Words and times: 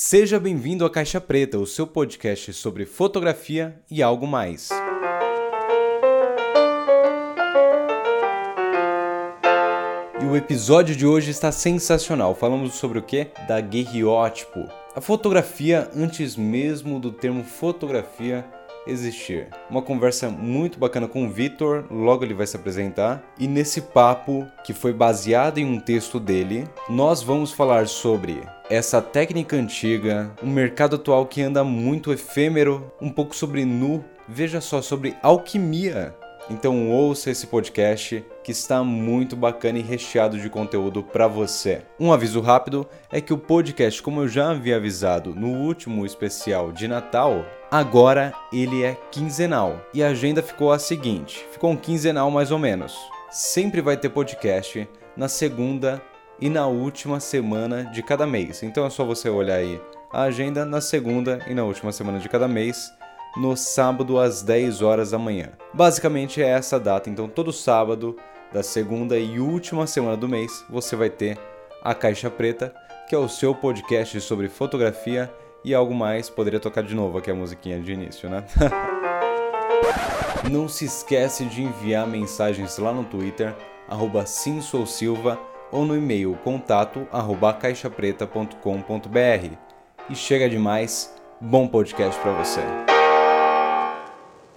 Seja 0.00 0.38
bem-vindo 0.38 0.84
à 0.84 0.90
Caixa 0.90 1.20
Preta, 1.20 1.58
o 1.58 1.66
seu 1.66 1.84
podcast 1.84 2.52
sobre 2.52 2.86
fotografia 2.86 3.82
e 3.90 4.00
algo 4.00 4.28
mais. 4.28 4.68
E 10.22 10.24
o 10.24 10.36
episódio 10.36 10.94
de 10.94 11.04
hoje 11.04 11.32
está 11.32 11.50
sensacional. 11.50 12.32
Falamos 12.36 12.74
sobre 12.74 13.00
o 13.00 13.02
que? 13.02 13.26
Da 13.48 13.60
guerriótipo. 13.60 14.68
A 14.94 15.00
fotografia 15.00 15.90
antes 15.92 16.36
mesmo 16.36 17.00
do 17.00 17.10
termo 17.10 17.42
fotografia 17.42 18.48
existir. 18.88 19.48
Uma 19.70 19.82
conversa 19.82 20.28
muito 20.28 20.78
bacana 20.78 21.06
com 21.06 21.26
o 21.26 21.30
Vitor, 21.30 21.84
logo 21.90 22.24
ele 22.24 22.34
vai 22.34 22.46
se 22.46 22.56
apresentar. 22.56 23.22
E 23.38 23.46
nesse 23.46 23.80
papo, 23.80 24.46
que 24.64 24.72
foi 24.72 24.92
baseado 24.92 25.58
em 25.58 25.64
um 25.64 25.78
texto 25.78 26.18
dele, 26.18 26.68
nós 26.88 27.22
vamos 27.22 27.52
falar 27.52 27.86
sobre 27.86 28.42
essa 28.70 29.00
técnica 29.00 29.56
antiga, 29.56 30.30
um 30.42 30.50
mercado 30.50 30.96
atual 30.96 31.26
que 31.26 31.40
anda 31.40 31.64
muito 31.64 32.12
efêmero, 32.12 32.92
um 33.00 33.10
pouco 33.10 33.34
sobre 33.34 33.64
nu, 33.64 34.04
veja 34.28 34.60
só 34.60 34.82
sobre 34.82 35.16
alquimia. 35.22 36.14
Então 36.50 36.90
ouça 36.90 37.30
esse 37.30 37.46
podcast 37.46 38.24
que 38.42 38.52
está 38.52 38.82
muito 38.82 39.36
bacana 39.36 39.78
e 39.78 39.82
recheado 39.82 40.38
de 40.38 40.48
conteúdo 40.48 41.02
para 41.02 41.28
você. 41.28 41.82
Um 42.00 42.12
aviso 42.12 42.40
rápido 42.40 42.86
é 43.12 43.20
que 43.20 43.32
o 43.32 43.38
podcast, 43.38 44.02
como 44.02 44.22
eu 44.22 44.28
já 44.28 44.50
havia 44.50 44.76
avisado 44.76 45.34
no 45.34 45.48
último 45.48 46.06
especial 46.06 46.72
de 46.72 46.88
Natal, 46.88 47.44
agora 47.70 48.32
ele 48.50 48.82
é 48.82 48.96
quinzenal. 49.10 49.80
E 49.92 50.02
a 50.02 50.08
agenda 50.08 50.42
ficou 50.42 50.72
a 50.72 50.78
seguinte: 50.78 51.44
ficou 51.52 51.70
um 51.70 51.76
quinzenal 51.76 52.30
mais 52.30 52.50
ou 52.50 52.58
menos. 52.58 52.96
Sempre 53.30 53.82
vai 53.82 53.96
ter 53.96 54.08
podcast 54.08 54.88
na 55.14 55.28
segunda 55.28 56.00
e 56.40 56.48
na 56.48 56.66
última 56.66 57.20
semana 57.20 57.84
de 57.84 58.02
cada 58.02 58.26
mês. 58.26 58.62
Então 58.62 58.86
é 58.86 58.90
só 58.90 59.04
você 59.04 59.28
olhar 59.28 59.56
aí 59.56 59.78
a 60.10 60.22
agenda 60.22 60.64
na 60.64 60.80
segunda 60.80 61.40
e 61.46 61.52
na 61.52 61.64
última 61.64 61.92
semana 61.92 62.18
de 62.18 62.28
cada 62.28 62.48
mês 62.48 62.90
no 63.36 63.56
sábado 63.56 64.18
às 64.18 64.42
10 64.42 64.82
horas 64.82 65.10
da 65.10 65.18
manhã. 65.18 65.50
Basicamente 65.72 66.42
é 66.42 66.48
essa 66.48 66.78
data, 66.78 67.10
então 67.10 67.28
todo 67.28 67.52
sábado 67.52 68.16
da 68.52 68.62
segunda 68.62 69.18
e 69.18 69.38
última 69.38 69.86
semana 69.86 70.16
do 70.16 70.28
mês 70.28 70.64
você 70.68 70.96
vai 70.96 71.10
ter 71.10 71.38
a 71.82 71.94
Caixa 71.94 72.30
Preta, 72.30 72.74
que 73.08 73.14
é 73.14 73.18
o 73.18 73.28
seu 73.28 73.54
podcast 73.54 74.20
sobre 74.20 74.48
fotografia 74.48 75.32
e 75.64 75.74
algo 75.74 75.94
mais. 75.94 76.30
Poderia 76.30 76.60
tocar 76.60 76.82
de 76.82 76.94
novo 76.94 77.18
aqui 77.18 77.30
a 77.30 77.34
musiquinha 77.34 77.80
de 77.80 77.92
início, 77.92 78.28
né? 78.28 78.44
Não 80.50 80.68
se 80.68 80.86
esquece 80.86 81.44
de 81.44 81.62
enviar 81.62 82.06
mensagens 82.06 82.78
lá 82.78 82.92
no 82.92 83.04
Twitter, 83.04 83.54
arroba 83.88 84.24
Silva, 84.26 85.38
ou 85.70 85.84
no 85.84 85.96
e-mail 85.96 86.36
contato 86.42 87.06
arroba 87.12 87.52
caixapreta.com.br. 87.52 89.56
E 90.08 90.14
chega 90.14 90.48
demais, 90.48 91.14
bom 91.40 91.68
podcast 91.68 92.18
para 92.20 92.32
você! 92.32 92.97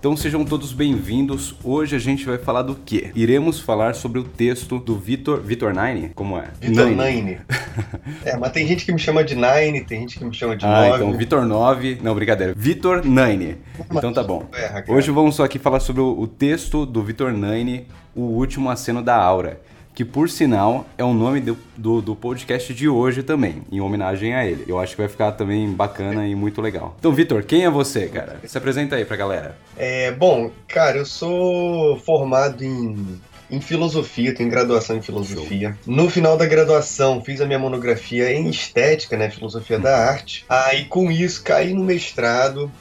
Então 0.01 0.17
sejam 0.17 0.43
todos 0.43 0.73
bem-vindos. 0.73 1.53
Hoje 1.63 1.95
a 1.95 1.99
gente 1.99 2.25
vai 2.25 2.39
falar 2.39 2.63
do 2.63 2.73
quê? 2.73 3.11
Iremos 3.13 3.59
falar 3.59 3.93
sobre 3.93 4.17
o 4.17 4.23
texto 4.23 4.79
do 4.79 4.97
Vitor. 4.97 5.39
Vitor 5.41 5.71
Nine? 5.75 6.09
Como 6.15 6.39
é? 6.39 6.45
Vitor 6.59 6.87
Nine. 6.87 7.21
Nine. 7.21 7.37
é, 8.25 8.35
mas 8.35 8.51
tem 8.51 8.65
gente 8.65 8.83
que 8.83 8.91
me 8.91 8.97
chama 8.97 9.23
de 9.23 9.35
Nine, 9.35 9.81
tem 9.81 9.99
gente 9.99 10.17
que 10.17 10.25
me 10.25 10.33
chama 10.33 10.57
de 10.57 10.65
ah, 10.65 10.87
9. 10.89 10.95
então 10.95 11.13
Vitor 11.15 11.45
9. 11.45 11.99
Não, 12.01 12.15
brincadeira. 12.15 12.55
Vitor 12.57 13.05
Nine. 13.05 13.57
Então 13.91 14.11
tá 14.11 14.23
bom. 14.23 14.49
Hoje 14.89 15.11
vamos 15.11 15.35
só 15.35 15.43
aqui 15.43 15.59
falar 15.59 15.79
sobre 15.79 16.01
o 16.01 16.25
texto 16.25 16.83
do 16.83 17.03
Vitor 17.03 17.31
Nine, 17.31 17.85
O 18.15 18.21
Último 18.21 18.71
Aceno 18.71 19.03
da 19.03 19.15
Aura 19.15 19.61
que 19.93 20.05
por 20.05 20.29
sinal 20.29 20.85
é 20.97 21.03
o 21.03 21.13
nome 21.13 21.41
do, 21.41 21.57
do, 21.75 22.01
do, 22.01 22.15
podcast 22.15 22.73
de 22.73 22.87
hoje 22.87 23.23
também, 23.23 23.63
em 23.71 23.81
homenagem 23.81 24.33
a 24.33 24.45
ele. 24.45 24.65
Eu 24.67 24.79
acho 24.79 24.95
que 24.95 25.01
vai 25.01 25.09
ficar 25.09 25.31
também 25.33 25.69
bacana 25.69 26.27
e 26.27 26.35
muito 26.35 26.61
legal. 26.61 26.95
Então, 26.99 27.13
Vitor, 27.13 27.43
quem 27.43 27.65
é 27.65 27.69
você, 27.69 28.07
cara? 28.07 28.39
Se 28.45 28.57
apresenta 28.57 28.95
aí 28.95 29.05
pra 29.05 29.17
galera. 29.17 29.57
É, 29.77 30.11
bom, 30.11 30.51
cara, 30.67 30.97
eu 30.97 31.05
sou 31.05 31.97
formado 31.97 32.63
em 32.63 33.19
em 33.51 33.59
filosofia, 33.59 34.33
tenho 34.33 34.49
graduação 34.49 34.95
em 34.95 35.01
filosofia. 35.01 35.77
No 35.85 36.09
final 36.09 36.37
da 36.37 36.45
graduação, 36.45 37.21
fiz 37.21 37.41
a 37.41 37.45
minha 37.45 37.59
monografia 37.59 38.31
em 38.31 38.49
estética, 38.49 39.17
né, 39.17 39.29
filosofia 39.29 39.77
da 39.77 39.97
arte. 39.97 40.45
Aí 40.47 40.85
com 40.85 41.11
isso 41.11 41.43
caí 41.43 41.73
no 41.73 41.83
mestrado 41.83 42.71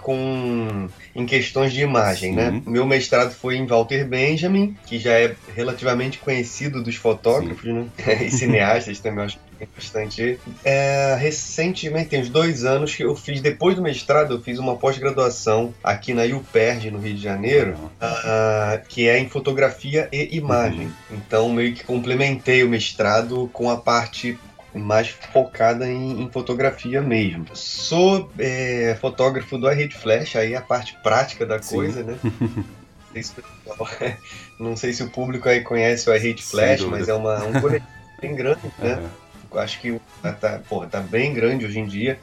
com 0.00 0.88
em 1.14 1.26
questões 1.26 1.72
de 1.72 1.80
imagem, 1.80 2.32
né? 2.32 2.46
Sim. 2.46 2.56
né? 2.56 2.62
Meu 2.66 2.86
mestrado 2.86 3.32
foi 3.32 3.56
em 3.56 3.66
Walter 3.66 4.04
Benjamin, 4.04 4.76
que 4.86 4.98
já 4.98 5.12
é 5.12 5.34
relativamente 5.54 6.18
conhecido 6.18 6.82
dos 6.82 6.96
fotógrafos, 6.96 7.62
Sim. 7.62 7.90
né? 8.04 8.24
e 8.24 8.30
cineastas 8.30 8.98
também, 8.98 9.24
acho 9.24 9.38
que 9.38 9.44
bastante. 9.74 10.38
É, 10.64 11.16
recentemente, 11.18 12.10
tem 12.10 12.20
uns 12.20 12.28
dois 12.28 12.64
anos 12.64 12.94
que 12.94 13.04
eu 13.04 13.14
fiz, 13.14 13.40
depois 13.40 13.76
do 13.76 13.82
mestrado, 13.82 14.34
eu 14.34 14.42
fiz 14.42 14.58
uma 14.58 14.76
pós-graduação 14.76 15.72
aqui 15.82 16.12
na 16.12 16.24
UPERJ, 16.24 16.90
no 16.90 16.98
Rio 16.98 17.14
de 17.14 17.22
Janeiro, 17.22 17.74
uh, 17.74 18.86
que 18.88 19.08
é 19.08 19.18
em 19.18 19.28
fotografia 19.28 20.08
e 20.12 20.36
imagem. 20.36 20.86
Uhum. 20.86 21.16
Então, 21.16 21.48
meio 21.48 21.74
que 21.74 21.84
complementei 21.84 22.64
o 22.64 22.68
mestrado 22.68 23.48
com 23.52 23.70
a 23.70 23.76
parte 23.76 24.38
mais 24.80 25.08
focada 25.08 25.86
em, 25.86 26.22
em 26.22 26.30
fotografia 26.30 27.00
mesmo. 27.00 27.46
Sou 27.54 28.30
é, 28.38 28.96
fotógrafo 29.00 29.56
do 29.56 29.70
iRede 29.70 29.96
Flash, 29.96 30.36
aí 30.36 30.54
é 30.54 30.56
a 30.56 30.62
parte 30.62 30.96
prática 31.02 31.46
da 31.46 31.60
Sim. 31.62 31.76
coisa, 31.76 32.02
né? 32.02 32.18
Não 34.58 34.76
sei 34.76 34.92
se 34.92 35.02
o 35.02 35.10
público 35.10 35.48
aí 35.48 35.60
conhece 35.60 36.10
o 36.10 36.14
iRede 36.14 36.42
Flash, 36.42 36.82
mas 36.82 37.08
é 37.08 37.14
uma, 37.14 37.44
um 37.44 37.60
coletivo 37.60 37.88
bem 38.20 38.34
grande, 38.34 38.60
né? 38.78 38.96
Uhum. 39.52 39.58
Acho 39.58 39.80
que 39.80 40.00
tá, 40.40 40.60
porra, 40.68 40.88
tá 40.88 41.00
bem 41.00 41.32
grande 41.32 41.64
hoje 41.64 41.78
em 41.78 41.86
dia. 41.86 42.18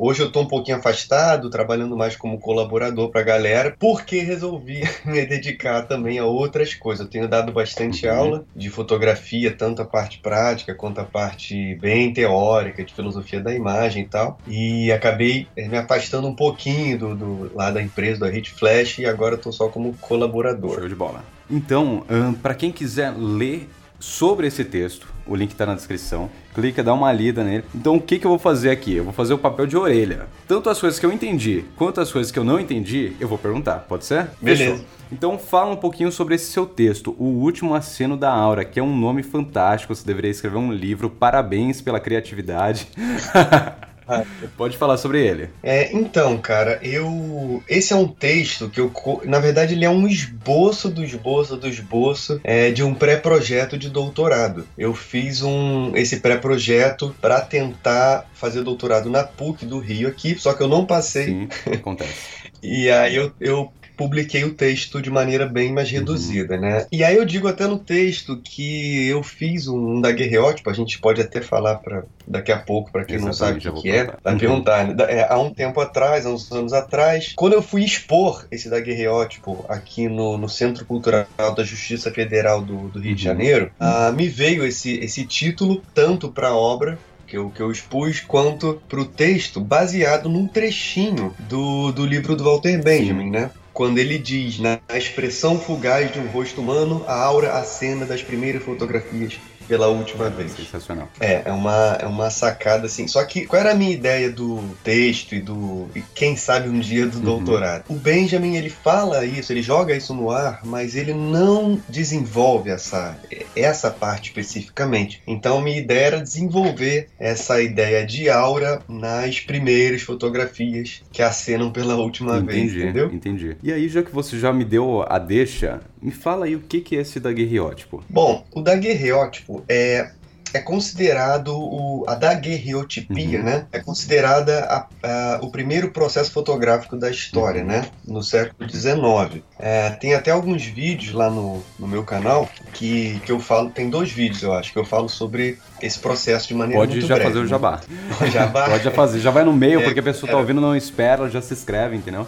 Hoje 0.00 0.22
eu 0.22 0.28
estou 0.28 0.44
um 0.44 0.46
pouquinho 0.46 0.76
afastado, 0.76 1.50
trabalhando 1.50 1.96
mais 1.96 2.14
como 2.14 2.38
colaborador 2.38 3.10
para 3.10 3.20
a 3.20 3.24
galera, 3.24 3.74
porque 3.76 4.20
resolvi 4.20 4.82
me 5.04 5.26
dedicar 5.26 5.88
também 5.88 6.20
a 6.20 6.24
outras 6.24 6.72
coisas. 6.72 7.04
Eu 7.04 7.10
tenho 7.10 7.26
dado 7.26 7.50
bastante 7.50 8.06
uhum. 8.06 8.14
aula 8.14 8.44
de 8.54 8.70
fotografia, 8.70 9.50
tanto 9.50 9.82
a 9.82 9.84
parte 9.84 10.20
prática 10.20 10.72
quanto 10.72 11.00
a 11.00 11.04
parte 11.04 11.74
bem 11.80 12.12
teórica, 12.12 12.84
de 12.84 12.94
filosofia 12.94 13.40
da 13.40 13.52
imagem 13.52 14.04
e 14.04 14.06
tal. 14.06 14.38
E 14.46 14.92
acabei 14.92 15.48
eh, 15.56 15.66
me 15.66 15.76
afastando 15.76 16.28
um 16.28 16.34
pouquinho 16.34 16.96
do, 16.96 17.16
do 17.16 17.52
lá 17.56 17.72
da 17.72 17.82
empresa, 17.82 18.20
da 18.20 18.28
Hit 18.28 18.52
Flash, 18.52 19.00
e 19.00 19.06
agora 19.06 19.34
estou 19.34 19.52
só 19.52 19.68
como 19.68 19.94
colaborador. 19.94 20.76
Show 20.76 20.88
de 20.88 20.94
bola. 20.94 21.24
Então, 21.50 22.04
um, 22.08 22.32
para 22.34 22.54
quem 22.54 22.70
quiser 22.70 23.12
ler 23.16 23.68
sobre 23.98 24.46
esse 24.46 24.64
texto, 24.64 25.08
o 25.28 25.36
link 25.36 25.50
está 25.50 25.66
na 25.66 25.74
descrição. 25.74 26.30
Clica, 26.54 26.82
dá 26.82 26.92
uma 26.94 27.12
lida 27.12 27.44
nele. 27.44 27.64
Então, 27.74 27.96
o 27.96 28.00
que, 28.00 28.18
que 28.18 28.26
eu 28.26 28.30
vou 28.30 28.38
fazer 28.38 28.70
aqui? 28.70 28.94
Eu 28.94 29.04
vou 29.04 29.12
fazer 29.12 29.34
o 29.34 29.38
papel 29.38 29.66
de 29.66 29.76
orelha. 29.76 30.26
Tanto 30.46 30.68
as 30.70 30.80
coisas 30.80 30.98
que 30.98 31.06
eu 31.06 31.12
entendi 31.12 31.64
quanto 31.76 32.00
as 32.00 32.10
coisas 32.10 32.32
que 32.32 32.38
eu 32.38 32.44
não 32.44 32.58
entendi, 32.58 33.12
eu 33.20 33.28
vou 33.28 33.38
perguntar. 33.38 33.80
Pode 33.88 34.04
ser? 34.04 34.28
Beleza. 34.40 34.72
Fechou. 34.72 34.84
Então, 35.10 35.38
fala 35.38 35.72
um 35.72 35.76
pouquinho 35.76 36.12
sobre 36.12 36.34
esse 36.34 36.50
seu 36.52 36.66
texto, 36.66 37.14
O 37.18 37.24
Último 37.24 37.74
Aceno 37.74 38.16
da 38.16 38.30
Aura, 38.30 38.64
que 38.64 38.78
é 38.78 38.82
um 38.82 38.94
nome 38.94 39.22
fantástico. 39.22 39.94
Você 39.94 40.06
deveria 40.06 40.30
escrever 40.30 40.58
um 40.58 40.72
livro. 40.72 41.08
Parabéns 41.08 41.80
pela 41.80 41.98
criatividade. 41.98 42.88
Pode 44.56 44.76
falar 44.76 44.96
sobre 44.96 45.24
ele. 45.26 45.50
É, 45.62 45.92
então, 45.92 46.36
cara, 46.38 46.78
eu. 46.82 47.62
Esse 47.68 47.92
é 47.92 47.96
um 47.96 48.08
texto 48.08 48.68
que 48.68 48.80
eu. 48.80 48.92
Na 49.24 49.38
verdade, 49.38 49.74
ele 49.74 49.84
é 49.84 49.90
um 49.90 50.06
esboço 50.06 50.88
do 50.88 51.04
esboço 51.04 51.56
do 51.56 51.68
esboço 51.68 52.40
é, 52.42 52.70
de 52.70 52.82
um 52.82 52.94
pré-projeto 52.94 53.76
de 53.76 53.90
doutorado. 53.90 54.66
Eu 54.76 54.94
fiz 54.94 55.42
um 55.42 55.92
esse 55.94 56.20
pré-projeto 56.20 57.14
para 57.20 57.40
tentar 57.40 58.26
fazer 58.34 58.62
doutorado 58.62 59.10
na 59.10 59.24
PUC 59.24 59.66
do 59.66 59.78
Rio 59.78 60.08
aqui, 60.08 60.38
só 60.38 60.54
que 60.54 60.62
eu 60.62 60.68
não 60.68 60.86
passei. 60.86 61.26
Sim, 61.26 61.48
acontece. 61.72 62.14
e 62.62 62.90
aí 62.90 63.16
eu, 63.16 63.32
eu 63.40 63.72
publiquei 63.98 64.44
o 64.44 64.54
texto 64.54 65.02
de 65.02 65.10
maneira 65.10 65.44
bem 65.44 65.72
mais 65.72 65.88
uhum. 65.90 65.98
reduzida, 65.98 66.54
uhum. 66.54 66.60
né? 66.60 66.86
E 66.90 67.02
aí 67.02 67.16
eu 67.16 67.24
digo 67.24 67.48
até 67.48 67.66
no 67.66 67.78
texto 67.78 68.36
que 68.36 69.08
eu 69.08 69.22
fiz 69.24 69.66
um 69.66 70.00
daguerreótipo, 70.00 70.70
a 70.70 70.72
gente 70.72 71.00
pode 71.00 71.20
até 71.20 71.42
falar 71.42 71.74
para 71.74 72.04
daqui 72.26 72.52
a 72.52 72.58
pouco 72.58 72.92
para 72.92 73.04
quem 73.04 73.16
Exatamente, 73.16 73.66
não 73.66 73.72
sabe 73.72 73.78
o 73.80 73.82
que, 73.82 73.90
é, 73.90 74.14
vai 74.22 74.38
perguntar, 74.38 74.86
né? 74.86 74.94
É, 75.08 75.26
há 75.28 75.38
um 75.38 75.52
tempo 75.52 75.80
atrás, 75.80 76.24
há 76.24 76.30
uns 76.30 76.50
anos 76.52 76.72
atrás, 76.72 77.32
quando 77.34 77.54
eu 77.54 77.62
fui 77.62 77.84
expor 77.84 78.46
esse 78.50 78.70
daguerreótipo 78.70 79.64
aqui 79.68 80.08
no, 80.08 80.38
no 80.38 80.48
Centro 80.48 80.84
Cultural 80.84 81.26
da 81.56 81.64
Justiça 81.64 82.12
Federal 82.12 82.62
do, 82.62 82.88
do 82.88 83.00
Rio 83.00 83.10
uhum. 83.10 83.16
de 83.16 83.22
Janeiro, 83.22 83.72
uh, 83.80 84.12
me 84.14 84.28
veio 84.28 84.64
esse, 84.64 84.96
esse 85.00 85.26
título 85.26 85.82
tanto 85.92 86.30
para 86.30 86.48
a 86.48 86.56
obra 86.56 86.98
que 87.28 87.36
eu, 87.36 87.50
que 87.50 87.60
eu 87.60 87.70
expus, 87.70 88.20
quanto 88.20 88.80
para 88.88 89.00
o 89.00 89.04
texto 89.04 89.60
baseado 89.60 90.28
num 90.28 90.48
trechinho 90.48 91.34
do, 91.38 91.92
do 91.92 92.06
livro 92.06 92.34
do 92.34 92.44
Walter 92.44 92.82
Benjamin, 92.82 93.24
Sim. 93.24 93.30
né? 93.30 93.50
Quando 93.78 93.98
ele 93.98 94.18
diz 94.18 94.58
na 94.58 94.80
expressão 94.92 95.56
fugaz 95.56 96.12
de 96.12 96.18
um 96.18 96.26
rosto 96.26 96.60
humano, 96.60 97.04
a 97.06 97.14
aura 97.14 97.52
acena 97.52 98.04
das 98.04 98.20
primeiras 98.20 98.64
fotografias 98.64 99.38
pela 99.68 99.88
última 99.88 100.28
vez. 100.30 100.52
Sensacional. 100.52 101.08
É, 101.20 101.42
é 101.44 101.52
uma, 101.52 101.98
é 102.00 102.06
uma 102.06 102.30
sacada 102.30 102.86
assim. 102.86 103.06
Só 103.06 103.22
que 103.24 103.46
qual 103.46 103.60
era 103.60 103.72
a 103.72 103.74
minha 103.74 103.92
ideia 103.92 104.30
do 104.30 104.60
texto 104.82 105.34
e 105.34 105.40
do. 105.40 105.86
E 105.94 106.02
quem 106.14 106.34
sabe 106.36 106.68
um 106.68 106.78
dia 106.80 107.06
do 107.06 107.18
Uhum. 107.18 107.24
doutorado? 107.24 107.84
O 107.88 107.94
Benjamin, 107.94 108.56
ele 108.56 108.70
fala 108.70 109.24
isso, 109.24 109.52
ele 109.52 109.62
joga 109.62 109.94
isso 109.94 110.14
no 110.14 110.30
ar, 110.30 110.60
mas 110.64 110.96
ele 110.96 111.12
não 111.12 111.80
desenvolve 111.88 112.70
essa, 112.70 113.16
essa 113.54 113.90
parte 113.90 114.28
especificamente. 114.28 115.22
Então, 115.26 115.60
minha 115.60 115.78
ideia 115.78 116.06
era 116.06 116.20
desenvolver 116.22 117.08
essa 117.18 117.60
ideia 117.60 118.04
de 118.06 118.30
aura 118.30 118.80
nas 118.88 119.40
primeiras 119.40 120.02
fotografias 120.02 121.02
que 121.12 121.22
acenam 121.22 121.70
pela 121.70 121.96
última 121.96 122.40
vez, 122.40 122.58
Entendi, 122.72 122.82
entendeu? 122.82 123.10
entendi. 123.12 123.56
E 123.62 123.72
aí, 123.72 123.88
já 123.88 124.02
que 124.02 124.12
você 124.12 124.38
já 124.38 124.52
me 124.52 124.64
deu 124.64 125.04
a 125.08 125.18
deixa, 125.18 125.80
me 126.02 126.10
fala 126.10 126.46
aí 126.46 126.54
o 126.54 126.60
que 126.60 126.80
que 126.80 126.96
é 126.96 127.00
esse 127.00 127.18
daguerreótipo. 127.20 128.02
Bom, 128.08 128.44
o 128.54 128.60
daguerreótipo 128.60 129.64
é, 129.68 130.10
é 130.54 130.60
considerado 130.60 131.48
o, 131.56 132.04
a 132.08 132.14
daguerreotipia, 132.14 133.38
Uhum. 133.38 133.44
né? 133.44 133.66
É 133.72 133.80
considerada 133.80 134.60
a- 134.64 134.86
a- 135.02 135.38
o 135.42 135.50
primeiro 135.50 135.90
processo 135.90 136.30
fotográfico 136.32 136.96
da 136.96 137.10
história, 137.10 137.60
Uhum. 137.62 137.66
né? 137.68 137.90
No 138.06 138.22
século 138.22 138.68
XIX. 138.68 139.42
É, 139.58 139.90
tem 139.90 140.14
até 140.14 140.30
alguns 140.30 140.64
vídeos 140.64 141.12
lá 141.12 141.28
no, 141.30 141.62
no 141.78 141.86
meu 141.86 142.04
canal 142.04 142.48
que, 142.72 143.20
que 143.26 143.32
eu 143.32 143.40
falo, 143.40 143.70
tem 143.70 143.90
dois 143.90 144.10
vídeos 144.10 144.42
eu 144.42 144.52
acho, 144.52 144.72
que 144.72 144.78
eu 144.78 144.84
falo 144.84 145.08
sobre 145.08 145.58
esse 145.82 145.98
processo 145.98 146.48
de 146.48 146.54
maneira 146.54 146.80
Pode 146.80 146.92
muito 146.92 147.06
já 147.06 147.14
breve, 147.14 147.30
fazer 147.30 147.38
o 147.38 147.42
né? 147.42 147.48
jabá. 147.48 147.80
Jabá? 148.32 148.68
Pode 148.70 148.84
já 148.84 148.90
fazer. 148.90 149.20
Já 149.20 149.30
vai 149.30 149.44
no 149.44 149.52
meio, 149.52 149.80
É, 149.80 149.84
porque 149.84 150.00
a 150.00 150.02
pessoa 150.02 150.30
tá 150.30 150.36
é. 150.36 150.40
ouvindo, 150.40 150.60
não 150.60 150.74
espera, 150.76 151.28
já 151.28 151.40
se 151.40 151.52
inscreve, 151.54 151.96
entendeu? 151.96 152.26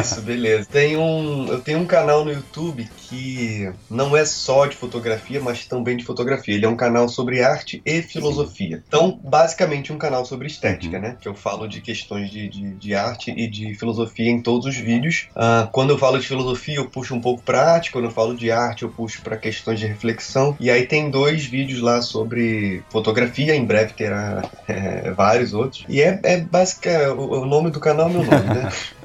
Isso, 0.00 0.20
beleza. 0.22 0.66
Tem 0.70 0.96
um, 0.96 1.46
eu 1.48 1.60
tenho 1.60 1.78
um 1.78 1.86
canal 1.86 2.24
no 2.24 2.32
YouTube 2.32 2.88
que 2.96 3.70
não 3.90 4.16
é 4.16 4.24
só 4.24 4.66
de 4.66 4.76
fotografia, 4.76 5.40
mas 5.40 5.66
também 5.66 5.96
de 5.96 6.04
fotografia. 6.04 6.54
Ele 6.54 6.64
é 6.64 6.68
um 6.68 6.76
canal 6.76 7.08
sobre 7.08 7.42
arte 7.42 7.82
e 7.84 8.02
filosofia. 8.02 8.82
Então, 8.86 9.18
basicamente, 9.22 9.92
um 9.92 9.98
canal 9.98 10.24
sobre 10.24 10.46
estética, 10.46 10.96
Uhum. 10.96 11.02
né? 11.02 11.16
Que 11.20 11.28
eu 11.28 11.34
falo 11.34 11.66
de 11.68 11.80
questões 11.80 12.30
de, 12.30 12.48
de, 12.48 12.70
de 12.74 12.94
arte 12.94 13.30
e 13.36 13.46
de 13.48 13.74
filosofia 13.74 14.30
em 14.30 14.40
todos 14.40 14.66
os 14.66 14.76
vídeos. 14.76 15.28
Ah, 15.34 15.68
quando 15.72 15.90
eu 15.90 15.98
falo 15.98 16.18
de 16.18 16.26
filosofia, 16.26 16.76
eu 16.76 16.86
puxo 16.88 17.14
um 17.14 17.20
pouco 17.20 17.42
pra 17.42 17.72
arte. 17.74 17.90
Quando 17.90 18.04
eu 18.06 18.10
falo 18.10 18.34
de 18.34 18.50
arte, 18.50 18.82
eu 18.82 18.88
puxo 18.88 19.20
para 19.22 19.36
questões 19.36 19.78
de 19.80 19.86
reflexão. 19.86 20.56
E 20.60 20.70
aí 20.70 20.86
tem 20.86 21.10
dois 21.10 21.44
vídeos 21.44 21.80
lá 21.80 22.00
sobre 22.02 22.69
fotografia. 22.90 23.54
Em 23.54 23.64
breve 23.64 23.92
terá 23.94 24.42
é, 24.68 25.10
vários 25.10 25.52
outros. 25.52 25.84
E 25.88 26.00
é, 26.00 26.18
é 26.22 26.40
básica. 26.40 27.12
O, 27.14 27.42
o 27.42 27.46
nome 27.46 27.70
do 27.70 27.80
canal 27.80 28.08
é 28.08 28.12
meu 28.12 28.24
nome, 28.24 28.54
né? 28.54 28.70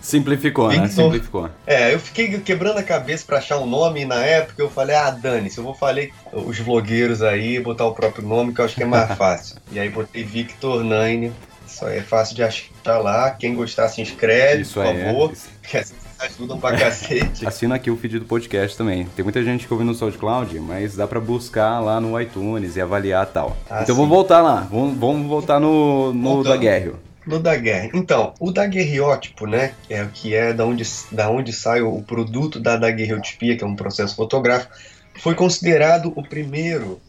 Simplificou, 0.00 0.68
né? 0.68 0.74
Victor. 0.74 0.90
Simplificou. 0.90 1.50
É, 1.66 1.94
eu 1.94 1.98
fiquei 1.98 2.38
quebrando 2.40 2.78
a 2.78 2.82
cabeça 2.82 3.24
pra 3.26 3.38
achar 3.38 3.58
um 3.58 3.66
nome 3.66 4.02
e 4.02 4.04
na 4.04 4.22
época 4.24 4.62
eu 4.62 4.70
falei, 4.70 4.94
ah, 4.94 5.10
Dani, 5.10 5.50
se 5.50 5.58
eu 5.58 5.64
vou 5.64 5.74
falei 5.74 6.12
os 6.32 6.58
vlogueiros 6.58 7.22
aí, 7.22 7.58
botar 7.58 7.86
o 7.86 7.94
próprio 7.94 8.26
nome, 8.26 8.52
que 8.52 8.60
eu 8.60 8.64
acho 8.64 8.74
que 8.74 8.82
é 8.82 8.86
mais 8.86 9.10
fácil. 9.16 9.56
e 9.72 9.78
aí 9.78 9.88
botei 9.88 10.22
Victor 10.24 10.84
Nine, 10.84 11.32
isso 11.66 11.84
aí 11.84 11.98
é 11.98 12.02
fácil 12.02 12.36
de 12.36 12.42
achar 12.42 12.98
lá. 12.98 13.30
Quem 13.30 13.54
gostar 13.54 13.88
se 13.88 14.00
inscreve, 14.00 14.62
Isso 14.62 14.74
por 14.74 14.84
favor, 14.84 15.32
é. 15.72 15.84
Ajudam 16.18 16.58
pra 16.58 16.76
cacete. 16.76 17.44
Assina 17.46 17.74
aqui 17.74 17.90
o 17.90 17.96
feed 17.96 18.18
do 18.18 18.24
podcast 18.24 18.76
também. 18.76 19.06
Tem 19.16 19.22
muita 19.22 19.42
gente 19.42 19.66
que 19.66 19.72
ouve 19.72 19.84
no 19.84 19.94
SoundCloud, 19.94 20.58
mas 20.60 20.96
dá 20.96 21.06
pra 21.06 21.20
buscar 21.20 21.80
lá 21.80 22.00
no 22.00 22.20
iTunes 22.20 22.76
e 22.76 22.80
avaliar 22.80 23.26
tal. 23.26 23.56
Ah, 23.68 23.82
então 23.82 23.94
sim. 23.94 24.00
vamos 24.00 24.08
voltar 24.08 24.40
lá. 24.40 24.66
Vamos, 24.70 24.96
vamos 24.98 25.26
voltar 25.26 25.60
no, 25.60 26.12
no 26.12 26.42
daguerre. 26.42 26.92
No 27.26 27.40
daguerre. 27.40 27.90
Então, 27.92 28.32
o 28.38 28.52
daguerreótipo, 28.52 29.46
né, 29.46 29.72
é 29.90 30.02
o 30.02 30.08
que 30.08 30.34
é 30.34 30.52
da 30.52 30.64
onde, 30.64 30.84
da 31.10 31.28
onde 31.28 31.52
sai 31.52 31.82
o 31.82 32.00
produto 32.02 32.60
da 32.60 32.76
daguerreotipia, 32.76 33.56
que 33.56 33.64
é 33.64 33.66
um 33.66 33.74
processo 33.74 34.14
fotográfico, 34.14 34.72
foi 35.18 35.34
considerado 35.34 36.12
o 36.14 36.22
primeiro 36.22 37.00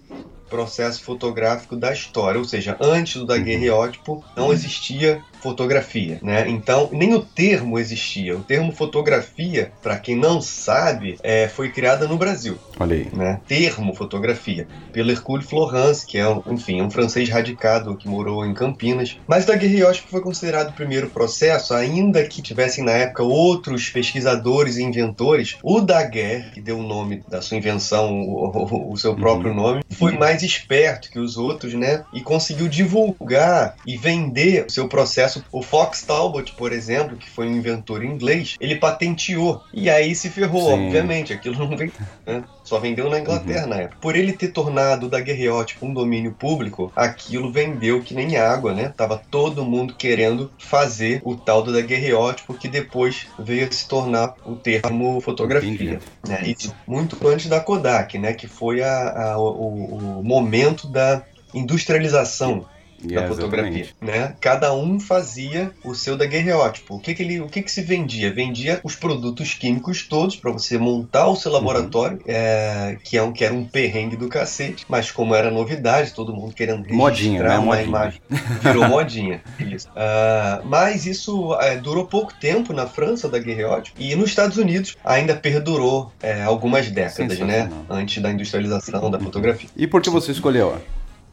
processo 0.50 1.04
fotográfico 1.04 1.76
da 1.76 1.92
história, 1.92 2.40
ou 2.40 2.46
seja, 2.46 2.78
antes 2.80 3.18
do 3.18 3.26
daguerreótipo 3.26 4.24
não 4.36 4.52
existia 4.52 5.22
fotografia, 5.42 6.20
né? 6.22 6.46
Então 6.50 6.90
nem 6.92 7.14
o 7.14 7.22
termo 7.22 7.78
existia. 7.80 8.36
O 8.38 8.44
termo 8.44 8.72
fotografia, 8.72 9.72
para 9.82 9.98
quem 9.98 10.16
não 10.16 10.42
sabe, 10.42 11.18
é, 11.24 11.48
foi 11.48 11.72
criada 11.72 12.08
no 12.08 12.18
Brasil 12.18 12.58
Olha 12.80 12.96
aí. 12.96 13.08
né, 13.14 13.40
termo 13.48 13.94
fotografia, 13.96 14.68
pelo 14.92 15.12
Hercule 15.12 15.44
Florence, 15.44 16.06
que 16.06 16.18
é, 16.18 16.28
um, 16.28 16.42
enfim, 16.52 16.82
um 16.82 16.90
francês 16.90 17.30
radicado 17.30 17.98
que 17.98 18.08
morou 18.08 18.46
em 18.46 18.54
Campinas. 18.54 19.18
Mas 19.28 19.44
o 19.44 19.48
daguerreótipo 19.48 20.10
foi 20.10 20.22
considerado 20.22 20.70
o 20.70 20.74
primeiro 20.76 21.10
processo, 21.10 21.74
ainda 21.74 22.24
que 22.28 22.42
tivessem 22.42 22.84
na 22.84 22.92
época 22.92 23.24
outros 23.24 23.90
pesquisadores 23.90 24.78
e 24.78 24.84
inventores. 24.84 25.58
O 25.64 25.82
Daguerre, 25.82 26.52
que 26.52 26.62
deu 26.62 26.80
o 26.80 26.84
nome 26.88 27.24
da 27.28 27.42
sua 27.42 27.58
invenção, 27.58 28.22
o, 28.22 28.48
o- 28.48 28.94
o 28.94 28.98
seu 28.98 29.16
próprio 29.16 29.54
nome, 29.54 29.82
foi 29.94 30.18
mais 30.18 30.44
esperto 30.44 31.10
que 31.10 31.20
os 31.20 31.38
outros, 31.38 31.74
né, 31.74 32.04
e 32.14 32.22
conseguiu 32.22 32.68
divulgar 32.68 33.76
e 33.86 33.98
vender 33.98 34.66
o 34.68 34.72
seu 34.72 34.88
processo. 34.88 35.27
O 35.52 35.62
Fox 35.62 36.02
Talbot, 36.04 36.54
por 36.54 36.72
exemplo, 36.72 37.18
que 37.18 37.30
foi 37.30 37.48
um 37.48 37.56
inventor 37.58 38.04
inglês, 38.04 38.56
ele 38.60 38.76
patenteou. 38.76 39.62
E 39.74 39.90
aí 39.90 40.14
se 40.16 40.30
ferrou, 40.30 40.72
Sim. 40.76 40.86
obviamente, 40.88 41.34
aquilo 41.34 41.58
não 41.68 41.76
vem 41.78 41.92
né? 42.26 42.44
Só 42.64 42.80
vendeu 42.80 43.10
na 43.10 43.20
Inglaterra 43.20 43.66
na 43.66 43.78
época. 43.78 43.98
Por 44.02 44.16
ele 44.16 44.34
ter 44.34 44.50
tornado 44.50 45.06
o 45.06 45.10
daguerreótipo 45.10 45.86
um 45.86 45.94
domínio 45.94 46.34
público, 46.34 46.92
aquilo 46.96 47.50
vendeu 47.52 48.02
que 48.02 48.14
nem 48.14 48.36
água, 48.36 48.74
né? 48.74 48.94
Tava 48.96 49.22
todo 49.32 49.64
mundo 49.64 49.96
querendo 49.98 50.52
fazer 50.58 51.22
o 51.24 51.34
tal 51.36 51.64
do 51.64 51.72
daguerreótipo 51.72 52.54
que 52.54 52.68
depois 52.68 53.28
veio 53.40 53.68
a 53.68 53.72
se 53.72 53.88
tornar 53.88 54.36
o 54.46 54.56
termo 54.56 55.22
fotografia. 55.22 56.00
Né? 56.28 56.42
E 56.46 56.56
muito 56.86 57.18
antes 57.28 57.48
da 57.48 57.60
Kodak, 57.62 58.18
né? 58.18 58.34
Que 58.34 58.48
foi 58.48 58.82
a- 58.84 59.34
a- 59.34 59.38
o, 59.40 60.20
o 60.20 60.24
momento 60.24 60.88
da 60.88 61.24
industrialização 61.54 62.66
da 63.04 63.24
É, 63.24 63.28
fotografia, 63.28 63.82
exatamente. 63.82 63.96
né? 64.02 64.36
Cada 64.42 64.74
um 64.74 65.00
fazia 65.00 65.72
o 65.84 65.94
seu 65.94 66.18
daguerreótipo. 66.18 66.96
O 66.96 67.00
que 67.00 67.14
que 67.14 67.24
ele, 67.24 67.40
o 67.42 67.48
que 67.48 67.62
que 67.62 67.72
se 67.72 67.82
vendia? 67.82 68.34
Vendia 68.34 68.80
os 68.84 68.96
produtos 68.96 69.54
químicos 69.54 70.04
todos 70.08 70.36
para 70.36 70.52
você 70.52 70.78
montar 70.78 71.28
o 71.28 71.36
seu 71.36 71.52
Uhum. 71.52 71.58
laboratório, 71.58 72.20
é, 72.28 72.98
que 73.04 73.18
é 73.18 73.24
um 73.24 73.32
que 73.32 73.44
era 73.46 73.54
um 73.54 73.64
perrengue 73.66 74.16
do 74.16 74.28
cacete, 74.28 74.86
mas 74.90 75.12
como 75.12 75.34
era 75.36 75.50
novidade, 75.52 76.14
todo 76.14 76.34
mundo 76.34 76.54
querendo 76.54 76.88
Modinha, 76.94 77.42
né? 77.44 77.56
uma 77.58 77.66
Modinha. 77.76 77.84
imagem, 77.88 78.22
virou 78.62 78.88
modinha. 78.90 79.42
Isso. 79.60 79.88
Ah, 79.96 80.62
mas 80.66 81.06
isso 81.06 81.56
é, 81.62 81.76
durou 81.78 82.06
pouco 82.06 82.34
tempo 82.34 82.74
na 82.74 82.86
França, 82.88 83.28
o 83.28 83.32
daguerreótipo, 83.32 84.00
e 84.02 84.16
nos 84.16 84.30
Estados 84.30 84.58
Unidos 84.58 84.96
ainda 85.04 85.36
perdurou 85.36 86.12
é, 86.22 86.44
algumas 86.44 86.90
décadas, 86.90 87.40
né? 87.40 87.70
Antes 87.90 88.22
da 88.22 88.32
industrialização 88.32 89.10
da 89.10 89.20
fotografia. 89.20 89.70
E 89.76 89.88
por 89.88 90.02
que 90.02 90.10
você 90.10 90.32
escolheu? 90.32 90.78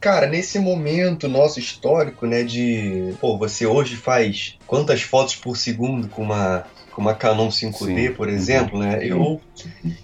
Cara, 0.05 0.27
nesse 0.27 0.59
momento 0.59 1.27
nosso 1.31 1.59
histórico, 1.59 2.27
né, 2.27 2.43
de, 2.43 3.15
pô, 3.23 3.39
você 3.39 3.65
hoje 3.65 3.97
faz 3.97 4.59
quantas 4.67 5.01
fotos 5.01 5.35
por 5.35 5.57
segundo 5.57 6.09
com 6.09 6.23
uma 6.23 6.67
com 6.93 7.01
uma 7.01 7.15
Canon 7.15 7.49
5D, 7.49 8.09
Sim. 8.09 8.13
por 8.13 8.29
exemplo, 8.29 8.79
né? 8.79 8.99
Eu 9.03 9.41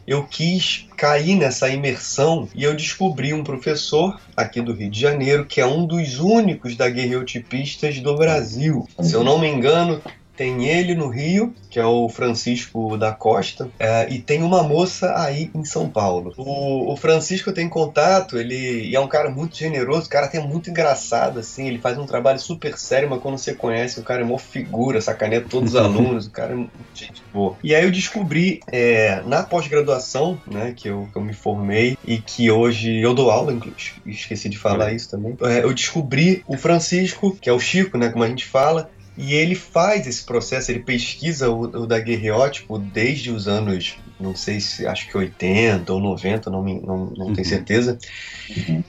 eu 0.06 0.24
quis 0.24 0.88
cair 0.96 1.36
nessa 1.36 1.68
imersão 1.68 2.48
e 2.54 2.64
eu 2.64 2.74
descobri 2.74 3.34
um 3.34 3.44
professor 3.44 4.18
aqui 4.34 4.62
do 4.62 4.72
Rio 4.72 4.90
de 4.90 4.98
Janeiro 4.98 5.44
que 5.44 5.60
é 5.60 5.66
um 5.66 5.86
dos 5.86 6.18
únicos 6.18 6.74
daguerreotipistas 6.74 8.00
do 8.00 8.16
Brasil. 8.16 8.88
Se 9.02 9.12
eu 9.12 9.22
não 9.22 9.38
me 9.38 9.48
engano, 9.48 10.00
tem 10.40 10.66
ele 10.66 10.94
no 10.94 11.08
Rio, 11.08 11.52
que 11.68 11.78
é 11.78 11.84
o 11.84 12.08
Francisco 12.08 12.96
da 12.96 13.12
Costa, 13.12 13.68
é, 13.78 14.10
e 14.10 14.18
tem 14.18 14.42
uma 14.42 14.62
moça 14.62 15.12
aí 15.14 15.50
em 15.54 15.66
São 15.66 15.86
Paulo. 15.86 16.32
O, 16.38 16.90
o 16.90 16.96
Francisco 16.96 17.52
tem 17.52 17.68
contato, 17.68 18.38
ele 18.38 18.96
é 18.96 18.98
um 18.98 19.06
cara 19.06 19.28
muito 19.28 19.54
generoso, 19.54 20.06
o 20.06 20.08
cara 20.08 20.24
até 20.24 20.40
muito 20.40 20.70
engraçado, 20.70 21.38
assim, 21.38 21.68
ele 21.68 21.78
faz 21.78 21.98
um 21.98 22.06
trabalho 22.06 22.38
super 22.38 22.78
sério, 22.78 23.10
mas 23.10 23.20
quando 23.20 23.36
você 23.36 23.52
conhece, 23.52 24.00
o 24.00 24.02
cara 24.02 24.22
é 24.22 24.24
mó 24.24 24.38
figura, 24.38 25.02
sacaneia 25.02 25.42
todos 25.42 25.74
os 25.74 25.76
alunos, 25.78 26.26
o 26.26 26.30
cara 26.30 26.52
é 26.52 26.56
muito 26.56 26.72
gente 26.94 27.22
boa. 27.30 27.58
E 27.62 27.74
aí 27.74 27.84
eu 27.84 27.90
descobri, 27.90 28.60
é, 28.72 29.22
na 29.26 29.42
pós-graduação, 29.42 30.40
né, 30.50 30.72
que 30.74 30.88
eu, 30.88 31.06
que 31.12 31.18
eu 31.18 31.22
me 31.22 31.34
formei 31.34 31.98
e 32.02 32.16
que 32.16 32.50
hoje 32.50 32.98
eu 32.98 33.12
dou 33.12 33.30
aula, 33.30 33.52
inclusive, 33.52 34.00
esqueci 34.06 34.48
de 34.48 34.56
falar 34.56 34.94
isso 34.94 35.10
também, 35.10 35.36
é, 35.42 35.62
eu 35.62 35.74
descobri 35.74 36.42
o 36.46 36.56
Francisco, 36.56 37.36
que 37.38 37.50
é 37.50 37.52
o 37.52 37.60
Chico, 37.60 37.98
né, 37.98 38.08
como 38.08 38.24
a 38.24 38.28
gente 38.28 38.46
fala, 38.46 38.90
e 39.16 39.34
ele 39.34 39.54
faz 39.54 40.06
esse 40.06 40.24
processo, 40.24 40.70
ele 40.70 40.84
pesquisa 40.84 41.50
o, 41.50 41.60
o 41.62 41.86
daguerreótipo 41.86 42.78
desde 42.78 43.30
os 43.30 43.48
anos, 43.48 43.96
não 44.18 44.34
sei 44.34 44.60
se 44.60 44.86
acho 44.86 45.08
que 45.10 45.16
80 45.16 45.92
ou 45.92 46.00
90, 46.00 46.50
não, 46.50 46.62
me, 46.62 46.80
não, 46.82 47.10
não 47.10 47.26
Uhum. 47.28 47.32
tenho 47.32 47.46
certeza. 47.46 47.98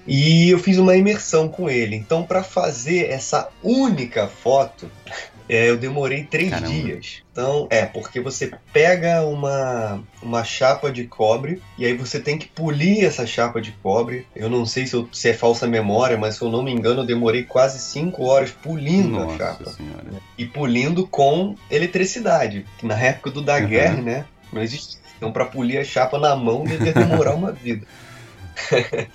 E 0.05 0.49
eu 0.49 0.59
fiz 0.59 0.77
uma 0.77 0.95
imersão 0.95 1.49
com 1.49 1.69
ele. 1.69 1.95
Então, 1.95 2.25
para 2.25 2.43
fazer 2.43 3.09
essa 3.09 3.51
única 3.61 4.27
foto, 4.27 4.91
é, 5.49 5.69
eu 5.69 5.77
demorei 5.77 6.23
três 6.23 6.49
Caramba. 6.49 6.69
dias. 6.69 7.21
Então, 7.31 7.67
é, 7.69 7.85
porque 7.85 8.19
você 8.19 8.51
pega 8.73 9.21
uma, 9.25 10.03
uma 10.21 10.43
chapa 10.43 10.91
de 10.91 11.05
cobre 11.05 11.61
e 11.77 11.85
aí 11.85 11.93
você 11.95 12.19
tem 12.19 12.37
que 12.37 12.47
polir 12.47 13.03
essa 13.05 13.25
chapa 13.25 13.61
de 13.61 13.71
cobre. 13.71 14.27
Eu 14.35 14.49
não 14.49 14.65
sei 14.65 14.85
se, 14.85 14.93
eu- 14.95 15.07
se 15.13 15.29
é 15.29 15.33
falsa 15.33 15.67
memória, 15.67 16.17
mas 16.17 16.35
se 16.35 16.41
eu 16.41 16.49
não 16.49 16.61
me 16.63 16.71
engano, 16.71 17.01
eu 17.01 17.05
demorei 17.05 17.43
quase 17.43 17.79
cinco 17.79 18.23
horas 18.25 18.51
polindo 18.51 19.17
a 19.19 19.25
Nossa 19.25 19.37
chapa 19.37 19.69
senhora. 19.71 20.05
e 20.37 20.45
polindo 20.45 21.07
com 21.07 21.55
eletricidade. 21.69 22.65
Que 22.77 22.85
na 22.85 22.99
época 22.99 23.31
do 23.31 23.41
Daguerre, 23.41 23.97
Uhum. 23.97 24.03
né? 24.03 24.25
Não 24.51 24.61
existia. 24.61 24.99
Então, 25.17 25.31
para 25.31 25.45
polir 25.45 25.79
a 25.79 25.83
chapa 25.83 26.17
na 26.17 26.35
mão, 26.35 26.63
devia 26.63 26.91
demorar 26.93 27.33
uma 27.35 27.51
vida. 27.53 27.85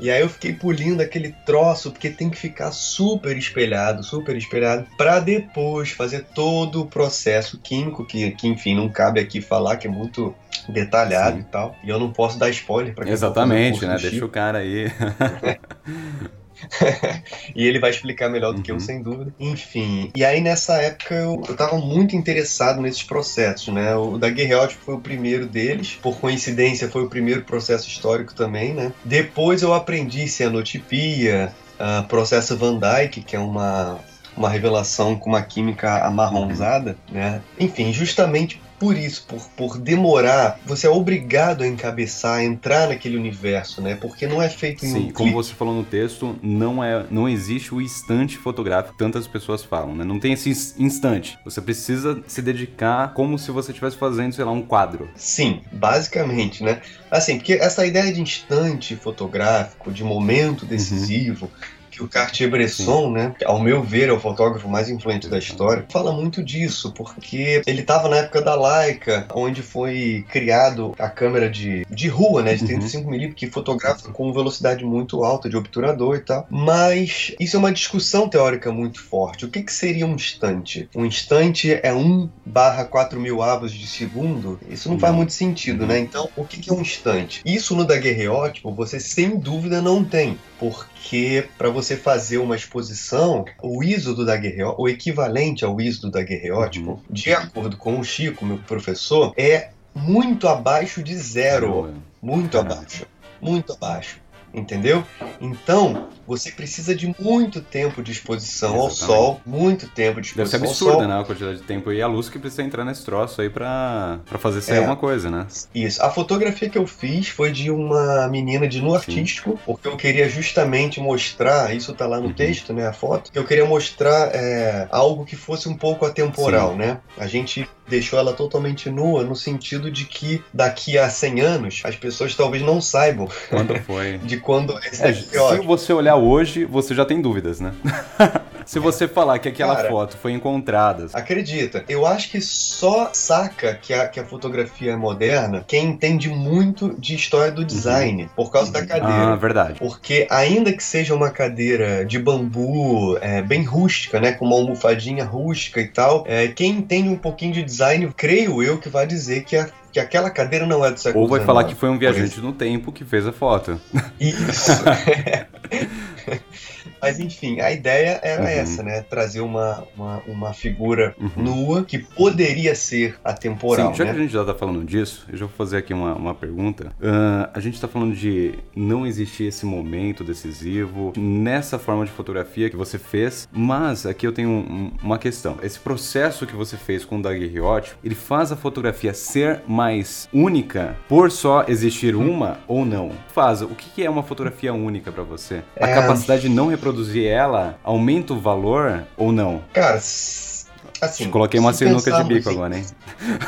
E 0.00 0.10
aí 0.10 0.20
eu 0.20 0.28
fiquei 0.28 0.52
polindo 0.52 1.02
aquele 1.02 1.34
troço, 1.44 1.90
porque 1.90 2.08
tem 2.08 2.30
que 2.30 2.36
ficar 2.36 2.72
super 2.72 3.36
espelhado, 3.36 4.02
super 4.02 4.36
espelhado, 4.36 4.86
para 4.96 5.20
depois 5.20 5.90
fazer 5.90 6.24
todo 6.34 6.82
o 6.82 6.86
processo 6.86 7.58
químico, 7.58 8.04
que, 8.04 8.30
que 8.32 8.48
enfim, 8.48 8.74
não 8.74 8.88
cabe 8.88 9.20
aqui 9.20 9.40
falar, 9.40 9.76
que 9.76 9.86
é 9.86 9.90
muito 9.90 10.34
detalhado 10.68 11.36
Sim. 11.36 11.42
e 11.42 11.44
tal. 11.44 11.76
E 11.84 11.90
eu 11.90 11.98
não 11.98 12.10
posso 12.12 12.38
dar 12.38 12.48
spoiler 12.50 12.94
para 12.94 13.04
quem 13.04 13.12
Exatamente, 13.12 13.84
né? 13.84 13.96
Deixa 13.96 14.24
o 14.24 14.28
cara 14.28 14.58
aí. 14.58 14.90
e 17.54 17.66
ele 17.66 17.78
vai 17.78 17.90
explicar 17.90 18.28
melhor 18.28 18.52
do 18.52 18.58
uhum. 18.58 18.62
que 18.62 18.70
eu, 18.70 18.76
uhum. 18.76 18.80
sem 18.80 19.02
dúvida. 19.02 19.32
Enfim, 19.38 20.10
e 20.14 20.24
aí 20.24 20.40
nessa 20.40 20.80
época 20.80 21.14
eu, 21.14 21.42
eu 21.48 21.56
tava 21.56 21.78
muito 21.78 22.16
interessado 22.16 22.80
nesses 22.80 23.02
processos, 23.02 23.72
né? 23.72 23.94
O 23.94 24.18
da 24.18 24.28
Guerreótipo 24.28 24.82
foi 24.84 24.94
o 24.94 25.00
primeiro 25.00 25.46
deles, 25.46 25.98
por 26.02 26.18
coincidência 26.18 26.88
foi 26.88 27.04
o 27.04 27.08
primeiro 27.08 27.42
processo 27.42 27.88
histórico 27.88 28.34
também, 28.34 28.74
né? 28.74 28.92
Depois 29.04 29.62
eu 29.62 29.74
aprendi 29.74 30.28
cianotipia, 30.28 31.52
uh, 31.78 32.06
processo 32.06 32.56
Van 32.56 32.78
Dyke, 32.78 33.22
que 33.22 33.36
é 33.36 33.38
uma, 33.38 33.98
uma 34.36 34.48
revelação 34.48 35.16
com 35.16 35.30
uma 35.30 35.42
química 35.42 36.04
amarronzada, 36.04 36.96
né? 37.10 37.40
Enfim, 37.58 37.92
justamente 37.92 38.60
por 38.80 38.96
isso, 38.96 39.26
por, 39.28 39.42
por 39.50 39.78
demorar, 39.78 40.58
você 40.64 40.86
é 40.86 40.90
obrigado 40.90 41.62
a 41.62 41.66
encabeçar, 41.66 42.38
a 42.38 42.44
entrar 42.44 42.88
naquele 42.88 43.18
universo, 43.18 43.82
né? 43.82 43.94
Porque 43.94 44.26
não 44.26 44.42
é 44.42 44.48
feito 44.48 44.86
em 44.86 44.88
Sim, 44.88 45.08
um 45.08 45.12
como 45.12 45.32
você 45.34 45.52
falou 45.52 45.74
no 45.74 45.84
texto, 45.84 46.34
não 46.42 46.82
é, 46.82 47.04
não 47.10 47.28
existe 47.28 47.74
o 47.74 47.80
instante 47.80 48.38
fotográfico, 48.38 48.96
tantas 48.96 49.26
pessoas 49.26 49.62
falam, 49.62 49.94
né? 49.94 50.02
Não 50.02 50.18
tem 50.18 50.32
esse 50.32 50.50
instante. 50.78 51.38
Você 51.44 51.60
precisa 51.60 52.22
se 52.26 52.40
dedicar 52.40 53.12
como 53.12 53.38
se 53.38 53.50
você 53.50 53.70
estivesse 53.70 53.98
fazendo, 53.98 54.34
sei 54.34 54.46
lá, 54.46 54.50
um 54.50 54.62
quadro. 54.62 55.10
Sim, 55.14 55.60
basicamente, 55.70 56.64
né? 56.64 56.80
Assim, 57.10 57.36
porque 57.36 57.52
essa 57.52 57.84
ideia 57.84 58.10
de 58.10 58.22
instante 58.22 58.96
fotográfico, 58.96 59.92
de 59.92 60.02
momento 60.02 60.64
decisivo, 60.64 61.44
uhum 61.44 61.79
que 62.00 62.04
o 62.04 62.08
Cartier-Bresson, 62.08 63.08
Sim. 63.08 63.12
né, 63.12 63.34
ao 63.44 63.60
meu 63.60 63.82
ver, 63.82 64.08
é 64.08 64.12
o 64.12 64.18
fotógrafo 64.18 64.68
mais 64.68 64.88
influente 64.88 65.28
da 65.28 65.38
história, 65.38 65.84
fala 65.90 66.12
muito 66.12 66.42
disso, 66.42 66.92
porque 66.92 67.62
ele 67.66 67.82
estava 67.82 68.08
na 68.08 68.16
época 68.16 68.40
da 68.40 68.54
Leica, 68.54 69.26
onde 69.34 69.62
foi 69.62 70.24
criado 70.28 70.94
a 70.98 71.08
câmera 71.08 71.50
de, 71.50 71.84
de 71.90 72.08
rua, 72.08 72.42
né, 72.42 72.54
de 72.54 72.64
35mm, 72.64 73.26
uhum. 73.26 73.32
que 73.32 73.46
fotografa 73.50 74.10
com 74.10 74.32
velocidade 74.32 74.84
muito 74.84 75.22
alta 75.22 75.48
de 75.48 75.56
obturador 75.56 76.16
e 76.16 76.20
tal. 76.20 76.46
Mas 76.50 77.34
isso 77.38 77.56
é 77.56 77.58
uma 77.58 77.72
discussão 77.72 78.28
teórica 78.28 78.72
muito 78.72 79.02
forte. 79.02 79.44
O 79.44 79.50
que, 79.50 79.62
que 79.62 79.72
seria 79.72 80.06
um 80.06 80.14
instante? 80.14 80.88
Um 80.94 81.04
instante 81.04 81.78
é 81.82 81.92
1 81.92 82.28
barra 82.46 82.84
4 82.84 83.20
mil 83.20 83.42
avos 83.42 83.72
de 83.72 83.86
segundo? 83.86 84.58
Isso 84.68 84.88
não 84.88 84.98
faz 84.98 85.14
muito 85.14 85.32
sentido, 85.32 85.86
né? 85.86 85.98
Então, 85.98 86.28
o 86.36 86.44
que, 86.44 86.58
que 86.58 86.70
é 86.70 86.72
um 86.72 86.80
instante? 86.80 87.42
Isso 87.44 87.74
no 87.74 87.84
daguerreótipo 87.84 88.72
você 88.72 88.98
sem 88.98 89.38
dúvida 89.38 89.82
não 89.82 90.04
tem, 90.04 90.38
porque 90.60 91.48
para 91.56 91.70
você 91.70 91.96
fazer 91.96 92.36
uma 92.36 92.54
exposição, 92.54 93.46
o 93.62 93.82
ISO 93.82 94.14
do 94.14 94.26
daguerreótipo, 94.26 94.82
o 94.82 94.88
equivalente 94.88 95.64
ao 95.64 95.80
ISO 95.80 96.02
do 96.02 96.10
daguerreótipo, 96.10 96.90
uhum. 96.90 97.00
de 97.08 97.32
acordo 97.32 97.78
com 97.78 97.98
o 97.98 98.04
Chico, 98.04 98.44
meu 98.44 98.58
professor, 98.58 99.32
é 99.38 99.70
muito 99.94 100.46
abaixo 100.46 101.02
de 101.02 101.16
zero. 101.16 101.94
Muito 102.20 102.58
abaixo. 102.58 103.06
Muito 103.40 103.72
abaixo 103.72 104.20
entendeu? 104.52 105.04
Então, 105.40 106.08
você 106.30 106.52
precisa 106.52 106.94
de 106.94 107.12
muito 107.18 107.60
tempo 107.60 108.04
de 108.04 108.12
exposição 108.12 108.86
Exatamente. 108.86 109.02
ao 109.02 109.08
sol, 109.08 109.40
muito 109.44 109.88
tempo 109.88 110.20
de 110.20 110.28
exposição 110.28 110.60
Deve 110.60 110.74
ser 110.74 110.84
absurda, 110.84 111.08
né, 111.08 111.20
a 111.20 111.24
quantidade 111.24 111.56
de 111.56 111.64
tempo 111.64 111.92
e 111.92 112.00
a 112.00 112.06
luz 112.06 112.28
que 112.28 112.38
precisa 112.38 112.62
entrar 112.62 112.84
nesse 112.84 113.04
troço 113.04 113.40
aí 113.42 113.50
pra, 113.50 114.20
pra 114.28 114.38
fazer 114.38 114.60
sair 114.60 114.76
é, 114.76 114.78
alguma 114.78 114.94
coisa, 114.94 115.28
né? 115.28 115.48
Isso. 115.74 116.00
A 116.00 116.08
fotografia 116.08 116.70
que 116.70 116.78
eu 116.78 116.86
fiz 116.86 117.28
foi 117.28 117.50
de 117.50 117.68
uma 117.68 118.28
menina 118.28 118.68
de 118.68 118.80
nu 118.80 118.94
artístico, 118.94 119.58
porque 119.66 119.88
eu 119.88 119.96
queria 119.96 120.28
justamente 120.28 121.00
mostrar, 121.00 121.74
isso 121.74 121.92
tá 121.94 122.06
lá 122.06 122.20
no 122.20 122.28
uhum. 122.28 122.32
texto, 122.32 122.72
né, 122.72 122.86
a 122.86 122.92
foto, 122.92 123.28
eu 123.34 123.44
queria 123.44 123.64
mostrar 123.64 124.30
é, 124.32 124.86
algo 124.92 125.24
que 125.24 125.34
fosse 125.34 125.68
um 125.68 125.76
pouco 125.76 126.06
atemporal, 126.06 126.72
Sim. 126.72 126.78
né? 126.78 126.98
A 127.18 127.26
gente 127.26 127.68
deixou 127.88 128.18
ela 128.18 128.32
totalmente 128.32 128.88
nua 128.88 129.24
no 129.24 129.34
sentido 129.34 129.90
de 129.90 130.04
que 130.04 130.42
daqui 130.54 130.96
a 130.96 131.10
100 131.10 131.40
anos 131.40 131.82
as 131.84 131.96
pessoas 131.96 132.36
talvez 132.36 132.62
não 132.62 132.80
saibam 132.80 133.28
quando 133.48 133.74
foi 133.80 134.18
de 134.22 134.36
quando 134.36 134.78
esse 134.78 135.02
é, 135.02 135.12
se 135.12 135.58
você 135.66 135.92
olhar 135.92 136.14
hoje 136.20 136.64
você 136.64 136.94
já 136.94 137.04
tem 137.04 137.20
dúvidas 137.20 137.60
né 137.60 137.72
se 138.70 138.78
você 138.78 139.06
falar 139.08 139.38
que 139.38 139.48
aquela 139.48 139.76
Cara, 139.76 139.88
foto 139.88 140.16
foi 140.16 140.32
encontrada 140.32 141.06
acredita 141.12 141.84
eu 141.88 142.06
acho 142.06 142.30
que 142.30 142.40
só 142.40 143.10
saca 143.12 143.74
que 143.74 143.92
a, 143.92 144.08
que 144.08 144.20
a 144.20 144.24
fotografia 144.24 144.92
é 144.92 144.96
moderna 144.96 145.64
quem 145.66 145.86
entende 145.86 146.28
muito 146.28 146.94
de 146.98 147.14
história 147.14 147.52
do 147.52 147.64
design 147.64 148.22
uhum. 148.22 148.28
por 148.36 148.50
causa 148.50 148.72
da 148.72 148.84
cadeira 148.84 149.32
ah 149.32 149.36
verdade 149.36 149.78
porque 149.78 150.26
ainda 150.30 150.72
que 150.72 150.82
seja 150.82 151.14
uma 151.14 151.30
cadeira 151.30 152.04
de 152.04 152.18
bambu 152.18 153.18
é, 153.20 153.42
bem 153.42 153.62
rústica 153.62 154.20
né 154.20 154.32
com 154.32 154.46
uma 154.46 154.56
almofadinha 154.56 155.24
rústica 155.24 155.80
e 155.80 155.88
tal 155.88 156.24
é, 156.26 156.48
quem 156.48 156.70
entende 156.70 157.08
um 157.08 157.16
pouquinho 157.16 157.52
de 157.52 157.62
design 157.62 157.80
design, 157.80 158.12
creio 158.16 158.62
eu, 158.62 158.78
que 158.78 158.88
vai 158.88 159.06
dizer 159.06 159.44
que, 159.44 159.56
a, 159.56 159.68
que 159.92 159.98
aquela 159.98 160.30
cadeira 160.30 160.66
não 160.66 160.84
é 160.84 160.90
do 160.90 161.00
século 161.00 161.24
Ou 161.24 161.30
vai 161.30 161.40
falar 161.40 161.64
que 161.64 161.74
foi 161.74 161.88
um 161.88 161.98
viajante 161.98 162.40
no 162.40 162.52
tempo 162.52 162.92
que 162.92 163.04
fez 163.04 163.26
a 163.26 163.32
foto. 163.32 163.80
Isso. 164.20 164.72
Mas 167.00 167.18
enfim, 167.18 167.60
a 167.60 167.70
ideia 167.70 168.20
era 168.22 168.42
uhum. 168.42 168.48
essa, 168.48 168.82
né? 168.82 169.02
Trazer 169.02 169.40
uma, 169.40 169.84
uma, 169.96 170.22
uma 170.26 170.52
figura 170.52 171.14
uhum. 171.18 171.42
nua 171.42 171.84
que 171.84 171.98
poderia 171.98 172.74
ser 172.74 173.16
atemporal. 173.24 173.92
Sim, 173.92 173.98
já 173.98 174.04
né? 174.04 174.12
que 174.12 174.18
a 174.18 174.22
gente 174.22 174.32
já 174.32 174.44
tá 174.44 174.54
falando 174.54 174.84
disso, 174.84 175.26
eu 175.30 175.38
já 175.38 175.46
vou 175.46 175.54
fazer 175.56 175.78
aqui 175.78 175.92
uma, 175.92 176.14
uma 176.14 176.34
pergunta. 176.34 176.92
Uh, 177.00 177.50
a 177.52 177.60
gente 177.60 177.80
tá 177.80 177.88
falando 177.88 178.14
de 178.14 178.54
não 178.74 179.06
existir 179.06 179.44
esse 179.44 179.64
momento 179.64 180.22
decisivo 180.22 181.12
nessa 181.16 181.78
forma 181.78 182.04
de 182.04 182.10
fotografia 182.10 182.68
que 182.68 182.76
você 182.76 182.98
fez, 182.98 183.48
mas 183.52 184.06
aqui 184.06 184.26
eu 184.26 184.32
tenho 184.32 184.50
um, 184.50 184.92
uma 185.02 185.18
questão. 185.18 185.58
Esse 185.62 185.78
processo 185.78 186.46
que 186.46 186.54
você 186.54 186.76
fez 186.76 187.04
com 187.04 187.18
o 187.18 187.22
daguerreótipo, 187.22 187.96
ele 188.04 188.14
faz 188.14 188.52
a 188.52 188.56
fotografia 188.56 189.14
ser 189.14 189.62
mais 189.66 190.28
única 190.32 190.96
por 191.08 191.30
só 191.30 191.64
existir 191.66 192.14
uma 192.14 192.58
ou 192.66 192.84
não? 192.84 193.12
Faz. 193.28 193.62
O 193.62 193.68
que 193.68 194.04
é 194.04 194.10
uma 194.10 194.22
fotografia 194.22 194.72
única 194.72 195.10
para 195.10 195.22
você? 195.22 195.62
A 195.80 195.88
é... 195.88 195.94
capacidade 195.94 196.42
de 196.42 196.48
não 196.48 196.68
reproduzir 196.68 196.89
reproduzir 196.90 197.26
ela, 197.26 197.78
aumenta 197.82 198.32
o 198.32 198.40
valor 198.40 199.06
ou 199.16 199.32
não? 199.32 199.62
Cara, 199.72 199.96
assim. 199.96 201.24
Te 201.24 201.28
coloquei 201.28 201.58
uma 201.58 201.72
sinuca 201.72 202.10
de 202.10 202.24
bico 202.24 202.50
em... 202.50 202.52
agora, 202.52 202.76
hein? 202.76 202.86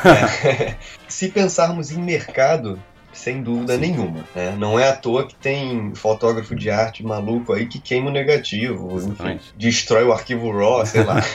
É. 0.05 0.75
se 1.07 1.29
pensarmos 1.29 1.91
em 1.91 2.01
mercado, 2.01 2.79
sem 3.11 3.43
dúvida 3.43 3.75
Sim. 3.75 3.81
nenhuma. 3.81 4.23
Né? 4.35 4.55
Não 4.57 4.79
é 4.79 4.89
à 4.89 4.95
toa 4.95 5.27
que 5.27 5.35
tem 5.35 5.93
fotógrafo 5.93 6.55
de 6.55 6.69
arte 6.69 7.03
maluco 7.03 7.53
aí 7.53 7.67
que 7.67 7.79
queima 7.79 8.09
o 8.09 8.13
negativo, 8.13 8.97
enfim, 8.97 9.39
destrói 9.57 10.05
o 10.05 10.13
arquivo 10.13 10.51
RAW, 10.51 10.85
sei 10.85 11.03
lá. 11.03 11.21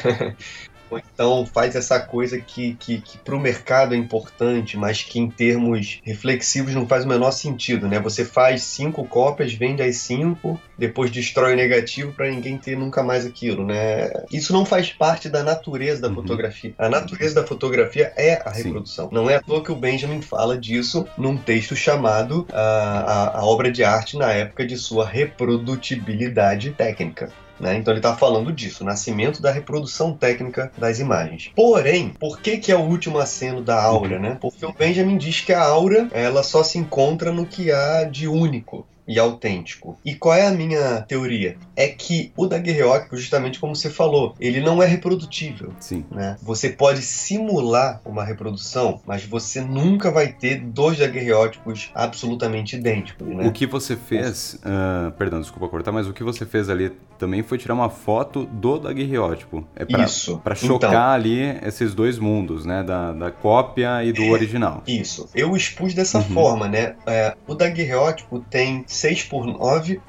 Ou 0.90 0.98
então 0.98 1.46
faz 1.46 1.74
essa 1.74 2.00
coisa 2.00 2.38
que, 2.38 2.74
que, 2.74 3.00
que 3.00 3.18
para 3.18 3.34
o 3.34 3.40
mercado 3.40 3.94
é 3.94 3.96
importante, 3.96 4.76
mas 4.76 5.02
que 5.02 5.18
em 5.18 5.30
termos 5.30 6.00
reflexivos 6.02 6.74
não 6.74 6.86
faz 6.86 7.04
o 7.04 7.08
menor 7.08 7.30
sentido, 7.30 7.88
né? 7.88 7.98
Você 8.00 8.24
faz 8.24 8.62
cinco 8.62 9.04
cópias, 9.04 9.52
vende 9.52 9.82
as 9.82 9.96
cinco, 9.96 10.60
depois 10.76 11.10
destrói 11.10 11.54
o 11.54 11.56
negativo 11.56 12.12
para 12.12 12.30
ninguém 12.30 12.56
ter 12.56 12.76
nunca 12.76 13.02
mais 13.02 13.26
aquilo, 13.26 13.64
né? 13.64 14.10
Isso 14.32 14.52
não 14.52 14.64
faz 14.64 14.90
parte 14.92 15.28
da 15.28 15.42
natureza 15.42 16.02
da 16.02 16.08
uhum. 16.08 16.14
fotografia. 16.14 16.74
A 16.78 16.88
natureza 16.88 17.34
da 17.34 17.46
fotografia 17.46 18.12
é 18.16 18.40
a 18.44 18.50
reprodução. 18.50 19.08
Sim. 19.08 19.14
Não 19.14 19.28
é 19.28 19.36
à 19.36 19.42
toa 19.42 19.62
que 19.62 19.72
o 19.72 19.76
Benjamin 19.76 20.22
fala 20.22 20.56
disso 20.56 21.06
num 21.16 21.36
texto 21.36 21.74
chamado 21.74 22.46
a, 22.52 22.60
a, 22.60 23.38
a 23.38 23.44
obra 23.44 23.70
de 23.70 23.84
arte 23.84 24.16
na 24.16 24.32
época 24.32 24.66
de 24.66 24.76
sua 24.76 25.06
reprodutibilidade 25.06 26.70
técnica. 26.70 27.30
Né? 27.60 27.76
Então 27.76 27.92
ele 27.92 27.98
está 27.98 28.16
falando 28.16 28.52
disso, 28.52 28.84
nascimento 28.84 29.42
da 29.42 29.50
reprodução 29.50 30.12
técnica 30.12 30.70
das 30.76 30.98
imagens. 31.00 31.50
Porém, 31.54 32.10
por 32.18 32.40
que, 32.40 32.58
que 32.58 32.70
é 32.70 32.76
o 32.76 32.82
último 32.82 33.18
aceno 33.18 33.62
da 33.62 33.80
aura? 33.82 34.18
Né? 34.18 34.36
Porque 34.40 34.64
o 34.64 34.72
Benjamin 34.72 35.18
diz 35.18 35.40
que 35.40 35.52
a 35.52 35.62
aura 35.62 36.08
ela 36.12 36.42
só 36.42 36.62
se 36.62 36.78
encontra 36.78 37.32
no 37.32 37.46
que 37.46 37.72
há 37.72 38.04
de 38.04 38.28
único 38.28 38.86
e 39.08 39.18
autêntico. 39.18 39.98
E 40.04 40.14
qual 40.14 40.34
é 40.34 40.46
a 40.46 40.50
minha 40.50 41.00
teoria? 41.02 41.56
É 41.74 41.88
que 41.88 42.30
o 42.36 42.46
daguerreótipo, 42.46 43.16
justamente 43.16 43.58
como 43.58 43.74
você 43.74 43.88
falou, 43.88 44.34
ele 44.38 44.60
não 44.60 44.82
é 44.82 44.86
reprodutível. 44.86 45.72
Sim. 45.80 46.04
Né? 46.10 46.36
Você 46.42 46.68
pode 46.68 47.00
simular 47.00 48.02
uma 48.04 48.22
reprodução, 48.22 49.00
mas 49.06 49.24
você 49.24 49.62
nunca 49.62 50.10
vai 50.10 50.28
ter 50.32 50.60
dois 50.60 50.98
daguerreótipos 50.98 51.90
absolutamente 51.94 52.76
idênticos. 52.76 53.26
Né? 53.26 53.46
O 53.46 53.52
que 53.52 53.66
você 53.66 53.96
fez, 53.96 54.60
uh, 54.64 55.10
perdão, 55.12 55.40
desculpa 55.40 55.68
cortar, 55.68 55.90
mas 55.90 56.06
o 56.06 56.12
que 56.12 56.22
você 56.22 56.44
fez 56.44 56.68
ali 56.68 56.92
também 57.18 57.42
foi 57.42 57.58
tirar 57.58 57.74
uma 57.74 57.90
foto 57.90 58.44
do 58.44 58.78
daguerreótipo. 58.78 59.66
É 59.74 59.84
pra, 59.84 60.04
Isso. 60.04 60.38
Para 60.38 60.54
chocar 60.54 60.90
então, 60.90 61.02
ali 61.02 61.58
esses 61.62 61.94
dois 61.94 62.18
mundos, 62.18 62.64
né? 62.64 62.82
Da, 62.82 63.12
da 63.12 63.30
cópia 63.30 64.04
e 64.04 64.12
do 64.12 64.22
é, 64.22 64.30
original. 64.30 64.82
Isso. 64.86 65.28
Eu 65.34 65.56
expus 65.56 65.94
dessa 65.94 66.18
uhum. 66.18 66.24
forma, 66.24 66.68
né? 66.68 66.94
É, 67.06 67.34
o 67.46 67.54
daguerreótipo 67.54 68.44
tem 68.48 68.84
6 68.98 69.24
por 69.24 69.46
9 69.46 70.00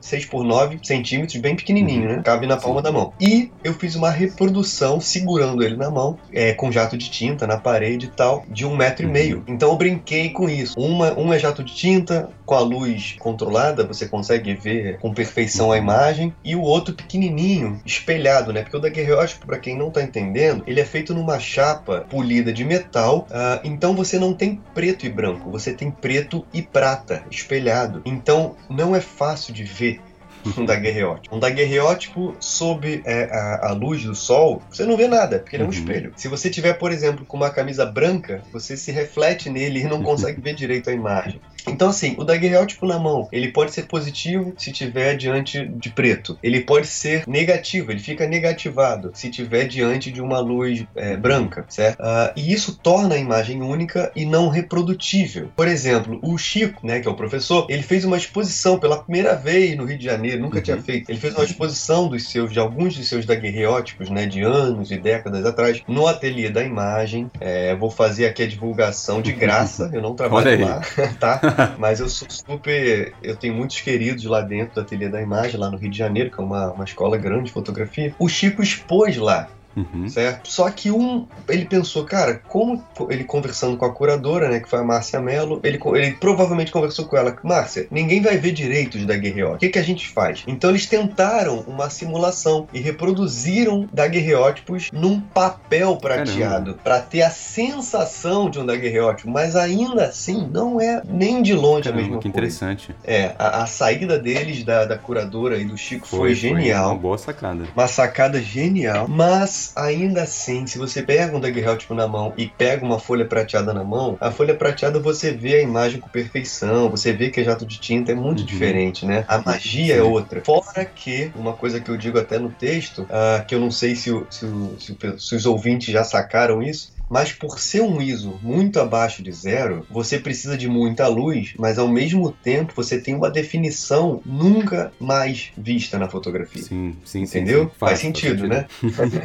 6 0.00 0.24
por 0.26 0.44
9 0.44 0.78
centímetros, 0.82 1.36
bem 1.40 1.54
pequenininho, 1.54 2.08
né? 2.08 2.22
Cabe 2.24 2.46
na 2.46 2.56
palma 2.56 2.80
da 2.80 2.90
mão. 2.90 3.12
E 3.20 3.50
eu 3.62 3.74
fiz 3.74 3.94
uma 3.94 4.10
reprodução 4.10 5.00
segurando 5.00 5.62
ele 5.62 5.76
na 5.76 5.90
mão, 5.90 6.18
é, 6.32 6.54
com 6.54 6.72
jato 6.72 6.96
de 6.96 7.10
tinta 7.10 7.46
na 7.46 7.58
parede 7.58 8.06
e 8.06 8.10
tal, 8.10 8.44
de 8.48 8.64
um 8.64 8.74
metro 8.76 9.06
e 9.06 9.08
meio. 9.08 9.44
Então 9.46 9.70
eu 9.70 9.76
brinquei 9.76 10.30
com 10.30 10.48
isso. 10.48 10.78
Uma, 10.78 11.18
um 11.18 11.32
é 11.32 11.38
jato 11.38 11.62
de 11.62 11.74
tinta, 11.74 12.30
com 12.48 12.54
a 12.54 12.60
luz 12.60 13.14
controlada, 13.18 13.86
você 13.86 14.08
consegue 14.08 14.54
ver 14.54 14.98
com 15.00 15.12
perfeição 15.12 15.70
a 15.70 15.76
imagem, 15.76 16.34
e 16.42 16.56
o 16.56 16.62
outro 16.62 16.94
pequenininho, 16.94 17.78
espelhado, 17.84 18.54
né? 18.54 18.62
Porque 18.62 18.76
o 18.78 18.80
daguerreótipo, 18.80 19.46
para 19.46 19.58
quem 19.58 19.76
não 19.76 19.90
tá 19.90 20.02
entendendo, 20.02 20.64
ele 20.66 20.80
é 20.80 20.84
feito 20.84 21.12
numa 21.12 21.38
chapa 21.38 22.06
polida 22.08 22.50
de 22.50 22.64
metal, 22.64 23.28
uh, 23.30 23.60
então 23.62 23.94
você 23.94 24.18
não 24.18 24.32
tem 24.32 24.62
preto 24.72 25.04
e 25.04 25.10
branco, 25.10 25.50
você 25.50 25.74
tem 25.74 25.90
preto 25.90 26.42
e 26.50 26.62
prata 26.62 27.22
espelhado. 27.30 28.00
Então 28.06 28.56
não 28.70 28.96
é 28.96 29.00
fácil 29.00 29.52
de 29.52 29.64
ver 29.64 30.00
um 30.56 30.64
daguerreótipo. 30.64 31.34
Um 31.34 31.38
daguerreótipo 31.38 32.36
sob 32.40 33.02
é, 33.04 33.24
a, 33.24 33.68
a, 33.68 33.72
luz 33.72 34.04
do 34.04 34.14
sol, 34.14 34.62
você 34.70 34.84
não 34.84 34.96
vê 34.96 35.08
nada, 35.08 35.38
porque 35.38 35.56
ele 35.56 35.62
é 35.62 35.66
um 35.66 35.68
uhum. 35.68 35.74
espelho. 35.74 36.12
Se 36.16 36.28
você 36.28 36.50
tiver, 36.50 36.74
por 36.74 36.92
exemplo, 36.92 37.24
com 37.24 37.36
uma 37.36 37.50
camisa 37.50 37.84
branca, 37.84 38.42
você 38.52 38.76
se 38.76 38.90
reflete 38.90 39.50
nele 39.50 39.80
e 39.80 39.84
não 39.84 40.02
consegue 40.04 40.40
ver 40.40 40.54
direito 40.54 40.90
a 40.90 40.92
imagem. 40.92 41.40
Então, 41.66 41.90
assim, 41.90 42.14
o 42.18 42.24
daguerreótipo 42.24 42.86
na 42.86 42.98
mão, 42.98 43.28
ele 43.30 43.48
pode 43.48 43.72
ser 43.72 43.86
positivo 43.86 44.54
se 44.56 44.72
tiver 44.72 45.16
diante 45.16 45.66
de 45.66 45.90
preto. 45.90 46.38
Ele 46.42 46.60
pode 46.60 46.86
ser 46.86 47.24
negativo, 47.26 47.90
ele 47.90 48.00
fica 48.00 48.26
negativado 48.26 49.10
se 49.14 49.30
tiver 49.30 49.66
diante 49.66 50.10
de 50.10 50.20
uma 50.20 50.40
luz 50.40 50.84
é, 50.94 51.16
branca, 51.16 51.64
certo? 51.68 52.00
Uh, 52.00 52.32
e 52.36 52.52
isso 52.52 52.78
torna 52.78 53.14
a 53.14 53.18
imagem 53.18 53.62
única 53.62 54.10
e 54.14 54.24
não 54.24 54.48
reprodutível. 54.48 55.50
Por 55.54 55.68
exemplo, 55.68 56.18
o 56.22 56.36
Chico, 56.38 56.86
né, 56.86 57.00
que 57.00 57.08
é 57.08 57.10
o 57.10 57.14
professor, 57.14 57.66
ele 57.68 57.82
fez 57.82 58.04
uma 58.04 58.16
exposição 58.16 58.78
pela 58.78 59.02
primeira 59.02 59.34
vez 59.34 59.76
no 59.76 59.84
Rio 59.84 59.98
de 59.98 60.04
Janeiro, 60.04 60.27
nunca 60.36 60.58
uhum. 60.58 60.62
tinha 60.62 60.82
feito. 60.82 61.10
Ele 61.10 61.18
fez 61.18 61.34
uma 61.34 61.44
exposição 61.44 62.08
dos 62.08 62.28
seus, 62.28 62.52
de 62.52 62.58
alguns 62.58 62.96
dos 62.96 63.08
seus 63.08 63.24
daguerreótipos, 63.24 64.10
né, 64.10 64.26
de 64.26 64.42
anos 64.42 64.90
e 64.90 64.98
décadas 64.98 65.44
atrás, 65.44 65.82
no 65.86 66.06
ateliê 66.06 66.50
da 66.50 66.62
imagem. 66.62 67.30
É, 67.40 67.74
vou 67.74 67.90
fazer 67.90 68.26
aqui 68.26 68.42
a 68.42 68.46
divulgação 68.46 69.22
de 69.22 69.32
graça, 69.32 69.90
eu 69.92 70.02
não 70.02 70.14
trabalho 70.16 70.64
lá, 70.64 70.80
tá? 71.18 71.76
Mas 71.78 72.00
eu 72.00 72.08
sou 72.08 72.28
super. 72.30 73.12
Eu 73.22 73.36
tenho 73.36 73.54
muitos 73.54 73.80
queridos 73.80 74.24
lá 74.24 74.40
dentro 74.40 74.76
da 74.76 74.82
Ateliê 74.82 75.08
da 75.08 75.20
Imagem, 75.20 75.58
lá 75.58 75.70
no 75.70 75.76
Rio 75.76 75.90
de 75.90 75.98
Janeiro, 75.98 76.30
que 76.30 76.40
é 76.40 76.44
uma, 76.44 76.72
uma 76.72 76.84
escola 76.84 77.16
grande 77.16 77.44
de 77.44 77.52
fotografia. 77.52 78.14
O 78.18 78.28
Chico 78.28 78.62
expôs 78.62 79.16
lá 79.16 79.48
Uhum. 79.78 80.08
Certo? 80.08 80.50
Só 80.50 80.70
que 80.70 80.90
um, 80.90 81.26
ele 81.48 81.64
pensou, 81.64 82.04
cara, 82.04 82.40
como 82.48 82.82
ele 83.08 83.24
conversando 83.24 83.76
com 83.76 83.84
a 83.84 83.92
curadora, 83.92 84.48
né, 84.48 84.60
que 84.60 84.68
foi 84.68 84.80
a 84.80 84.84
Márcia 84.84 85.20
Mello, 85.20 85.60
ele, 85.62 85.78
ele 85.94 86.12
provavelmente 86.12 86.72
conversou 86.72 87.04
com 87.04 87.16
ela, 87.16 87.36
Márcia, 87.42 87.86
ninguém 87.90 88.20
vai 88.20 88.36
ver 88.38 88.52
direitos 88.52 89.04
da 89.04 89.16
Guerreó. 89.16 89.54
O 89.54 89.58
que, 89.58 89.68
que 89.68 89.78
a 89.78 89.82
gente 89.82 90.08
faz? 90.08 90.42
Então 90.46 90.70
eles 90.70 90.86
tentaram 90.86 91.60
uma 91.66 91.90
simulação 91.90 92.68
e 92.72 92.80
reproduziram 92.80 93.88
daguerreótipos 93.92 94.90
num 94.92 95.20
papel 95.20 95.96
prateado 95.96 96.78
para 96.82 97.00
ter 97.00 97.22
a 97.22 97.30
sensação 97.30 98.50
de 98.50 98.58
um 98.58 98.66
daguerreótipo, 98.66 99.30
mas 99.30 99.56
ainda 99.56 100.06
assim 100.06 100.48
não 100.50 100.80
é 100.80 101.02
nem 101.04 101.42
de 101.42 101.54
longe 101.54 101.84
Caramba, 101.84 102.00
a 102.00 102.02
mesma 102.02 102.16
que 102.18 102.22
coisa. 102.22 102.28
interessante. 102.28 102.94
É, 103.04 103.34
a, 103.38 103.62
a 103.62 103.66
saída 103.66 104.18
deles 104.18 104.64
da, 104.64 104.84
da 104.84 104.98
curadora 104.98 105.58
e 105.58 105.64
do 105.64 105.76
Chico 105.76 106.06
foi, 106.06 106.18
foi 106.18 106.34
genial. 106.34 106.84
Foi 106.84 106.92
uma 106.94 107.00
boa 107.00 107.18
sacada. 107.18 107.64
Uma 107.74 107.88
sacada 107.88 108.40
genial, 108.40 109.06
mas 109.08 109.67
ainda 109.76 110.22
assim, 110.22 110.66
se 110.66 110.78
você 110.78 111.02
pega 111.02 111.36
um 111.36 111.40
daguerreótipo 111.40 111.94
na 111.94 112.06
mão 112.06 112.32
e 112.36 112.46
pega 112.46 112.84
uma 112.84 112.98
folha 112.98 113.24
prateada 113.24 113.72
na 113.72 113.84
mão, 113.84 114.16
a 114.20 114.30
folha 114.30 114.54
prateada 114.54 114.98
você 114.98 115.30
vê 115.32 115.56
a 115.56 115.62
imagem 115.62 116.00
com 116.00 116.08
perfeição, 116.08 116.88
você 116.88 117.12
vê 117.12 117.30
que 117.30 117.40
é 117.40 117.44
jato 117.44 117.66
de 117.66 117.78
tinta, 117.78 118.12
é 118.12 118.14
muito 118.14 118.40
uhum. 118.40 118.46
diferente, 118.46 119.06
né? 119.06 119.24
A 119.28 119.38
magia 119.38 119.94
é 119.94 119.96
Sim. 119.96 120.02
é 120.02 120.02
outra. 120.02 120.42
Fora 120.44 120.84
que, 120.84 121.30
uma 121.34 121.52
coisa 121.52 121.80
que 121.80 121.90
eu 121.90 121.96
digo 121.96 122.18
até 122.18 122.38
no 122.38 122.50
texto, 122.50 123.02
uh, 123.02 123.44
que 123.46 123.54
eu 123.54 123.60
não 123.60 123.70
sei 123.70 123.94
se, 123.94 124.10
o, 124.10 124.26
se, 124.30 124.44
o, 124.44 124.76
se, 124.78 124.96
se 125.18 125.34
os 125.34 125.46
ouvintes 125.46 125.92
já 125.92 126.04
sacaram 126.04 126.62
isso, 126.62 126.92
mas 127.08 127.32
por 127.32 127.58
ser 127.58 127.82
um 127.82 128.00
ISO 128.00 128.38
muito 128.42 128.80
abaixo 128.80 129.22
de 129.22 129.32
zero, 129.32 129.86
você 129.90 130.18
precisa 130.18 130.56
de 130.56 130.68
muita 130.68 131.06
luz, 131.08 131.54
mas 131.58 131.78
ao 131.78 131.88
mesmo 131.88 132.30
tempo 132.30 132.72
você 132.74 133.00
tem 133.00 133.14
uma 133.14 133.30
definição 133.30 134.20
nunca 134.24 134.92
mais 135.00 135.50
vista 135.56 135.98
na 135.98 136.08
fotografia. 136.08 136.62
Sim, 136.62 136.96
sim, 137.04 137.22
entendeu? 137.22 137.64
Sim, 137.64 137.68
sim. 137.68 137.78
Faz, 137.78 137.90
Faz, 137.90 138.00
sentido, 138.00 138.42
sentido, 138.42 138.48
né? 138.48 138.66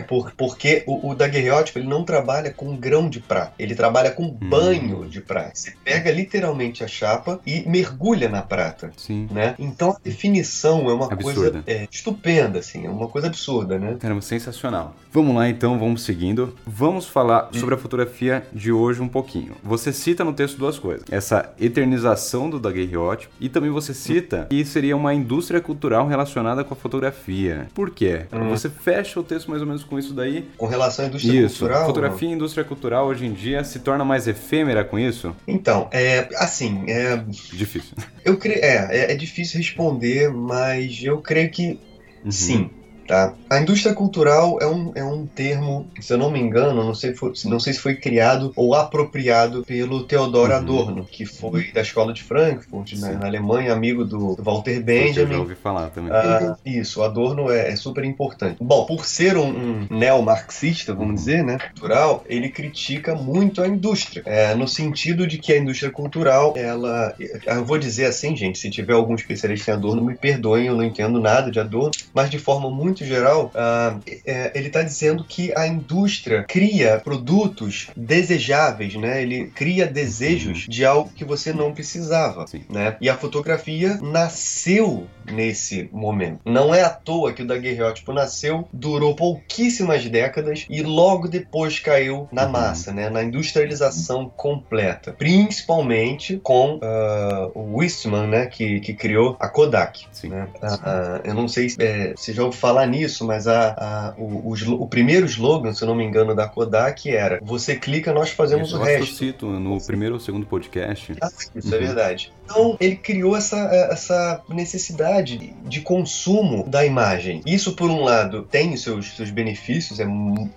por, 0.08 0.32
porque 0.34 0.84
o, 0.88 1.10
o 1.10 1.16
daguerreótipo 1.16 1.80
ele 1.80 1.88
não 1.88 2.04
trabalha 2.04 2.52
com 2.52 2.76
grão 2.76 3.10
de 3.10 3.20
prata, 3.20 3.54
ele 3.60 3.76
trabalha 3.76 4.12
com 4.12 4.24
hum. 4.24 4.38
banho 4.42 5.08
de 5.10 5.22
prata. 5.22 5.52
Você 5.54 5.74
pega 5.84 6.12
literalmente 6.12 6.84
a 6.84 6.88
chapa 6.88 7.40
e 7.46 7.68
mergulha 7.68 8.30
na 8.30 8.42
prata, 8.42 8.92
sim. 8.96 9.28
né? 9.32 9.56
Então 9.60 9.92
a 9.92 9.98
definição 10.04 10.90
é 10.90 10.94
uma 10.94 11.12
absurda. 11.12 11.52
coisa 11.52 11.64
é, 11.68 11.88
estupenda, 11.92 12.60
assim, 12.60 12.86
é 12.86 12.90
uma 12.90 13.08
coisa 13.08 13.28
absurda, 13.28 13.78
né? 13.78 13.98
Caramba, 14.00 14.22
sensacional. 14.22 14.96
Vamos 15.12 15.36
lá 15.36 15.50
então, 15.50 15.78
vamos 15.78 16.04
seguindo. 16.04 16.56
Vamos 16.66 17.06
falar 17.08 17.50
sobre 17.54 17.73
sobre 17.74 17.76
a 17.76 17.78
fotografia 17.78 18.44
de 18.54 18.72
hoje 18.72 19.02
um 19.02 19.08
pouquinho. 19.08 19.56
Você 19.64 19.92
cita 19.92 20.24
no 20.24 20.34
texto 20.34 20.58
duas 20.58 20.78
coisas: 20.78 21.06
essa 21.10 21.54
eternização 21.60 22.50
do 22.50 22.60
daguerreótipo 22.60 23.34
e 23.40 23.50
também 23.50 23.70
você 23.70 23.94
cita 23.94 24.48
que 24.50 24.64
seria 24.64 24.96
uma 24.96 25.14
indústria 25.14 25.60
cultural 25.60 26.08
relacionada 26.08 26.64
com 26.64 26.74
a 26.74 26.78
fotografia. 26.78 27.68
Por 27.74 27.90
quê? 27.90 28.26
Hum. 28.32 28.50
Você 28.50 28.70
fecha 28.70 29.20
o 29.20 29.24
texto 29.24 29.50
mais 29.50 29.62
ou 29.62 29.68
menos 29.68 29.84
com 29.84 29.98
isso 29.98 30.14
daí. 30.14 30.48
Com 30.58 30.68
relação 30.68 31.06
à 31.06 31.08
indústria 31.08 31.46
isso. 31.46 31.60
cultural? 31.60 31.86
Fotografia 31.86 32.30
e 32.30 32.32
indústria 32.32 32.64
cultural 32.64 33.08
hoje 33.08 33.26
em 33.26 33.34
dia 33.34 33.64
se 33.64 33.80
torna 33.80 34.06
mais 34.06 34.28
efêmera 34.28 34.84
com 34.84 35.00
isso? 35.00 35.36
Então, 35.48 35.88
é 35.92 36.30
assim. 36.38 36.84
É... 36.88 37.18
Difícil. 37.52 37.96
Eu 38.24 38.38
creio. 38.38 38.60
É, 38.64 38.88
é, 38.92 39.12
é 39.12 39.16
difícil 39.16 39.58
responder, 39.58 40.30
mas 40.32 41.02
eu 41.04 41.20
creio 41.20 41.50
que 41.50 41.80
uhum. 42.24 42.32
sim. 42.32 42.70
Tá? 43.14 43.32
A 43.48 43.60
indústria 43.60 43.94
cultural 43.94 44.58
é 44.60 44.66
um, 44.66 44.92
é 44.96 45.04
um 45.04 45.28
termo, 45.28 45.86
se 46.02 46.12
eu 46.12 46.18
não 46.18 46.32
me 46.32 46.40
engano, 46.40 46.84
não 46.84 46.96
sei, 46.96 47.14
foi, 47.14 47.32
não 47.46 47.60
sei 47.60 47.74
se 47.74 47.80
foi 47.80 47.94
criado 47.94 48.52
ou 48.56 48.74
apropriado 48.74 49.64
pelo 49.64 50.04
Theodor 50.06 50.50
uhum. 50.50 50.56
Adorno, 50.56 51.06
que 51.06 51.24
foi 51.24 51.72
da 51.72 51.82
escola 51.82 52.12
de 52.12 52.24
Frankfurt, 52.24 52.94
né, 52.94 53.16
na 53.22 53.28
Alemanha, 53.28 53.72
amigo 53.72 54.04
do, 54.04 54.36
do 54.36 54.42
Walter 54.42 54.82
Benjamin. 54.82 55.30
Eu 55.30 55.38
já 55.38 55.42
ouvi 55.44 55.56
falar 55.56 55.92
também. 55.92 56.12
Ah, 56.12 56.58
isso, 56.66 57.02
o 57.02 57.04
Adorno 57.04 57.52
é, 57.52 57.70
é, 57.70 57.76
super 57.76 58.04
importante. 58.04 58.58
Bom, 58.60 58.84
por 58.88 59.06
ser 59.06 59.38
um, 59.38 59.46
um 59.46 59.88
neomarxista, 59.92 60.92
vamos 60.92 61.14
dizer, 61.14 61.44
né, 61.44 61.60
cultural, 61.60 62.24
ele 62.28 62.50
critica 62.50 63.14
muito 63.14 63.62
a 63.62 63.68
indústria, 63.68 64.24
é, 64.26 64.56
no 64.56 64.68
sentido 64.68 65.28
de 65.28 65.38
que 65.38 65.54
a 65.54 65.58
indústria 65.60 65.92
cultural, 65.92 66.56
ela, 66.58 67.14
eu 67.20 67.64
vou 67.64 67.78
dizer 67.78 68.06
assim, 68.06 68.36
gente, 68.36 68.58
se 68.58 68.72
tiver 68.72 68.94
algum 68.94 69.14
especialista 69.14 69.70
em 69.70 69.76
Adorno, 69.76 70.04
me 70.04 70.16
perdoem, 70.16 70.66
eu 70.66 70.76
não 70.76 70.84
entendo 70.84 71.22
nada 71.22 71.52
de 71.52 71.60
Adorno, 71.60 71.92
mas 72.12 72.28
de 72.32 72.40
forma 72.40 72.72
muito 72.72 73.03
geral, 73.06 73.52
uh, 73.54 74.00
é, 74.26 74.52
ele 74.56 74.68
está 74.68 74.82
dizendo 74.82 75.24
que 75.24 75.54
a 75.56 75.68
indústria 75.68 76.44
cria 76.44 77.00
produtos 77.04 77.88
desejáveis, 77.96 78.96
né? 78.96 79.22
Ele 79.22 79.48
cria 79.48 79.86
desejos 79.86 80.66
de 80.68 80.86
algo 80.86 81.12
que 81.14 81.26
você 81.26 81.54
não 81.54 81.74
precisava, 81.74 82.48
Sim. 82.48 82.64
né? 82.70 82.98
E 83.00 83.10
a 83.10 83.18
fotografia 83.18 83.98
nasceu 84.02 85.08
nesse 85.32 85.90
momento. 85.92 86.42
Não 86.46 86.74
é 86.74 86.82
à 86.82 86.90
toa 86.90 87.34
que 87.34 87.42
o 87.42 87.48
daguerreótipo 87.48 88.12
nasceu, 88.12 88.68
durou 88.72 89.16
pouquíssimas 89.16 90.06
décadas 90.06 90.66
e 90.70 90.82
logo 90.82 91.28
depois 91.28 91.80
caiu 91.80 92.28
na 92.32 92.46
uhum. 92.46 92.52
massa, 92.52 92.94
né? 92.94 93.10
Na 93.10 93.24
industrialização 93.24 94.30
completa, 94.36 95.14
principalmente 95.14 96.40
com 96.44 96.76
uh, 96.76 97.52
o 97.54 97.82
Eastman, 97.82 98.28
né? 98.28 98.46
Que, 98.48 98.80
que 98.80 98.94
criou 98.94 99.36
a 99.40 99.48
Kodak. 99.48 100.06
Né? 100.24 100.48
Uh, 100.62 101.22
eu 101.24 101.34
não 101.34 101.48
sei 101.48 101.70
se 101.70 101.82
é, 101.82 102.14
você 102.16 102.34
já 102.34 102.44
ouviu 102.44 102.60
falar 102.60 102.83
falar 102.84 102.88
nisso, 102.88 103.26
mas 103.26 103.48
a, 103.48 103.74
a 103.78 104.14
o, 104.18 104.52
o, 104.52 104.82
o, 104.82 104.88
primeiro 104.88 105.26
slogan, 105.26 105.74
se 105.74 105.84
eu 105.84 105.88
não 105.88 105.96
me 105.96 106.04
engano, 106.04 106.36
da 106.36 106.48
Kodak 106.48 107.10
era: 107.10 107.40
Você 107.42 107.76
clica, 107.76 108.14
nós 108.14 108.30
fazemos 108.30 108.68
isso 108.68 108.78
o 108.78 108.84
resto. 108.84 109.12
Eu 109.12 109.16
cito 109.16 109.46
no 109.48 109.82
primeiro 109.82 110.16
ou 110.16 110.20
segundo 110.20 110.46
podcast. 110.46 111.14
Ah, 111.22 111.30
isso 111.56 111.74
é 111.74 111.78
uhum. 111.78 111.84
é 111.84 111.86
verdade. 111.86 112.34
Então, 112.46 112.78
ele 112.80 112.96
criou 112.96 113.36
essa, 113.38 113.58
essa 113.92 114.42
necessidade 114.50 115.56
de 115.64 115.82
consumo 115.82 116.68
da 116.68 116.86
imagem. 116.86 117.42
Isso, 117.46 117.74
por 117.74 117.90
um 117.90 118.04
lado, 118.04 118.44
tem 118.44 118.74
os 118.74 118.84
seus, 118.84 119.16
seus 119.16 119.32
benefícios. 119.32 120.00
É, 120.00 120.06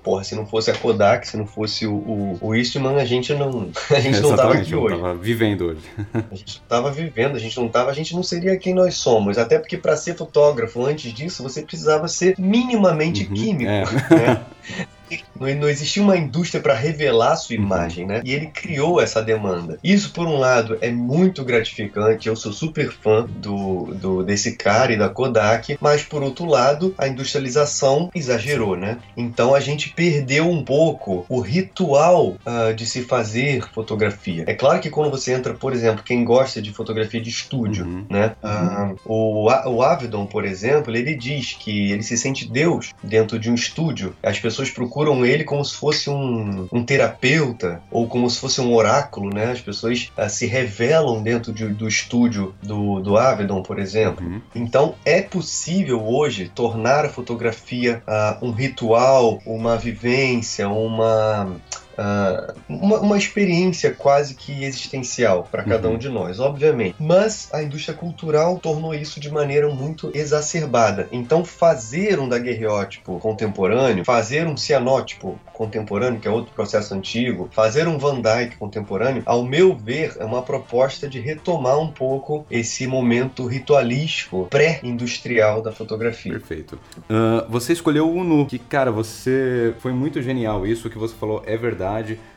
porra, 0.02 0.24
se 0.24 0.34
não 0.34 0.46
fosse 0.46 0.70
a 0.70 0.74
Kodak, 0.74 1.26
se 1.26 1.36
não 1.36 1.46
fosse 1.46 1.86
o, 1.86 1.94
o, 1.94 2.38
o 2.40 2.54
Eastman, 2.54 2.96
a 2.96 3.04
gente 3.04 3.32
não, 3.34 3.70
a 3.90 4.00
gente 4.00 4.20
não 4.20 4.34
tava 4.34 4.54
aqui 4.54 4.74
hoje. 4.74 4.96
Tava 4.96 5.14
vivendo 5.14 5.66
hoje. 5.66 5.80
a 6.12 6.34
gente 6.34 6.58
não 6.58 6.68
tava 6.68 6.90
vivendo, 6.90 7.36
a 7.36 7.38
gente 7.38 7.56
não 7.56 7.68
tava, 7.68 7.90
a 7.90 7.94
gente 7.94 8.14
não 8.14 8.22
seria 8.22 8.56
quem 8.56 8.74
nós 8.74 8.96
somos. 8.96 9.38
Até 9.38 9.58
porque 9.58 9.76
para 9.76 9.96
ser 9.96 10.16
fotógrafo, 10.16 10.84
antes 10.84 11.12
disso, 11.12 11.42
você 11.42 11.62
precisava 11.62 12.08
ser 12.16 12.34
minimamente 12.38 13.26
uhum, 13.26 13.34
químico. 13.34 13.70
É. 13.70 13.84
Né? 13.84 14.46
não, 15.38 15.54
não 15.54 15.68
existia 15.68 16.02
uma 16.02 16.16
indústria 16.16 16.62
para 16.62 16.74
revelar 16.74 17.36
sua 17.36 17.56
uhum. 17.56 17.62
imagem, 17.62 18.06
né? 18.06 18.20
E 18.24 18.32
ele 18.32 18.46
criou 18.46 19.00
essa 19.00 19.22
demanda. 19.22 19.78
Isso, 19.82 20.12
por 20.12 20.26
um 20.26 20.36
lado, 20.36 20.78
é 20.80 20.90
muito 20.90 21.44
gratificante. 21.44 22.28
Eu 22.28 22.36
sou 22.36 22.52
super 22.52 22.90
fã 22.90 23.26
do, 23.28 23.94
do 23.94 24.22
desse 24.22 24.56
cara 24.56 24.92
e 24.92 24.96
da 24.96 25.08
Kodak, 25.08 25.76
mas 25.80 26.02
por 26.02 26.22
outro 26.22 26.46
lado, 26.46 26.94
a 26.98 27.06
industrialização 27.06 28.10
exagerou, 28.14 28.76
né? 28.76 28.98
Então 29.16 29.54
a 29.54 29.60
gente 29.60 29.90
perdeu 29.90 30.48
um 30.48 30.64
pouco 30.64 31.24
o 31.28 31.40
ritual 31.40 32.36
uh, 32.46 32.74
de 32.74 32.86
se 32.86 33.02
fazer 33.02 33.64
fotografia. 33.72 34.44
É 34.46 34.54
claro 34.54 34.80
que 34.80 34.90
quando 34.90 35.10
você 35.10 35.32
entra, 35.32 35.54
por 35.54 35.72
exemplo, 35.72 36.02
quem 36.02 36.24
gosta 36.24 36.60
de 36.60 36.72
fotografia 36.72 37.20
de 37.20 37.30
estúdio, 37.30 37.84
uhum. 37.84 38.06
né? 38.08 38.34
Uh, 38.42 38.96
o, 39.04 39.44
o 39.44 39.82
Avedon, 39.82 40.26
por 40.26 40.44
exemplo, 40.44 40.94
ele 40.94 41.14
diz 41.14 41.52
que 41.52 41.92
ele 41.92 42.02
se 42.02 42.16
sente 42.16 42.48
Deus 42.48 42.92
dentro 43.02 43.38
de 43.38 43.50
um 43.50 43.54
estúdio. 43.54 44.14
As 44.22 44.38
pessoas 44.38 44.70
procuram 44.70 44.95
ele 45.24 45.44
como 45.44 45.64
se 45.64 45.74
fosse 45.74 46.08
um, 46.08 46.68
um 46.72 46.84
terapeuta 46.84 47.82
ou 47.90 48.06
como 48.06 48.28
se 48.30 48.40
fosse 48.40 48.60
um 48.60 48.74
oráculo, 48.74 49.32
né? 49.32 49.52
As 49.52 49.60
pessoas 49.60 50.10
uh, 50.16 50.28
se 50.28 50.46
revelam 50.46 51.22
dentro 51.22 51.52
de, 51.52 51.66
do 51.68 51.86
estúdio 51.86 52.54
do, 52.62 53.00
do 53.00 53.16
Avedon, 53.16 53.62
por 53.62 53.78
exemplo. 53.78 54.24
Uhum. 54.24 54.40
Então 54.54 54.94
é 55.04 55.20
possível 55.22 56.02
hoje 56.06 56.50
tornar 56.54 57.04
a 57.04 57.08
fotografia 57.08 58.02
uh, 58.06 58.44
um 58.44 58.50
ritual, 58.50 59.40
uma 59.44 59.76
vivência, 59.76 60.68
uma 60.68 61.56
Uh, 61.96 62.52
uma, 62.68 63.00
uma, 63.00 63.16
experiência 63.16 63.90
quase 63.90 64.34
que 64.34 64.64
existencial 64.64 65.48
para 65.50 65.62
cada 65.62 65.88
uhum. 65.88 65.94
um 65.94 65.98
de 65.98 66.10
nós, 66.10 66.38
obviamente. 66.38 66.96
Mas 67.00 67.48
a 67.52 67.62
indústria 67.62 67.96
cultural 67.96 68.58
tornou 68.58 68.94
isso 68.94 69.18
de 69.18 69.30
maneira 69.30 69.68
muito 69.70 70.10
exacerbada. 70.12 71.08
Então, 71.10 71.42
fazer 71.42 72.20
um 72.20 72.28
daguerreótipo 72.28 73.18
contemporâneo, 73.18 74.04
fazer 74.04 74.46
um 74.46 74.56
cianótipo 74.58 75.38
contemporâneo, 75.54 76.20
que 76.20 76.28
é 76.28 76.30
outro 76.30 76.52
processo 76.52 76.92
antigo, 76.92 77.48
fazer 77.50 77.88
um 77.88 77.96
Van 77.96 78.20
Dyke 78.20 78.56
contemporâneo, 78.56 79.22
ao 79.24 79.42
meu 79.42 79.74
ver, 79.74 80.14
é 80.18 80.24
uma 80.24 80.42
proposta 80.42 81.08
de 81.08 81.18
retomar 81.18 81.78
um 81.78 81.90
pouco 81.90 82.44
esse 82.50 82.86
momento 82.86 83.46
ritualístico 83.46 84.46
pré-industrial 84.50 85.62
da 85.62 85.72
fotografia. 85.72 86.32
Perfeito. 86.32 86.78
Uh, 87.08 87.48
você 87.48 87.72
escolheu 87.72 88.10
o 88.10 88.22
Nu, 88.22 88.44
que, 88.44 88.58
cara, 88.58 88.92
você 88.92 89.74
foi 89.78 89.92
muito 89.92 90.20
genial. 90.20 90.66
Isso 90.66 90.90
que 90.90 90.98
você 90.98 91.14
falou 91.14 91.42
é 91.46 91.56
verdade 91.56 91.85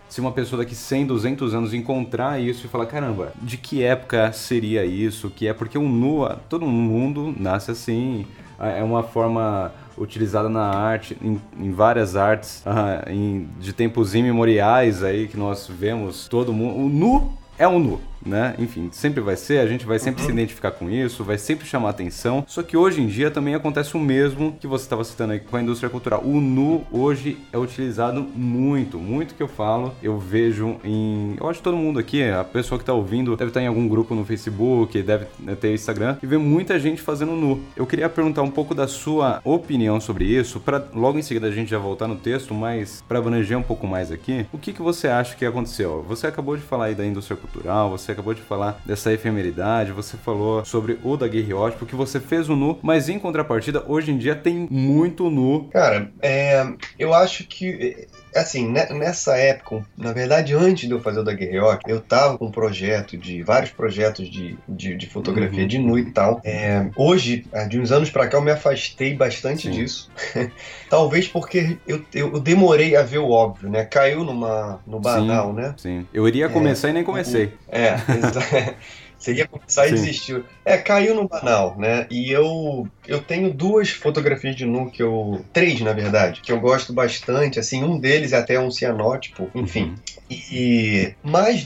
se 0.09 0.19
uma 0.19 0.31
pessoa 0.31 0.63
daqui 0.63 0.73
100, 0.73 1.05
200 1.05 1.53
anos 1.53 1.73
encontrar 1.73 2.41
isso 2.41 2.65
e 2.65 2.69
falar, 2.69 2.87
caramba, 2.87 3.31
de 3.39 3.57
que 3.57 3.83
época 3.83 4.31
seria 4.31 4.83
isso? 4.83 5.29
Que 5.29 5.47
é 5.47 5.53
porque 5.53 5.77
o 5.77 5.87
nu, 5.87 6.27
todo 6.49 6.65
mundo 6.65 7.33
nasce 7.37 7.69
assim, 7.69 8.25
é 8.59 8.83
uma 8.83 9.03
forma 9.03 9.71
utilizada 9.97 10.49
na 10.49 10.65
arte, 10.65 11.15
em, 11.21 11.39
em 11.59 11.71
várias 11.71 12.15
artes, 12.15 12.63
uh, 12.65 13.09
em, 13.09 13.47
de 13.59 13.71
tempos 13.71 14.15
imemoriais 14.15 15.03
aí 15.03 15.27
que 15.27 15.37
nós 15.37 15.67
vemos 15.67 16.27
todo 16.27 16.51
mundo. 16.51 16.85
O 16.85 16.89
nu 16.89 17.33
é 17.57 17.67
um 17.67 17.79
nu 17.79 18.08
né? 18.25 18.55
Enfim, 18.59 18.89
sempre 18.91 19.21
vai 19.21 19.35
ser, 19.35 19.59
a 19.59 19.67
gente 19.67 19.85
vai 19.85 19.99
sempre 19.99 20.21
uhum. 20.21 20.27
se 20.27 20.33
identificar 20.33 20.71
com 20.71 20.89
isso, 20.89 21.23
vai 21.23 21.37
sempre 21.37 21.67
chamar 21.67 21.89
atenção. 21.89 22.43
Só 22.47 22.63
que 22.63 22.77
hoje 22.77 23.01
em 23.01 23.07
dia 23.07 23.31
também 23.31 23.55
acontece 23.55 23.95
o 23.95 23.99
mesmo 23.99 24.55
que 24.59 24.67
você 24.67 24.83
estava 24.83 25.03
citando 25.03 25.33
aí 25.33 25.39
com 25.39 25.55
a 25.55 25.61
indústria 25.61 25.89
cultural. 25.89 26.21
O 26.23 26.39
nu 26.39 26.85
hoje 26.91 27.37
é 27.51 27.57
utilizado 27.57 28.21
muito, 28.21 28.97
muito 28.97 29.35
que 29.35 29.43
eu 29.43 29.47
falo, 29.47 29.93
eu 30.01 30.17
vejo 30.17 30.77
em. 30.83 31.35
Eu 31.39 31.49
acho 31.49 31.59
que 31.59 31.63
todo 31.63 31.77
mundo 31.77 31.99
aqui, 31.99 32.23
a 32.23 32.43
pessoa 32.43 32.77
que 32.77 32.83
está 32.83 32.93
ouvindo, 32.93 33.35
deve 33.35 33.49
estar 33.49 33.61
em 33.61 33.67
algum 33.67 33.87
grupo 33.87 34.15
no 34.15 34.25
Facebook, 34.25 35.01
deve 35.01 35.25
ter 35.59 35.73
Instagram, 35.73 36.17
e 36.21 36.25
vê 36.25 36.37
muita 36.37 36.79
gente 36.79 37.01
fazendo 37.01 37.33
nu. 37.33 37.61
Eu 37.75 37.85
queria 37.85 38.09
perguntar 38.09 38.41
um 38.41 38.51
pouco 38.51 38.73
da 38.73 38.87
sua 38.87 39.41
opinião 39.43 39.99
sobre 39.99 40.25
isso, 40.25 40.59
para 40.59 40.83
logo 40.93 41.17
em 41.17 41.21
seguida 41.21 41.47
a 41.47 41.51
gente 41.51 41.69
já 41.69 41.77
voltar 41.77 42.07
no 42.07 42.15
texto, 42.15 42.53
mas 42.53 43.03
para 43.07 43.19
abranger 43.19 43.57
um 43.57 43.63
pouco 43.63 43.87
mais 43.87 44.11
aqui, 44.11 44.45
o 44.51 44.57
que, 44.57 44.73
que 44.73 44.81
você 44.81 45.07
acha 45.07 45.35
que 45.35 45.45
aconteceu? 45.45 46.03
Você 46.07 46.27
acabou 46.27 46.55
de 46.55 46.63
falar 46.63 46.85
aí 46.85 46.95
da 46.95 47.05
indústria 47.05 47.37
cultural, 47.37 47.89
você 47.89 48.08
você 48.09 48.13
acabou 48.13 48.33
de 48.33 48.41
falar 48.41 48.81
dessa 48.85 49.13
efemeridade, 49.13 49.91
você 49.91 50.17
falou 50.17 50.65
sobre 50.65 50.97
o 51.03 51.15
daguerreótipo, 51.15 51.85
que 51.85 51.95
você 51.95 52.19
fez 52.19 52.49
o 52.49 52.55
nu, 52.55 52.79
mas 52.81 53.07
em 53.07 53.19
contrapartida, 53.19 53.83
hoje 53.87 54.11
em 54.11 54.17
dia 54.17 54.35
tem 54.35 54.67
muito 54.69 55.29
nu. 55.29 55.69
Cara, 55.71 56.11
é, 56.21 56.65
eu 56.97 57.13
acho 57.13 57.45
que 57.45 58.07
assim, 58.35 58.69
né, 58.69 58.87
nessa 58.91 59.37
época, 59.37 59.85
na 59.97 60.13
verdade, 60.13 60.53
antes 60.53 60.87
de 60.87 60.93
eu 60.93 60.99
fazer 60.99 61.19
o 61.19 61.23
da 61.23 61.33
Guerreoca, 61.33 61.89
eu 61.89 61.99
tava 61.99 62.37
com 62.37 62.45
um 62.45 62.51
projeto 62.51 63.17
de 63.17 63.41
vários 63.43 63.71
projetos 63.71 64.29
de, 64.29 64.57
de, 64.67 64.95
de 64.95 65.07
fotografia 65.07 65.61
uhum. 65.61 65.67
de 65.67 65.77
nu 65.77 65.97
e 65.97 66.11
tal. 66.11 66.41
É, 66.43 66.89
hoje, 66.95 67.45
é, 67.51 67.65
de 67.65 67.79
uns 67.79 67.91
anos 67.91 68.09
para 68.09 68.27
cá, 68.27 68.37
eu 68.37 68.41
me 68.41 68.51
afastei 68.51 69.13
bastante 69.13 69.63
Sim. 69.63 69.71
disso. 69.71 70.11
Talvez 70.89 71.27
porque 71.27 71.77
eu, 71.87 72.03
eu 72.13 72.39
demorei 72.39 72.95
a 72.95 73.03
ver 73.03 73.19
o 73.19 73.29
óbvio, 73.29 73.69
né? 73.69 73.85
Caiu 73.85 74.23
numa, 74.23 74.79
no 74.85 74.99
banal, 74.99 75.49
Sim. 75.49 75.55
né? 75.55 75.73
Sim. 75.77 76.07
Eu 76.13 76.27
iria 76.27 76.49
começar 76.49 76.87
é, 76.87 76.91
e 76.91 76.93
nem 76.93 77.03
comecei. 77.03 77.53
É, 77.67 77.93
exato. 77.93 78.39
Você 79.19 79.33
ia 79.33 79.47
começar 79.47 79.83
Sim. 79.83 79.89
e 79.89 79.91
desistiu. 79.91 80.45
É, 80.63 80.77
caiu 80.77 81.13
no 81.13 81.27
banal, 81.27 81.77
né? 81.77 82.07
E 82.09 82.31
eu 82.31 82.87
eu 83.09 83.19
tenho 83.19 83.51
duas 83.51 83.89
fotografias 83.89 84.55
de 84.55 84.65
nu 84.65 84.89
que 84.89 85.01
eu. 85.01 85.43
Três, 85.51 85.81
na 85.81 85.93
verdade, 85.93 86.41
que 86.41 86.51
eu 86.51 86.59
gosto 86.59 86.93
bastante. 86.93 87.59
Assim, 87.59 87.83
um 87.83 87.99
deles 87.99 88.33
é 88.33 88.37
até 88.37 88.59
um 88.59 88.69
cianótipo, 88.69 89.49
enfim. 89.55 89.85
Uhum. 89.85 89.95
E. 90.29 91.13
Mas, 91.23 91.65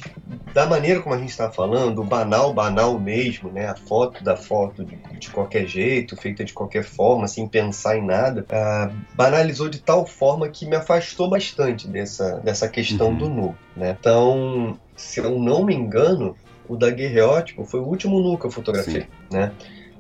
da 0.54 0.66
maneira 0.66 1.02
como 1.02 1.14
a 1.14 1.18
gente 1.18 1.30
está 1.30 1.52
falando, 1.52 2.02
banal, 2.04 2.54
banal 2.54 2.98
mesmo, 2.98 3.52
né? 3.52 3.68
A 3.68 3.76
foto 3.76 4.24
da 4.24 4.38
foto 4.38 4.86
de, 4.86 4.96
de, 5.20 5.30
qualquer 5.30 5.68
jeito, 5.68 6.16
feita 6.16 6.46
de 6.46 6.54
qualquer 6.54 6.84
forma, 6.84 7.28
sem 7.28 7.46
pensar 7.46 7.98
em 7.98 8.06
nada, 8.06 8.46
uh, 8.50 8.94
banalizou 9.14 9.68
de 9.68 9.80
tal 9.80 10.08
forma 10.08 10.48
que 10.48 10.66
me 10.66 10.78
afastou 10.78 11.30
bastante 11.30 11.90
dessa, 11.90 12.40
dessa 12.40 12.70
questão 12.70 13.10
uhum. 13.10 13.18
do 13.18 13.30
nu, 13.30 13.56
né? 13.76 13.98
Então, 14.00 14.80
se 14.96 15.20
eu 15.20 15.38
não 15.38 15.66
me 15.66 15.76
engano, 15.76 16.36
o 16.74 16.78
daguerreótipo 16.78 17.66
foi 17.66 17.80
o 17.80 17.86
último 17.86 18.20
nu 18.20 18.38
que 18.38 18.46
eu 18.46 18.52
fotografei, 18.52 19.02
Sim. 19.02 19.08
né? 19.32 19.52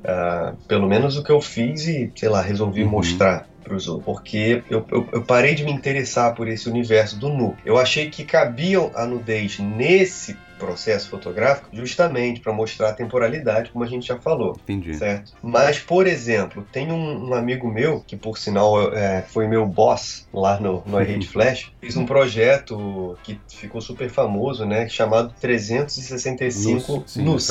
Uh, 0.04 0.58
pelo 0.68 0.88
menos 0.88 1.18
o 1.18 1.24
que 1.24 1.32
eu 1.32 1.40
fiz 1.40 1.88
e, 1.88 2.12
sei 2.16 2.28
lá, 2.28 2.42
resolvi 2.42 2.84
uhum. 2.84 2.90
mostrar 2.90 3.48
para 3.64 3.74
os 3.74 3.88
outros. 3.88 4.06
Porque 4.06 4.62
eu, 4.70 4.86
eu, 4.92 5.08
eu, 5.14 5.22
parei 5.24 5.56
de 5.56 5.64
me 5.64 5.72
interessar 5.72 6.36
por 6.36 6.48
esse 6.50 6.68
universo 6.68 7.18
do 7.18 7.30
nu. 7.30 7.56
Eu 7.66 7.78
achei 7.78 8.10
que 8.10 8.26
cabia 8.26 8.80
a 8.96 9.06
nudez 9.06 9.60
nesse 9.60 10.38
processo 10.65 11.10
fotográfico 11.10 11.69
justamente 11.73 12.39
para 12.39 12.54
mostrar 12.54 12.89
a 12.89 12.93
temporalidade, 12.93 13.71
como 13.71 13.84
a 13.84 13.88
gente 13.88 14.08
já 14.08 14.17
falou. 14.17 14.58
Entendi. 14.63 14.93
Certo? 14.95 15.34
Mas, 15.41 15.80
por 15.80 16.08
exemplo, 16.08 16.65
tem 16.71 16.91
um, 16.91 17.30
um 17.30 17.34
amigo 17.34 17.67
meu, 17.67 18.02
que 18.02 18.15
por 18.15 18.38
sinal 18.38 18.93
é, 18.93 19.21
foi 19.21 19.47
meu 19.47 19.65
boss 19.65 20.28
lá 20.34 20.60
no, 20.60 20.84
no 20.86 20.97
uhum. 20.97 21.21
Flash, 21.21 21.71
fez 21.80 21.97
um 21.97 22.06
projeto 22.06 23.17
que 23.23 23.39
ficou 23.49 23.82
super 23.82 24.10
famoso, 24.10 24.65
né? 24.65 24.88
Chamado 24.88 25.34
365 25.39 27.06
Nus. 27.17 27.47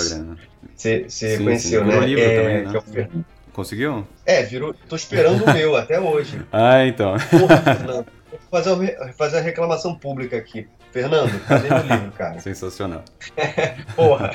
Você 0.75 1.38
conheceu, 1.38 1.83
sim. 1.83 1.88
né? 1.88 2.01
Livro 2.01 2.25
é, 2.25 2.37
também, 2.37 2.64
né? 2.64 2.72
É 2.75 3.18
o... 3.18 3.25
Conseguiu? 3.53 4.07
É, 4.25 4.42
virou. 4.42 4.75
Tô 4.88 4.96
esperando 4.96 5.44
o 5.44 5.53
meu 5.53 5.77
até 5.77 6.01
hoje. 6.01 6.40
Ah, 6.51 6.87
então. 6.87 7.14
Porra, 7.31 7.62
Fernando. 7.62 8.07
Vou 8.31 8.40
fazer, 8.51 8.70
uma, 8.70 9.12
fazer 9.12 9.38
a 9.38 9.40
reclamação 9.40 9.94
pública 9.94 10.37
aqui. 10.37 10.66
Fernando, 10.93 11.41
cadê 11.47 11.69
meu 11.71 11.83
livro, 11.83 12.13
cara? 12.17 12.39
Sensacional. 12.39 13.03
Porra. 13.97 14.31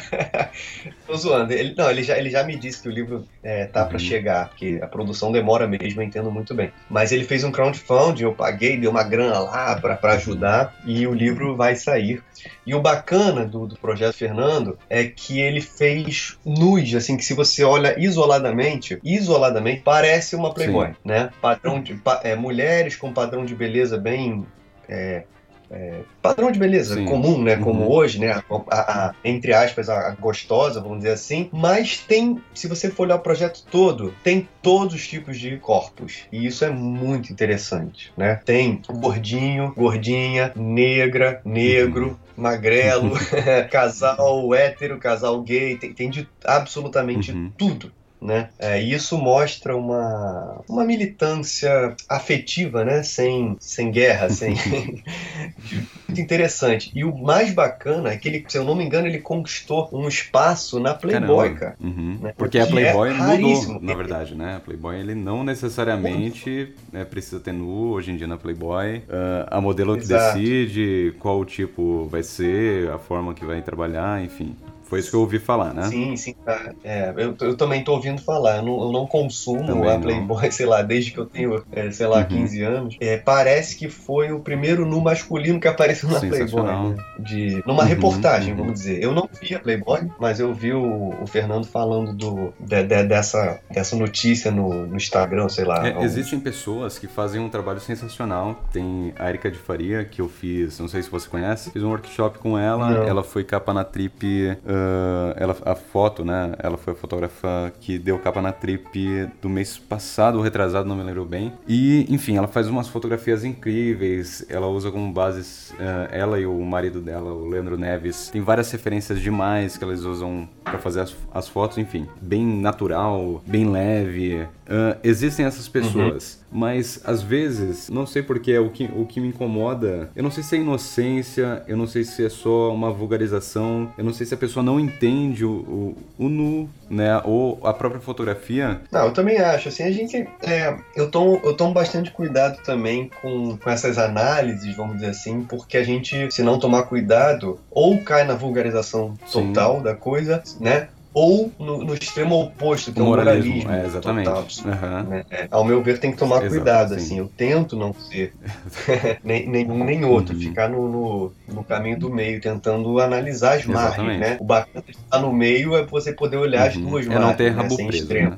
Tô 1.05 1.15
zoando. 1.15 1.53
Ele, 1.53 1.75
não, 1.77 1.89
ele 1.89 2.01
já, 2.01 2.17
ele 2.17 2.31
já 2.31 2.43
me 2.43 2.55
disse 2.55 2.81
que 2.81 2.89
o 2.89 2.91
livro 2.91 3.27
é, 3.43 3.65
tá 3.65 3.83
uhum. 3.83 3.89
para 3.89 3.99
chegar, 3.99 4.49
porque 4.49 4.79
a 4.81 4.87
produção 4.87 5.31
demora 5.31 5.67
mesmo, 5.67 6.01
eu 6.01 6.05
entendo 6.05 6.31
muito 6.31 6.55
bem. 6.55 6.71
Mas 6.89 7.11
ele 7.11 7.23
fez 7.25 7.43
um 7.43 7.51
crowdfunding, 7.51 8.23
eu 8.23 8.33
paguei, 8.33 8.75
deu 8.75 8.89
uma 8.89 9.03
grana 9.03 9.39
lá 9.39 9.79
para 9.79 10.13
ajudar, 10.13 10.75
e 10.83 11.05
o 11.05 11.13
livro 11.13 11.55
vai 11.55 11.75
sair. 11.75 12.23
E 12.65 12.73
o 12.73 12.81
bacana 12.81 13.45
do, 13.45 13.67
do 13.67 13.77
projeto 13.77 14.15
Fernando 14.15 14.77
é 14.89 15.05
que 15.05 15.39
ele 15.39 15.61
fez 15.61 16.37
nus, 16.43 16.93
assim, 16.95 17.15
que 17.15 17.23
se 17.23 17.35
você 17.35 17.63
olha 17.63 17.95
isoladamente, 17.99 18.99
isoladamente, 19.03 19.81
parece 19.81 20.35
uma 20.35 20.53
Playboy, 20.53 20.87
Sim. 20.87 20.95
né? 21.05 21.29
Padrão 21.39 21.81
de, 21.81 21.99
é, 22.23 22.35
mulheres 22.35 22.95
com 22.95 23.13
padrão 23.13 23.45
de 23.45 23.53
beleza 23.53 23.97
bem 23.97 24.45
é, 24.89 25.23
é, 25.69 26.01
padrão 26.21 26.51
de 26.51 26.59
beleza 26.59 26.95
Sim. 26.95 27.05
comum, 27.05 27.41
né? 27.41 27.57
Como 27.57 27.83
uhum. 27.83 27.91
hoje, 27.91 28.19
né? 28.19 28.31
A, 28.31 28.43
a, 28.69 29.07
a, 29.07 29.15
entre 29.23 29.53
aspas, 29.53 29.89
a, 29.89 30.11
gostosa, 30.11 30.81
vamos 30.81 30.99
dizer 30.99 31.11
assim. 31.11 31.49
Mas 31.51 31.97
tem, 31.97 32.41
se 32.53 32.67
você 32.67 32.89
for 32.89 33.03
olhar 33.03 33.15
o 33.15 33.19
projeto 33.19 33.63
todo, 33.69 34.13
tem 34.23 34.47
todos 34.61 34.95
os 34.95 35.07
tipos 35.07 35.39
de 35.39 35.57
corpos. 35.57 36.23
E 36.31 36.45
isso 36.45 36.63
é 36.63 36.69
muito 36.69 37.31
interessante, 37.31 38.11
né? 38.15 38.39
Tem 38.45 38.81
gordinho, 38.89 39.73
gordinha, 39.75 40.51
negra, 40.55 41.41
negro, 41.43 42.07
uhum 42.07 42.27
magrelo, 42.37 43.13
casal 43.71 44.53
hétero, 44.53 44.99
casal 44.99 45.41
gay, 45.41 45.75
tem, 45.75 45.91
tem 45.91 46.09
de 46.09 46.29
absolutamente 46.45 47.31
uhum. 47.31 47.51
tudo 47.57 47.91
né? 48.21 48.49
É, 48.57 48.81
isso 48.81 49.17
mostra 49.17 49.75
uma, 49.75 50.61
uma 50.67 50.83
militância 50.83 51.95
afetiva, 52.09 52.83
né? 52.83 53.03
Sem, 53.03 53.55
sem 53.59 53.91
guerra, 53.91 54.29
sem 54.29 54.55
muito 56.07 56.21
interessante. 56.21 56.91
E 56.93 57.03
o 57.03 57.15
mais 57.15 57.53
bacana 57.53 58.09
é 58.09 58.17
que 58.17 58.27
ele, 58.27 58.45
se 58.47 58.57
eu 58.57 58.63
não 58.63 58.75
me 58.75 58.83
engano, 58.83 59.07
ele 59.07 59.19
conquistou 59.19 59.89
um 59.91 60.07
espaço 60.07 60.79
na 60.79 60.93
Playboy, 60.93 61.53
Caramba. 61.53 61.59
cara. 61.59 61.75
Uhum. 61.79 62.19
Né? 62.21 62.33
Porque 62.37 62.57
a 62.57 62.63
é 62.63 62.65
Playboy 62.65 63.09
é 63.09 63.13
mudou, 63.13 63.81
na 63.81 63.93
verdade, 63.93 64.35
né? 64.35 64.55
A 64.57 64.59
Playboy 64.59 64.99
ele 64.99 65.15
não 65.15 65.43
necessariamente 65.43 66.73
né, 66.91 67.05
precisa 67.05 67.39
ter 67.39 67.53
nu 67.53 67.91
hoje 67.91 68.11
em 68.11 68.17
dia 68.17 68.27
na 68.27 68.37
Playboy. 68.37 68.97
Uh, 68.97 69.47
a 69.49 69.61
modelo 69.61 69.97
que 69.97 70.07
decide 70.07 71.13
qual 71.19 71.43
tipo 71.45 72.07
vai 72.09 72.23
ser, 72.23 72.89
a 72.89 72.97
forma 72.97 73.33
que 73.33 73.45
vai 73.45 73.61
trabalhar, 73.61 74.23
enfim. 74.23 74.55
Foi 74.89 74.99
isso 74.99 75.09
que 75.09 75.15
eu 75.15 75.19
ouvi 75.19 75.37
falar, 75.37 75.73
né? 75.73 75.83
Sim, 75.83 76.15
sim. 76.15 76.33
Tá. 76.45 76.71
É, 76.83 77.13
eu, 77.17 77.35
eu 77.41 77.57
também 77.57 77.83
tô 77.83 77.93
ouvindo 77.93 78.21
falar. 78.21 78.57
Eu 78.57 78.63
não, 78.63 78.81
eu 78.83 78.91
não 78.91 79.05
consumo 79.05 79.65
também 79.65 79.91
a 79.91 79.99
Playboy, 79.99 80.43
não. 80.43 80.51
sei 80.51 80.65
lá, 80.65 80.81
desde 80.81 81.11
que 81.11 81.17
eu 81.17 81.25
tenho, 81.25 81.61
é, 81.71 81.91
sei 81.91 82.07
lá, 82.07 82.19
uhum. 82.19 82.25
15 82.25 82.61
anos. 82.63 82.97
É, 83.01 83.17
parece 83.17 83.75
que 83.75 83.89
foi 83.89 84.31
o 84.31 84.39
primeiro 84.39 84.85
nu 84.85 85.01
masculino 85.01 85.59
que 85.59 85.67
apareceu 85.67 86.09
na 86.09 86.19
Playboy. 86.19 86.63
Né? 86.63 86.95
De, 87.19 87.63
numa 87.65 87.83
uhum, 87.83 87.89
reportagem, 87.89 88.53
uhum. 88.53 88.59
vamos 88.59 88.73
dizer. 88.75 89.03
Eu 89.03 89.13
não 89.13 89.29
vi 89.41 89.55
a 89.55 89.59
Playboy, 89.59 90.09
mas 90.19 90.39
eu 90.39 90.53
vi 90.53 90.71
o, 90.71 91.09
o 91.21 91.27
Fernando 91.27 91.65
falando 91.65 92.13
do, 92.13 92.53
de, 92.57 92.83
de, 92.83 93.03
dessa, 93.03 93.59
dessa 93.69 93.95
notícia 93.95 94.51
no, 94.51 94.87
no 94.87 94.95
Instagram, 94.95 95.49
sei 95.49 95.65
lá. 95.65 95.85
É, 95.85 96.01
existem 96.01 96.39
pessoas 96.39 96.97
que 96.97 97.07
fazem 97.07 97.41
um 97.41 97.49
trabalho 97.49 97.81
sensacional. 97.81 98.63
Tem 98.71 99.13
a 99.19 99.27
Erika 99.27 99.51
de 99.51 99.57
Faria, 99.57 100.05
que 100.05 100.21
eu 100.21 100.29
fiz, 100.29 100.79
não 100.79 100.87
sei 100.87 101.03
se 101.03 101.09
você 101.09 101.27
conhece, 101.27 101.71
fiz 101.71 101.83
um 101.83 101.89
workshop 101.89 102.39
com 102.39 102.57
ela. 102.57 102.89
Não. 102.89 103.03
Ela 103.03 103.23
foi 103.23 103.43
capa 103.43 103.73
na 103.73 103.83
trip. 103.83 104.25
Uh, 104.63 104.76
uh, 104.77 105.33
ela, 105.35 105.55
a 105.65 105.75
foto, 105.75 106.23
né? 106.23 106.53
Ela 106.59 106.77
foi 106.77 106.93
a 106.93 106.95
fotógrafa 106.95 107.71
que 107.79 107.97
deu 107.97 108.19
capa 108.19 108.41
na 108.41 108.51
trip 108.51 109.29
do 109.41 109.49
mês 109.49 109.77
passado, 109.77 110.37
ou 110.37 110.43
retrasado, 110.43 110.87
não 110.87 110.95
me 110.95 111.03
lembro 111.03 111.25
bem. 111.25 111.53
E, 111.67 112.05
enfim, 112.09 112.37
ela 112.37 112.47
faz 112.47 112.67
umas 112.67 112.87
fotografias 112.87 113.43
incríveis. 113.43 114.45
Ela 114.49 114.67
usa 114.67 114.91
como 114.91 115.11
bases, 115.11 115.71
uh, 115.71 116.07
ela 116.11 116.39
e 116.39 116.45
o 116.45 116.59
marido 116.61 117.01
dela, 117.01 117.33
o 117.33 117.47
Leandro 117.47 117.77
Neves, 117.77 118.29
tem 118.29 118.41
várias 118.41 118.71
referências 118.71 119.19
demais 119.19 119.77
que 119.77 119.83
elas 119.83 120.03
usam 120.03 120.47
para 120.63 120.79
fazer 120.79 121.01
as, 121.01 121.15
as, 121.33 121.47
fotos, 121.47 121.77
enfim, 121.77 122.07
bem 122.21 122.45
natural, 122.45 123.41
bem 123.45 123.69
leve. 123.69 124.47
Uh, 124.67 124.99
existem 125.03 125.45
essas 125.45 125.67
pessoas. 125.67 126.39
Uhum 126.41 126.47
mas 126.51 127.01
às 127.03 127.21
vezes, 127.21 127.89
não 127.89 128.05
sei 128.05 128.23
porque 128.23 128.51
é 128.51 128.59
o 128.59 128.69
que, 128.69 128.85
o 128.85 129.05
que 129.05 129.19
me 129.19 129.27
incomoda, 129.27 130.09
eu 130.15 130.23
não 130.23 130.31
sei 130.31 130.43
se 130.43 130.55
é 130.55 130.59
inocência, 130.59 131.63
eu 131.67 131.75
não 131.75 131.87
sei 131.87 132.03
se 132.03 132.25
é 132.25 132.29
só 132.29 132.73
uma 132.73 132.91
vulgarização, 132.91 133.91
eu 133.97 134.03
não 134.03 134.13
sei 134.13 134.25
se 134.25 134.33
a 134.33 134.37
pessoa 134.37 134.63
não 134.63 134.79
entende 134.79 135.43
o, 135.45 135.51
o, 135.51 135.97
o 136.17 136.29
nu, 136.29 136.69
né, 136.89 137.21
ou 137.25 137.59
a 137.63 137.73
própria 137.73 138.01
fotografia. 138.01 138.81
Não, 138.91 139.05
eu 139.05 139.13
também 139.13 139.37
acho, 139.37 139.69
assim, 139.69 139.83
a 139.83 139.91
gente, 139.91 140.27
é, 140.41 140.77
eu, 140.95 141.11
tomo, 141.11 141.39
eu 141.43 141.53
tomo 141.53 141.73
bastante 141.73 142.11
cuidado 142.11 142.61
também 142.63 143.11
com, 143.21 143.57
com 143.57 143.69
essas 143.69 143.97
análises, 143.97 144.75
vamos 144.75 144.95
dizer 144.95 145.09
assim, 145.09 145.43
porque 145.43 145.77
a 145.77 145.83
gente, 145.83 146.31
se 146.31 146.41
não 146.41 146.59
tomar 146.59 146.83
cuidado, 146.83 147.59
ou 147.69 148.01
cai 148.01 148.23
na 148.23 148.35
vulgarização 148.35 149.17
total 149.31 149.77
Sim. 149.77 149.83
da 149.83 149.95
coisa, 149.95 150.41
né, 150.59 150.87
ou 151.13 151.51
no, 151.57 151.83
no, 151.83 151.93
extremo 151.93 152.39
oposto, 152.39 152.91
que 152.91 152.99
é 152.99 153.01
o 153.01 153.05
moralismo. 153.05 153.55
moralismo 153.55 153.71
é, 153.71 153.85
exatamente. 153.85 154.25
Total, 154.25 154.45
uhum. 154.65 155.09
né? 155.09 155.25
é, 155.31 155.47
ao 155.49 155.63
meu 155.63 155.81
ver, 155.81 155.99
tem 155.99 156.11
que 156.11 156.17
tomar 156.17 156.47
cuidado, 156.47 156.93
assim. 156.93 157.17
Eu 157.17 157.27
tento 157.27 157.75
não 157.75 157.93
ser 157.93 158.33
nem, 159.23 159.47
nenhum 159.47 159.83
nem 159.83 160.05
outro, 160.05 160.35
uhum. 160.35 160.41
ficar 160.41 160.69
no, 160.69 160.87
no, 160.87 161.33
no, 161.47 161.63
caminho 161.63 161.97
do 161.97 162.09
meio, 162.09 162.39
tentando 162.39 162.99
analisar 162.99 163.55
as 163.55 163.67
exatamente. 163.67 163.97
margens, 163.97 164.19
né? 164.19 164.37
O 164.39 164.43
bacana 164.43 164.83
de 164.85 164.91
estar 164.91 165.19
no 165.19 165.33
meio 165.33 165.75
é 165.75 165.85
você 165.85 166.13
poder 166.13 166.37
olhar 166.37 166.61
uhum. 166.61 166.67
as 166.67 166.77
duas 166.77 167.05
é 167.05 167.09
margens, 167.09 167.27
não 167.27 167.35
ter 167.35 167.49
rabo 167.49 167.77
né? 167.77 167.87
preso, 167.87 168.13
Né? 168.13 168.37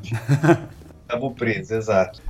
Rabo 1.10 1.32
preso, 1.32 1.74
exato. 1.74 2.22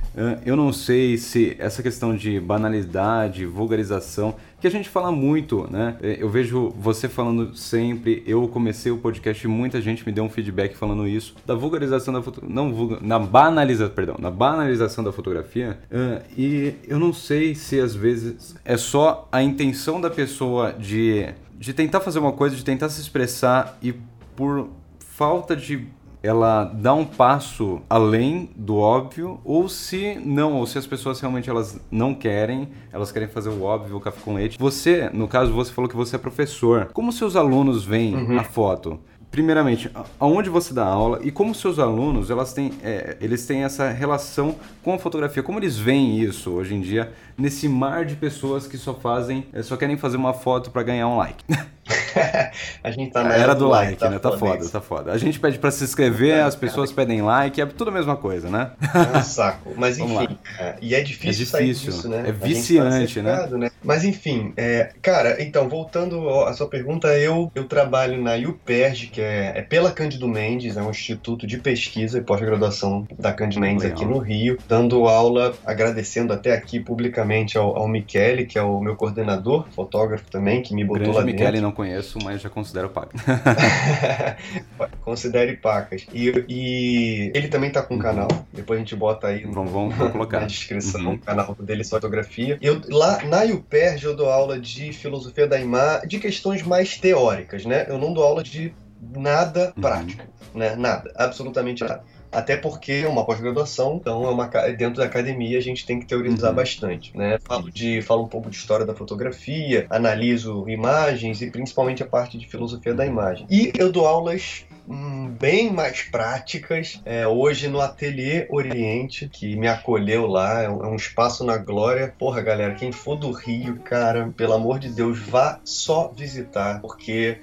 Eu 0.44 0.56
não 0.56 0.72
sei 0.72 1.18
se 1.18 1.54
essa 1.58 1.82
questão 1.82 2.16
de 2.16 2.40
banalidade, 2.40 3.44
vulgarização, 3.44 4.34
que 4.60 4.66
a 4.66 4.70
gente 4.70 4.88
fala 4.88 5.10
muito, 5.10 5.66
né? 5.70 5.96
É, 6.02 6.18
eu 6.20 6.28
vejo 6.28 6.70
você 6.76 7.08
falando 7.08 7.56
sempre, 7.56 8.22
eu 8.26 8.46
comecei 8.48 8.92
o 8.92 8.98
podcast 8.98 9.44
e 9.44 9.48
muita 9.48 9.80
gente 9.80 10.04
me 10.04 10.12
deu 10.12 10.22
um 10.22 10.28
feedback 10.28 10.76
falando 10.76 11.08
isso, 11.08 11.34
da 11.46 11.54
vulgarização 11.54 12.12
da 12.12 12.22
fotografia, 12.22 12.54
não 12.54 12.72
vulga, 12.72 12.98
na 13.00 13.18
banalização, 13.18 13.94
perdão, 13.94 14.16
na 14.18 14.30
banalização 14.30 15.02
da 15.02 15.12
fotografia, 15.12 15.78
uh, 15.90 16.22
e 16.36 16.74
eu 16.86 16.98
não 16.98 17.12
sei 17.12 17.54
se 17.54 17.80
às 17.80 17.94
vezes 17.94 18.54
é 18.64 18.76
só 18.76 19.28
a 19.32 19.42
intenção 19.42 20.00
da 20.00 20.10
pessoa 20.10 20.72
de, 20.72 21.26
de 21.58 21.72
tentar 21.72 22.00
fazer 22.00 22.18
uma 22.18 22.32
coisa, 22.32 22.54
de 22.54 22.64
tentar 22.64 22.88
se 22.90 23.00
expressar 23.00 23.78
e 23.82 23.94
por 24.36 24.68
falta 24.98 25.54
de 25.54 25.86
ela 26.22 26.64
dá 26.64 26.92
um 26.94 27.04
passo 27.04 27.80
além 27.88 28.50
do 28.54 28.76
óbvio, 28.76 29.40
ou 29.44 29.68
se 29.68 30.20
não, 30.24 30.54
ou 30.54 30.66
se 30.66 30.78
as 30.78 30.86
pessoas 30.86 31.20
realmente 31.20 31.48
elas 31.48 31.80
não 31.90 32.14
querem, 32.14 32.68
elas 32.92 33.10
querem 33.10 33.28
fazer 33.28 33.48
o 33.48 33.62
óbvio, 33.62 33.96
o 33.96 34.00
café 34.00 34.20
com 34.22 34.34
leite. 34.34 34.58
Você, 34.58 35.10
no 35.12 35.26
caso, 35.26 35.52
você 35.52 35.72
falou 35.72 35.88
que 35.88 35.96
você 35.96 36.16
é 36.16 36.18
professor. 36.18 36.90
Como 36.92 37.12
seus 37.12 37.36
alunos 37.36 37.84
veem 37.84 38.14
uhum. 38.14 38.38
a 38.38 38.44
foto? 38.44 39.00
primeiramente, 39.30 39.90
aonde 40.18 40.50
você 40.50 40.74
dá 40.74 40.84
aula 40.84 41.20
e 41.22 41.30
como 41.30 41.54
seus 41.54 41.78
alunos 41.78 42.30
elas 42.30 42.52
têm, 42.52 42.72
é, 42.82 43.16
eles 43.20 43.46
têm 43.46 43.62
essa 43.62 43.88
relação 43.88 44.56
com 44.82 44.92
a 44.92 44.98
fotografia, 44.98 45.42
como 45.42 45.58
eles 45.58 45.78
veem 45.78 46.18
isso 46.20 46.50
hoje 46.50 46.74
em 46.74 46.80
dia 46.80 47.12
nesse 47.40 47.68
mar 47.68 48.04
de 48.04 48.14
pessoas 48.14 48.66
que 48.66 48.76
só 48.76 48.94
fazem, 48.94 49.46
é, 49.52 49.62
só 49.62 49.76
querem 49.76 49.96
fazer 49.96 50.16
uma 50.16 50.34
foto 50.34 50.70
para 50.70 50.82
ganhar 50.82 51.08
um 51.08 51.16
like. 51.16 51.42
a 52.84 52.90
gente 52.90 53.10
tá 53.10 53.24
na 53.24 53.34
era, 53.34 53.54
do 53.54 53.66
like, 53.66 53.90
like 53.90 53.98
tá 53.98 54.10
né? 54.10 54.18
Tá 54.18 54.36
foda, 54.36 54.68
tá 54.68 54.80
foda. 54.80 55.12
A 55.12 55.18
gente 55.18 55.40
pede 55.40 55.58
para 55.58 55.70
se 55.70 55.82
inscrever, 55.82 56.36
é, 56.36 56.42
as 56.42 56.54
pessoas 56.54 56.92
cara. 56.92 57.06
pedem 57.06 57.22
like, 57.22 57.60
é 57.60 57.66
tudo 57.66 57.88
a 57.88 57.92
mesma 57.92 58.16
coisa, 58.16 58.48
né? 58.48 58.72
É 59.14 59.18
um 59.18 59.22
saco. 59.22 59.72
Mas 59.76 59.98
enfim, 59.98 60.38
é, 60.58 60.76
e 60.80 60.94
é 60.94 61.00
difícil, 61.00 61.58
é 61.58 61.62
difícil 61.62 61.92
disso, 61.92 62.08
né? 62.08 62.20
É 62.28 62.32
tá 62.32 62.46
viciante, 62.46 63.22
tá 63.22 63.46
né? 63.46 63.58
né? 63.58 63.70
Mas 63.82 64.04
enfim, 64.04 64.52
é, 64.56 64.90
cara, 65.00 65.42
então, 65.42 65.68
voltando 65.68 66.28
à 66.44 66.52
sua 66.52 66.68
pergunta, 66.68 67.08
eu, 67.18 67.50
eu 67.54 67.64
trabalho 67.64 68.20
na 68.22 68.36
UPERJ, 68.36 69.08
que 69.08 69.20
é, 69.20 69.52
é 69.56 69.62
pela 69.62 69.90
Cândido 69.90 70.28
Mendes, 70.28 70.76
é 70.76 70.82
um 70.82 70.90
instituto 70.90 71.46
de 71.46 71.58
pesquisa 71.58 72.18
e 72.18 72.20
pós-graduação 72.20 73.08
da 73.18 73.32
Cândido 73.32 73.60
Mendes 73.60 73.84
Legal. 73.84 73.98
aqui 73.98 74.06
no 74.06 74.18
Rio, 74.18 74.58
dando 74.68 75.06
aula, 75.06 75.54
agradecendo 75.64 76.32
até 76.32 76.52
aqui 76.52 76.78
publicamente 76.78 77.29
ao, 77.56 77.76
ao 77.76 77.88
Michele, 77.88 78.44
que 78.44 78.58
é 78.58 78.62
o 78.62 78.80
meu 78.80 78.96
coordenador, 78.96 79.66
fotógrafo 79.70 80.30
também, 80.30 80.62
que 80.62 80.74
me 80.74 80.84
botou 80.84 81.02
Grande 81.02 81.16
lá 81.16 81.24
dentro. 81.24 81.40
Michele 81.40 81.60
não 81.60 81.72
conheço, 81.72 82.18
mas 82.22 82.40
já 82.40 82.50
considero 82.50 82.90
paca. 82.90 83.16
Considere 85.02 85.56
pacas. 85.56 86.06
E, 86.12 86.44
e, 86.48 87.32
ele 87.34 87.48
também 87.48 87.70
tá 87.70 87.82
com 87.82 87.94
um 87.94 87.96
uhum. 87.96 88.02
canal, 88.02 88.28
depois 88.52 88.78
a 88.78 88.80
gente 88.80 88.96
bota 88.96 89.28
aí 89.28 89.44
no, 89.44 89.52
vamos, 89.52 89.94
vamos 89.94 90.12
colocar. 90.12 90.40
na 90.40 90.46
descrição 90.46 91.00
uhum. 91.02 91.14
o 91.14 91.18
canal 91.18 91.56
dele 91.60 91.84
só 91.84 91.96
fotografia. 91.96 92.58
Eu, 92.60 92.80
lá 92.88 93.22
na 93.24 93.42
UPERJ 93.44 94.06
eu 94.06 94.16
dou 94.16 94.28
aula 94.28 94.58
de 94.58 94.92
filosofia 94.92 95.46
da 95.46 95.60
imagem, 95.60 96.08
de 96.08 96.18
questões 96.18 96.62
mais 96.62 96.96
teóricas, 96.96 97.64
né? 97.64 97.86
Eu 97.88 97.98
não 97.98 98.12
dou 98.12 98.24
aula 98.24 98.42
de 98.42 98.74
nada 99.00 99.72
uhum. 99.76 99.82
prático, 99.82 100.24
né? 100.54 100.74
Nada, 100.76 101.12
absolutamente 101.14 101.82
nada. 101.82 102.02
Até 102.32 102.56
porque 102.56 102.92
é 103.04 103.08
uma 103.08 103.24
pós-graduação, 103.24 103.96
então 104.00 104.24
é 104.24 104.30
uma, 104.30 104.46
dentro 104.76 105.00
da 105.00 105.04
academia 105.04 105.58
a 105.58 105.62
gente 105.62 105.84
tem 105.84 105.98
que 105.98 106.06
teorizar 106.06 106.50
uhum. 106.50 106.56
bastante, 106.56 107.16
né? 107.16 107.38
Falo, 107.42 107.70
de, 107.70 108.00
falo 108.02 108.24
um 108.24 108.28
pouco 108.28 108.48
de 108.48 108.56
história 108.56 108.86
da 108.86 108.94
fotografia, 108.94 109.86
analiso 109.90 110.68
imagens 110.68 111.42
e 111.42 111.50
principalmente 111.50 112.02
a 112.02 112.06
parte 112.06 112.38
de 112.38 112.46
filosofia 112.46 112.94
da 112.94 113.04
imagem. 113.04 113.46
E 113.50 113.72
eu 113.76 113.90
dou 113.90 114.06
aulas 114.06 114.64
hum, 114.88 115.28
bem 115.38 115.72
mais 115.72 116.02
práticas. 116.02 117.00
É, 117.04 117.26
hoje 117.26 117.68
no 117.68 117.80
Ateliê 117.80 118.46
Oriente, 118.50 119.28
que 119.28 119.56
me 119.56 119.66
acolheu 119.66 120.26
lá, 120.26 120.62
é 120.62 120.68
um, 120.68 120.84
é 120.84 120.88
um, 120.88 120.96
espaço 120.96 121.44
na 121.44 121.56
glória. 121.56 122.14
Porra, 122.18 122.40
galera, 122.40 122.74
quem 122.74 122.92
for 122.92 123.16
do 123.16 123.32
Rio, 123.32 123.76
cara, 123.80 124.32
pelo 124.36 124.52
amor 124.52 124.78
de 124.78 124.88
Deus, 124.88 125.18
vá 125.18 125.60
só 125.64 126.12
visitar, 126.14 126.80
porque 126.80 127.38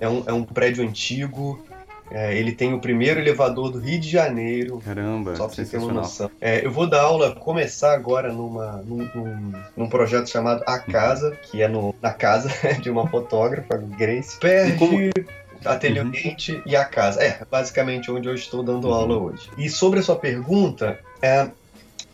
é 0.00 0.08
um, 0.08 0.22
é 0.26 0.32
um 0.32 0.44
prédio 0.44 0.84
antigo, 0.84 1.64
é, 2.10 2.36
ele 2.36 2.52
tem 2.52 2.74
o 2.74 2.80
primeiro 2.80 3.20
elevador 3.20 3.70
do 3.70 3.78
Rio 3.78 4.00
de 4.00 4.08
Janeiro. 4.08 4.80
Caramba, 4.84 5.36
só 5.36 5.46
pra 5.46 5.54
você 5.54 5.64
ter 5.64 5.78
uma 5.78 5.92
noção. 5.92 6.30
É, 6.40 6.64
eu 6.64 6.70
vou 6.70 6.88
dar 6.88 7.02
aula, 7.02 7.34
começar 7.34 7.94
agora 7.94 8.32
numa, 8.32 8.82
num, 8.84 9.08
num, 9.14 9.52
num, 9.76 9.88
projeto 9.88 10.28
chamado 10.28 10.62
A 10.66 10.78
Casa, 10.78 11.30
que 11.42 11.62
é 11.62 11.68
no, 11.68 11.94
na 12.02 12.12
casa 12.12 12.50
de 12.82 12.90
uma 12.90 13.06
fotógrafa, 13.06 13.76
Grace. 13.76 14.38
Perde. 14.38 14.76
Como... 14.76 14.98
Ateliê 15.64 16.00
uhum. 16.00 16.12
e 16.64 16.74
a 16.74 16.84
casa. 16.84 17.22
É, 17.22 17.42
basicamente 17.50 18.10
onde 18.10 18.26
eu 18.28 18.34
estou 18.34 18.62
dando 18.62 18.88
uhum. 18.88 18.94
aula 18.94 19.18
hoje. 19.18 19.50
E 19.58 19.68
sobre 19.68 20.00
a 20.00 20.02
sua 20.02 20.16
pergunta, 20.16 20.98
é, 21.20 21.48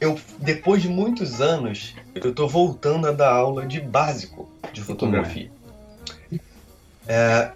eu 0.00 0.18
depois 0.38 0.82
de 0.82 0.88
muitos 0.88 1.40
anos, 1.40 1.94
eu 2.14 2.30
estou 2.30 2.48
voltando 2.48 3.06
a 3.06 3.12
dar 3.12 3.32
aula 3.32 3.64
de 3.64 3.80
básico 3.80 4.48
de 4.72 4.82
fotografia. 4.82 5.50
É, 7.06 7.50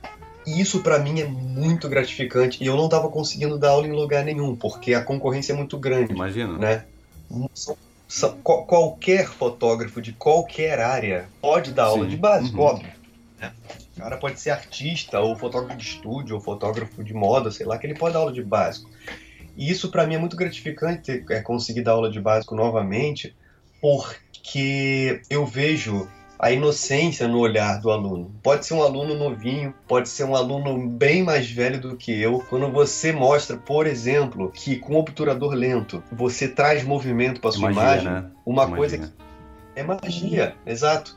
e 0.46 0.60
isso 0.60 0.82
para 0.82 0.98
mim 0.98 1.20
é 1.20 1.26
muito 1.26 1.88
gratificante 1.88 2.62
e 2.62 2.66
eu 2.66 2.76
não 2.76 2.86
estava 2.86 3.08
conseguindo 3.08 3.58
dar 3.58 3.70
aula 3.70 3.86
em 3.86 3.92
lugar 3.92 4.24
nenhum, 4.24 4.56
porque 4.56 4.94
a 4.94 5.02
concorrência 5.02 5.52
é 5.52 5.56
muito 5.56 5.78
grande. 5.78 6.12
Imagina. 6.12 6.58
Né? 6.58 6.84
São, 7.54 7.76
são, 8.08 8.36
qualquer 8.42 9.28
fotógrafo 9.28 10.00
de 10.00 10.12
qualquer 10.12 10.80
área 10.80 11.28
pode 11.40 11.72
dar 11.72 11.84
aula 11.84 12.04
Sim. 12.04 12.10
de 12.10 12.16
básico, 12.16 12.58
uhum. 12.58 12.64
óbvio. 12.64 12.92
Né? 13.38 13.52
O 13.96 14.00
cara 14.00 14.16
pode 14.16 14.40
ser 14.40 14.50
artista, 14.50 15.20
ou 15.20 15.36
fotógrafo 15.36 15.76
de 15.76 15.84
estúdio, 15.84 16.36
ou 16.36 16.40
fotógrafo 16.40 17.04
de 17.04 17.12
moda, 17.12 17.50
sei 17.50 17.66
lá, 17.66 17.76
que 17.76 17.86
ele 17.86 17.94
pode 17.94 18.14
dar 18.14 18.20
aula 18.20 18.32
de 18.32 18.42
básico. 18.42 18.90
E 19.56 19.70
isso 19.70 19.90
para 19.90 20.06
mim 20.06 20.14
é 20.14 20.18
muito 20.18 20.36
gratificante, 20.36 21.22
é 21.28 21.40
conseguir 21.42 21.82
dar 21.82 21.92
aula 21.92 22.10
de 22.10 22.18
básico 22.18 22.54
novamente, 22.54 23.36
porque 23.80 25.20
eu 25.28 25.44
vejo 25.44 26.08
a 26.42 26.50
inocência 26.50 27.28
no 27.28 27.38
olhar 27.38 27.80
do 27.80 27.90
aluno. 27.90 28.32
Pode 28.42 28.64
ser 28.66 28.72
um 28.74 28.82
aluno 28.82 29.14
novinho, 29.14 29.74
pode 29.86 30.08
ser 30.08 30.24
um 30.24 30.34
aluno 30.34 30.88
bem 30.88 31.22
mais 31.22 31.50
velho 31.50 31.78
do 31.78 31.96
que 31.96 32.18
eu. 32.18 32.42
Quando 32.48 32.70
você 32.72 33.12
mostra, 33.12 33.58
por 33.58 33.86
exemplo, 33.86 34.50
que 34.50 34.76
com 34.76 34.94
obturador 34.96 35.52
lento 35.52 36.02
você 36.10 36.48
traz 36.48 36.82
movimento 36.82 37.40
para 37.42 37.52
sua 37.52 37.70
magia, 37.70 37.82
imagem, 37.82 38.10
né? 38.10 38.30
uma 38.46 38.62
Magia. 38.62 38.76
coisa 38.76 38.98
que 38.98 39.12
é 39.76 39.82
magia, 39.82 40.56
exato. 40.66 41.16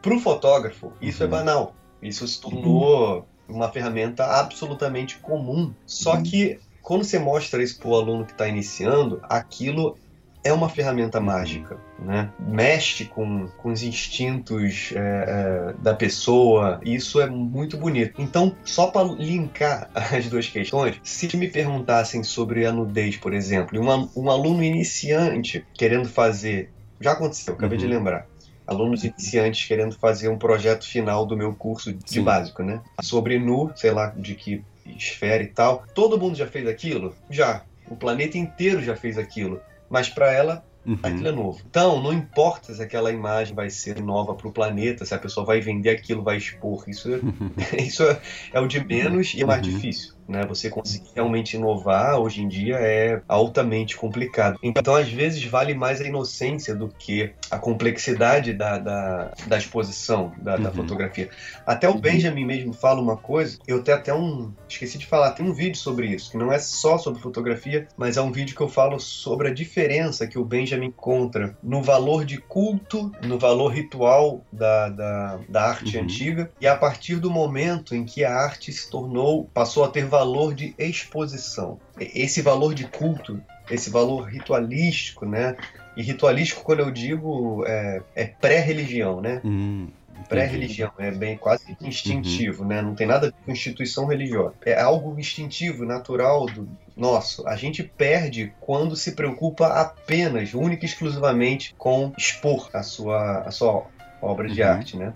Para 0.00 0.14
o 0.14 0.18
fotógrafo, 0.18 0.92
isso 1.00 1.22
Uhum. 1.22 1.28
é 1.28 1.30
banal. 1.30 1.74
Isso 2.02 2.26
se 2.26 2.40
tornou 2.40 3.28
uma 3.48 3.68
ferramenta 3.68 4.24
absolutamente 4.24 5.18
comum. 5.18 5.72
Só 5.86 6.16
que 6.22 6.58
quando 6.80 7.04
você 7.04 7.18
mostra 7.18 7.62
isso 7.62 7.78
para 7.78 7.88
o 7.88 7.94
aluno 7.94 8.24
que 8.24 8.32
está 8.32 8.48
iniciando, 8.48 9.20
aquilo 9.28 9.96
é 10.44 10.52
uma 10.52 10.68
ferramenta 10.68 11.20
mágica, 11.20 11.78
né? 11.98 12.30
Mexe 12.38 13.04
com, 13.04 13.46
com 13.58 13.70
os 13.70 13.82
instintos 13.82 14.92
é, 14.94 14.98
é, 14.98 15.74
da 15.80 15.94
pessoa, 15.94 16.80
e 16.84 16.94
isso 16.94 17.20
é 17.20 17.26
muito 17.28 17.76
bonito. 17.76 18.20
Então, 18.20 18.54
só 18.64 18.88
para 18.88 19.06
linkar 19.12 19.88
as 19.94 20.28
duas 20.28 20.48
questões, 20.48 20.96
se 21.02 21.34
me 21.36 21.48
perguntassem 21.48 22.22
sobre 22.24 22.66
a 22.66 22.72
nudez, 22.72 23.16
por 23.16 23.32
exemplo, 23.32 23.76
e 23.76 23.80
um, 23.80 24.08
um 24.16 24.30
aluno 24.30 24.62
iniciante 24.62 25.64
querendo 25.74 26.08
fazer, 26.08 26.70
já 27.00 27.12
aconteceu, 27.12 27.54
acabei 27.54 27.78
de 27.78 27.84
Uhum. 27.86 27.90
lembrar. 27.92 28.26
Alunos 28.66 29.04
iniciantes 29.04 29.66
querendo 29.66 29.98
fazer 29.98 30.28
um 30.28 30.38
projeto 30.38 30.86
final 30.86 31.26
do 31.26 31.36
meu 31.36 31.52
curso 31.52 31.92
de 31.92 32.00
Sim. 32.06 32.22
básico, 32.22 32.62
né? 32.62 32.80
Sobre 33.02 33.38
nu, 33.38 33.72
sei 33.74 33.90
lá 33.90 34.06
de 34.16 34.34
que 34.36 34.62
esfera 34.86 35.42
e 35.42 35.48
tal. 35.48 35.84
Todo 35.94 36.18
mundo 36.18 36.36
já 36.36 36.46
fez 36.46 36.66
aquilo? 36.66 37.14
Já. 37.28 37.62
O 37.88 37.96
planeta 37.96 38.38
inteiro 38.38 38.80
já 38.80 38.94
fez 38.94 39.18
aquilo. 39.18 39.60
Mas 39.92 40.08
para 40.08 40.32
ela, 40.32 40.66
Uhum. 40.84 40.98
aquilo 41.02 41.28
é 41.28 41.32
novo. 41.32 41.62
Então, 41.66 42.02
não 42.02 42.12
importa 42.12 42.74
se 42.74 42.82
aquela 42.82 43.12
imagem 43.12 43.54
vai 43.54 43.70
ser 43.70 44.00
nova 44.00 44.34
para 44.36 44.48
o 44.48 44.52
planeta, 44.52 45.04
se 45.04 45.14
a 45.14 45.18
pessoa 45.18 45.46
vai 45.46 45.60
vender 45.60 45.90
aquilo, 45.90 46.24
vai 46.24 46.36
expor. 46.38 46.84
Isso 46.88 47.08
é, 47.14 47.24
isso 47.82 48.02
é, 48.04 48.20
é 48.52 48.60
o 48.60 48.66
de 48.66 48.84
menos 48.84 49.34
e 49.34 49.42
é 49.42 49.46
mais 49.46 49.62
Uhum. 49.62 49.62
difícil. 49.62 50.14
Né? 50.32 50.44
Você 50.46 50.70
conseguir 50.70 51.10
realmente 51.14 51.56
inovar 51.56 52.18
hoje 52.18 52.42
em 52.42 52.48
dia 52.48 52.76
é 52.76 53.20
altamente 53.28 53.96
complicado. 53.96 54.58
Então, 54.62 54.94
às 54.94 55.08
vezes, 55.10 55.44
vale 55.44 55.74
mais 55.74 56.00
a 56.00 56.04
inocência 56.06 56.74
do 56.74 56.88
que 56.88 57.32
a 57.50 57.58
complexidade 57.58 58.52
da, 58.54 58.78
da, 58.78 59.30
da 59.46 59.58
exposição 59.58 60.32
da, 60.38 60.56
da 60.56 60.68
Uhum. 60.70 60.74
fotografia. 60.76 61.28
Até 61.66 61.86
o 61.88 61.94
Benjamin 61.98 62.46
mesmo 62.46 62.72
fala 62.72 63.00
uma 63.00 63.16
coisa, 63.16 63.58
eu 63.66 63.82
tenho 63.82 63.98
até 63.98 64.14
um. 64.14 64.52
Esqueci 64.68 64.96
de 64.96 65.06
falar, 65.06 65.32
tem 65.32 65.44
um 65.44 65.52
vídeo 65.52 65.76
sobre 65.76 66.06
isso, 66.06 66.30
que 66.30 66.36
não 66.38 66.50
é 66.50 66.58
só 66.58 66.96
sobre 66.96 67.20
fotografia, 67.20 67.86
mas 67.96 68.16
é 68.16 68.22
um 68.22 68.32
vídeo 68.32 68.56
que 68.56 68.62
eu 68.62 68.68
falo 68.68 68.98
sobre 68.98 69.48
a 69.48 69.54
diferença 69.54 70.26
que 70.26 70.38
o 70.38 70.44
Benjamin 70.44 70.86
encontra 70.86 71.54
no 71.62 71.82
valor 71.82 72.24
de 72.24 72.38
culto, 72.38 73.12
no 73.22 73.38
valor 73.38 73.68
ritual 73.68 74.44
da, 74.52 74.88
da, 74.88 75.38
da 75.48 75.62
arte 75.68 75.96
Uhum. 75.98 76.04
antiga, 76.04 76.50
e 76.60 76.66
a 76.66 76.74
partir 76.76 77.16
do 77.16 77.30
momento 77.30 77.94
em 77.94 78.04
que 78.04 78.24
a 78.24 78.32
arte 78.34 78.72
se 78.72 78.88
tornou, 78.88 79.50
passou 79.52 79.84
a 79.84 79.88
ter 79.88 80.06
valor 80.06 80.21
de 80.54 80.74
exposição. 80.78 81.78
Esse 81.98 82.42
valor 82.42 82.74
de 82.74 82.84
culto, 82.84 83.40
esse 83.70 83.90
valor 83.90 84.22
ritualístico, 84.22 85.26
né? 85.26 85.56
E 85.96 86.02
ritualístico, 86.02 86.62
quando 86.62 86.80
eu 86.80 86.90
digo, 86.90 87.64
é, 87.66 88.02
é 88.14 88.26
pré-religião, 88.26 89.20
né? 89.20 89.40
Hum, 89.44 89.88
pré-religião, 90.28 90.90
é 90.98 91.10
bem 91.10 91.36
quase 91.36 91.76
instintivo, 91.80 92.64
né? 92.64 92.80
Não 92.80 92.94
tem 92.94 93.06
nada 93.06 93.26
a 93.26 93.30
ver 93.30 93.36
com 93.44 93.52
instituição 93.52 94.06
religiosa. 94.06 94.54
É 94.64 94.80
algo 94.80 95.18
instintivo, 95.18 95.84
natural 95.84 96.46
do 96.46 96.68
nosso. 96.96 97.46
A 97.46 97.56
gente 97.56 97.82
perde 97.82 98.52
quando 98.60 98.96
se 98.96 99.12
preocupa 99.12 99.66
apenas, 99.66 100.54
única 100.54 100.84
e 100.84 100.88
exclusivamente 100.88 101.74
com 101.76 102.12
expor 102.16 102.70
a 102.72 102.82
sua, 102.82 103.40
a 103.40 103.50
sua 103.50 103.86
obra 104.22 104.48
de 104.48 104.62
Uhum. 104.62 104.68
arte, 104.68 104.96
né? 104.96 105.14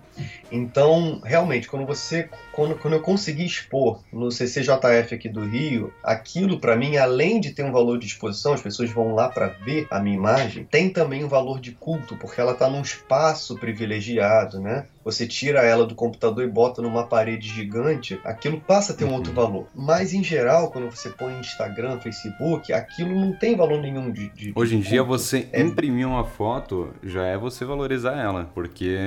Então, 0.51 1.19
realmente, 1.23 1.67
quando 1.67 1.85
você, 1.85 2.29
quando, 2.51 2.77
quando 2.77 2.95
eu 2.95 3.01
consegui 3.01 3.45
expor 3.45 4.03
no 4.11 4.31
CCJF 4.31 5.15
aqui 5.15 5.29
do 5.29 5.45
Rio, 5.45 5.93
aquilo 6.03 6.59
para 6.59 6.75
mim, 6.75 6.97
além 6.97 7.39
de 7.39 7.51
ter 7.53 7.63
um 7.63 7.71
valor 7.71 7.97
de 7.99 8.05
exposição, 8.07 8.53
as 8.53 8.61
pessoas 8.61 8.91
vão 8.91 9.13
lá 9.13 9.29
para 9.29 9.47
ver 9.47 9.87
a 9.89 9.99
minha 9.99 10.15
imagem, 10.15 10.65
tem 10.65 10.91
também 10.91 11.23
um 11.23 11.29
valor 11.29 11.59
de 11.59 11.75
culto, 11.77 12.17
porque 12.17 12.41
ela 12.41 12.53
está 12.53 12.69
num 12.69 12.81
espaço 12.81 13.57
privilegiado, 13.59 14.59
né? 14.59 14.85
Você 15.07 15.25
tira 15.25 15.61
ela 15.61 15.85
do 15.85 15.95
computador 15.95 16.43
e 16.43 16.47
bota 16.49 16.81
numa 16.81 17.07
parede 17.07 17.47
gigante, 17.47 18.19
aquilo 18.25 18.59
passa 18.59 18.91
a 18.91 18.95
ter 18.95 19.05
um 19.05 19.07
Uhum. 19.07 19.13
outro 19.15 19.31
valor. 19.31 19.67
Mas 19.73 20.13
em 20.13 20.21
geral, 20.21 20.69
quando 20.69 20.91
você 20.93 21.07
põe 21.09 21.39
Instagram, 21.39 21.97
Facebook, 22.01 22.73
aquilo 22.73 23.15
não 23.17 23.31
tem 23.31 23.55
valor 23.55 23.79
nenhum 23.81 24.11
de. 24.11 24.27
de- 24.31 24.47
de 24.47 24.53
Hoje 24.53 24.75
em 24.75 24.81
dia, 24.81 25.01
culto. 25.05 25.17
você 25.17 25.47
É- 25.53 25.61
imprimir 25.61 26.05
uma 26.05 26.25
foto 26.25 26.89
já 27.01 27.25
é 27.25 27.37
você 27.37 27.63
valorizar 27.63 28.17
ela, 28.17 28.49
porque 28.53 28.97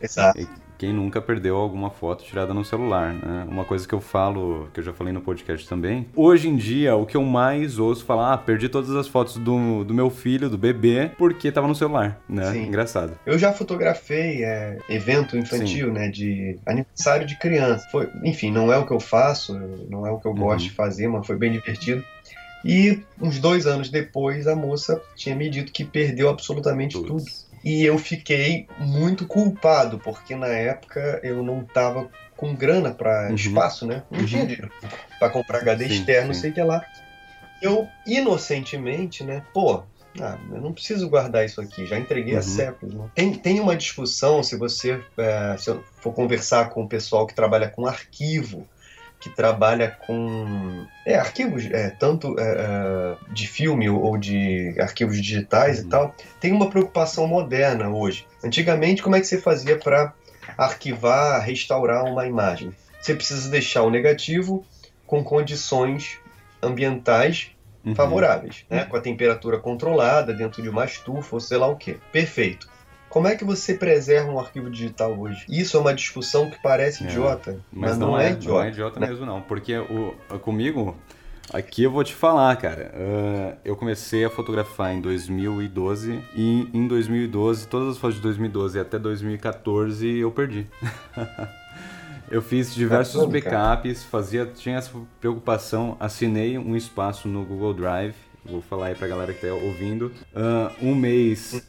Exato. 0.00 0.38
Quem 0.78 0.92
nunca 0.92 1.20
perdeu 1.20 1.56
alguma 1.56 1.90
foto 1.90 2.24
tirada 2.24 2.52
no 2.52 2.64
celular, 2.64 3.12
né? 3.14 3.46
Uma 3.48 3.64
coisa 3.64 3.86
que 3.86 3.94
eu 3.94 4.00
falo, 4.00 4.68
que 4.74 4.80
eu 4.80 4.84
já 4.84 4.92
falei 4.92 5.12
no 5.12 5.20
podcast 5.20 5.68
também. 5.68 6.06
Hoje 6.16 6.48
em 6.48 6.56
dia, 6.56 6.94
o 6.96 7.06
que 7.06 7.16
eu 7.16 7.22
mais 7.22 7.78
ouço 7.78 8.04
falar, 8.04 8.32
ah, 8.34 8.38
perdi 8.38 8.68
todas 8.68 8.90
as 8.90 9.06
fotos 9.08 9.36
do, 9.36 9.84
do 9.84 9.94
meu 9.94 10.10
filho, 10.10 10.50
do 10.50 10.58
bebê, 10.58 11.10
porque 11.16 11.50
tava 11.52 11.68
no 11.68 11.74
celular, 11.74 12.20
né? 12.28 12.52
Sim. 12.52 12.66
Engraçado. 12.66 13.12
Eu 13.24 13.38
já 13.38 13.52
fotografei 13.52 14.44
é, 14.44 14.78
evento 14.88 15.36
infantil, 15.36 15.92
né, 15.92 16.08
de 16.08 16.58
aniversário 16.66 17.26
de 17.26 17.38
criança. 17.38 17.86
Foi, 17.90 18.08
enfim, 18.22 18.50
não 18.50 18.72
é 18.72 18.76
o 18.78 18.86
que 18.86 18.92
eu 18.92 19.00
faço, 19.00 19.54
não 19.88 20.06
é 20.06 20.10
o 20.10 20.18
que 20.18 20.26
eu 20.26 20.32
Uhum. 20.32 20.38
gosto 20.38 20.64
de 20.64 20.70
fazer, 20.72 21.06
mas 21.08 21.26
foi 21.26 21.36
bem 21.36 21.52
divertido. 21.52 22.04
E 22.64 23.00
uns 23.20 23.38
dois 23.38 23.66
anos 23.66 23.90
depois, 23.90 24.46
a 24.46 24.56
moça 24.56 25.00
tinha 25.14 25.36
me 25.36 25.48
dito 25.50 25.70
que 25.70 25.84
perdeu 25.84 26.28
absolutamente 26.30 26.94
tudo. 26.94 27.22
E 27.64 27.82
eu 27.82 27.96
fiquei 27.98 28.66
muito 28.78 29.26
culpado, 29.26 29.98
porque 29.98 30.34
na 30.36 30.48
época 30.48 31.20
eu 31.22 31.42
não 31.42 31.64
tava 31.64 32.10
com 32.36 32.54
grana 32.54 32.92
para 32.92 33.28
Uhum. 33.28 33.34
espaço, 33.34 33.86
né? 33.86 34.02
Não 34.10 34.20
Uhum. 34.20 34.26
tinha 34.26 34.42
dinheiro 34.46 34.70
para 35.18 35.30
comprar 35.30 35.58
HD 35.60 35.88
Sim, 35.88 35.94
externo, 35.94 36.34
sim. 36.34 36.40
sei 36.42 36.52
que 36.52 36.62
lá. 36.62 36.84
Eu, 37.62 37.88
inocentemente, 38.06 39.24
né? 39.24 39.42
Pô, 39.54 39.82
ah, 40.20 40.38
eu 40.52 40.60
não 40.60 40.72
preciso 40.72 41.08
guardar 41.08 41.44
isso 41.46 41.60
aqui, 41.60 41.86
já 41.86 41.98
entreguei 41.98 42.34
há 42.34 42.38
Uhum. 42.38 42.42
séculos. 42.42 42.94
Né? 42.94 43.08
Tem, 43.14 43.32
tem 43.34 43.60
uma 43.60 43.76
discussão, 43.76 44.42
se 44.42 44.56
você 44.56 45.02
é, 45.18 45.56
se 45.56 45.74
for 46.02 46.12
conversar 46.12 46.68
com 46.70 46.82
o 46.82 46.88
pessoal 46.88 47.26
que 47.26 47.34
trabalha 47.34 47.68
com 47.70 47.86
arquivo, 47.86 48.68
que 49.24 49.30
trabalha 49.30 49.90
com 50.06 50.84
é, 51.06 51.14
arquivos, 51.14 51.64
é, 51.70 51.88
tanto 51.88 52.38
é, 52.38 52.42
é, 52.42 53.16
de 53.32 53.48
filme 53.48 53.88
ou 53.88 54.18
de 54.18 54.74
arquivos 54.78 55.16
digitais 55.16 55.78
Uhum. 55.80 55.86
e 55.86 55.88
tal, 55.88 56.14
tem 56.38 56.52
uma 56.52 56.68
preocupação 56.68 57.26
moderna 57.26 57.88
hoje. 57.88 58.26
Antigamente, 58.44 59.02
como 59.02 59.16
é 59.16 59.20
que 59.20 59.26
você 59.26 59.40
fazia 59.40 59.78
para 59.78 60.12
arquivar, 60.58 61.40
restaurar 61.42 62.04
uma 62.04 62.26
imagem? 62.26 62.74
Você 63.00 63.14
precisa 63.14 63.48
deixar 63.50 63.82
o 63.82 63.90
negativo 63.90 64.62
com 65.06 65.24
condições 65.24 66.18
ambientais 66.62 67.50
Uhum. 67.82 67.94
favoráveis, 67.94 68.64
né? 68.70 68.84
com 68.86 68.96
a 68.96 69.00
temperatura 69.00 69.58
controlada, 69.58 70.32
dentro 70.32 70.62
de 70.62 70.70
uma 70.70 70.86
estufa 70.86 71.36
ou 71.36 71.40
sei 71.40 71.58
lá 71.58 71.66
o 71.66 71.76
que. 71.76 71.98
Perfeito. 72.10 72.66
Como 73.14 73.28
é 73.28 73.36
que 73.36 73.44
você 73.44 73.74
preserva 73.74 74.28
um 74.28 74.40
arquivo 74.40 74.68
digital 74.68 75.16
hoje? 75.16 75.46
Isso 75.48 75.76
é 75.76 75.80
uma 75.80 75.94
discussão 75.94 76.50
que 76.50 76.60
parece 76.60 77.04
É, 77.04 77.06
idiota, 77.06 77.60
Mas, 77.72 77.96
não, 77.96 78.18
é, 78.18 78.36
não 78.36 78.60
é 78.60 78.70
idiota 78.70 78.98
né? 78.98 79.06
mesmo, 79.06 79.24
não. 79.24 79.40
Porque 79.40 79.72
o, 79.78 80.12
comigo, 80.40 80.96
aqui 81.52 81.84
eu 81.84 81.92
vou 81.92 82.02
te 82.02 82.12
falar, 82.12 82.56
cara. 82.56 82.92
ah, 82.92 83.56
eu 83.64 83.76
comecei 83.76 84.24
a 84.24 84.30
fotografar 84.30 84.92
em 84.92 85.00
2012 85.00 86.20
e 86.34 86.68
em 86.74 86.88
2012, 86.88 87.68
todas 87.68 87.90
as 87.90 87.98
fotos 87.98 88.16
de 88.16 88.22
2012 88.22 88.80
até 88.80 88.98
2014 88.98 90.18
eu 90.18 90.32
perdi. 90.32 90.66
eu 92.28 92.42
fiz 92.42 92.74
diversos 92.74 93.14
Bacana, 93.26 93.40
cara. 93.42 93.76
backups, 93.76 94.02
fazia, 94.02 94.44
tinha 94.44 94.76
essa 94.76 94.90
preocupação, 95.20 95.96
assinei 96.00 96.58
um 96.58 96.74
espaço 96.74 97.28
no 97.28 97.44
Google 97.44 97.74
Drive. 97.74 98.16
Vou 98.44 98.60
falar 98.60 98.86
aí 98.86 98.94
pra 98.96 99.06
galera 99.06 99.32
que 99.32 99.46
tá 99.46 99.54
ouvindo. 99.54 100.10
Ah, 100.34 100.72
um 100.82 100.96
mês 100.96 101.62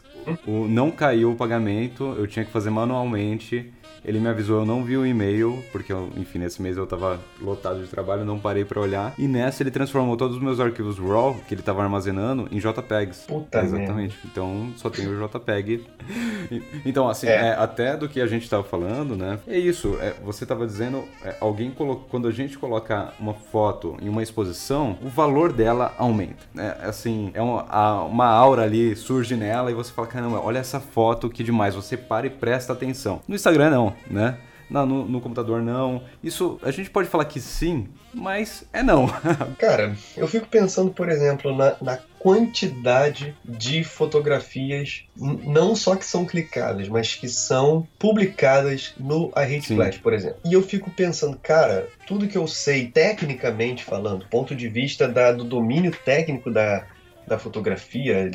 o, 0.48 0.68
não 0.68 0.92
caiu 0.92 1.32
o 1.32 1.36
pagamento, 1.36 2.16
eu 2.18 2.28
tinha 2.28 2.46
que 2.46 2.52
fazer 2.52 2.70
manualmente. 2.70 3.72
Ele 4.06 4.20
me 4.20 4.28
avisou, 4.28 4.60
eu 4.60 4.66
não 4.66 4.84
vi 4.84 4.96
o 4.98 5.06
e-mail, 5.06 5.64
porque, 5.72 5.92
eu, 5.92 6.10
enfim, 6.16 6.40
nesse 6.40 6.62
mês 6.62 6.78
eu 6.78 6.86
tava 6.86 7.20
lotado 7.42 7.82
de 7.82 7.88
trabalho, 7.88 8.24
não 8.24 8.38
parei 8.40 8.64
pra 8.64 8.80
olhar. 8.80 9.14
E 9.18 9.28
nessa 9.28 9.64
ele 9.64 9.72
transformou 9.72 10.16
todos 10.16 10.38
os 10.38 10.42
meus 10.44 10.60
arquivos 10.60 10.98
RAW, 11.00 11.36
que 11.48 11.54
ele 11.54 11.62
tava 11.62 11.82
armazenando, 11.84 12.48
em 12.52 12.60
JPEGs. 12.60 13.26
Puta 13.28 13.62
Exatamente. 13.62 14.18
Então 14.26 14.70
só 14.78 14.90
tem 14.90 15.08
o 15.08 15.28
JPEG. 15.28 15.86
Então, 16.86 17.08
assim, 17.10 17.28
É. 17.28 17.48
é, 17.50 17.56
até 17.56 17.96
do 17.98 18.08
que 18.08 18.22
a 18.22 18.28
gente 18.28 18.50
tava 18.50 18.64
falando, 18.64 19.16
né? 19.16 19.40
É 19.48 19.58
isso, 19.58 19.98
é, 20.00 20.14
você 20.24 20.46
tava 20.46 20.66
dizendo, 20.66 21.04
é, 21.24 21.36
alguém 21.42 21.72
colocou, 21.72 22.06
quando 22.10 22.28
a 22.28 22.32
gente 22.32 22.58
coloca 22.58 23.14
uma 23.20 23.34
foto 23.34 23.98
em 24.02 24.10
uma 24.10 24.22
exposição, 24.22 24.98
o 25.02 25.10
valor 25.10 25.52
dela 25.52 25.94
aumenta. 25.98 26.36
né? 26.54 26.76
assim, 26.82 27.32
é 27.34 27.42
uma, 27.42 27.66
a- 27.70 28.04
uma 28.04 28.26
aura 28.28 28.64
ali 28.64 28.96
surge 28.96 29.36
nela 29.36 29.72
e 29.72 29.74
você 29.74 29.92
fala, 29.92 30.08
caramba, 30.08 30.40
olha 30.42 30.60
essa 30.60 30.80
foto 30.80 31.30
que 31.30 31.44
demais. 31.44 31.74
Você 31.76 31.98
para 31.98 32.28
e 32.28 32.30
presta 32.30 32.74
atenção. 32.74 33.22
No 33.28 33.36
Instagram 33.36 33.70
não, 33.70 33.94
né? 34.10 34.38
não, 34.70 34.86
no, 34.86 35.06
no, 35.06 35.22
computador 35.22 35.62
não. 35.62 36.04
Isso 36.24 36.60
a 36.64 36.72
gente 36.72 36.90
pode 36.90 37.08
falar 37.08 37.26
que 37.26 37.40
sim, 37.40 37.88
mas 38.14 38.66
é 38.74 38.82
não. 38.82 39.08
Cara, 39.60 39.96
eu 40.18 40.28
fico 40.28 40.48
pensando, 40.48 40.92
por 40.92 41.10
exemplo, 41.10 41.56
na, 41.56 41.76
na 41.82 42.00
quantidade 42.20 43.36
de 43.44 43.84
fotografias, 43.84 45.04
não 45.16 45.76
só 45.76 45.96
que 45.96 46.06
são 46.06 46.26
clicadas, 46.26 46.88
mas 46.88 47.14
que 47.14 47.30
são 47.30 47.88
publicadas 48.00 48.94
no 48.98 49.32
iHate 49.38 49.68
Flash, 49.76 49.98
por 49.98 50.14
exemplo. 50.14 50.40
E 50.44 50.54
eu 50.54 50.64
fico 50.64 50.90
pensando, 50.90 51.38
cara, 51.38 51.88
tudo 52.08 52.28
que 52.28 52.38
eu 52.38 52.48
sei 52.48 52.88
tecnicamente 52.88 53.84
falando, 53.84 54.28
ponto 54.28 54.56
de 54.56 54.68
vista 54.68 55.08
da, 55.08 55.32
do 55.32 55.44
domínio 55.44 55.92
técnico 56.04 56.50
da, 56.50 56.86
da 57.28 57.38
fotografia, 57.38 58.32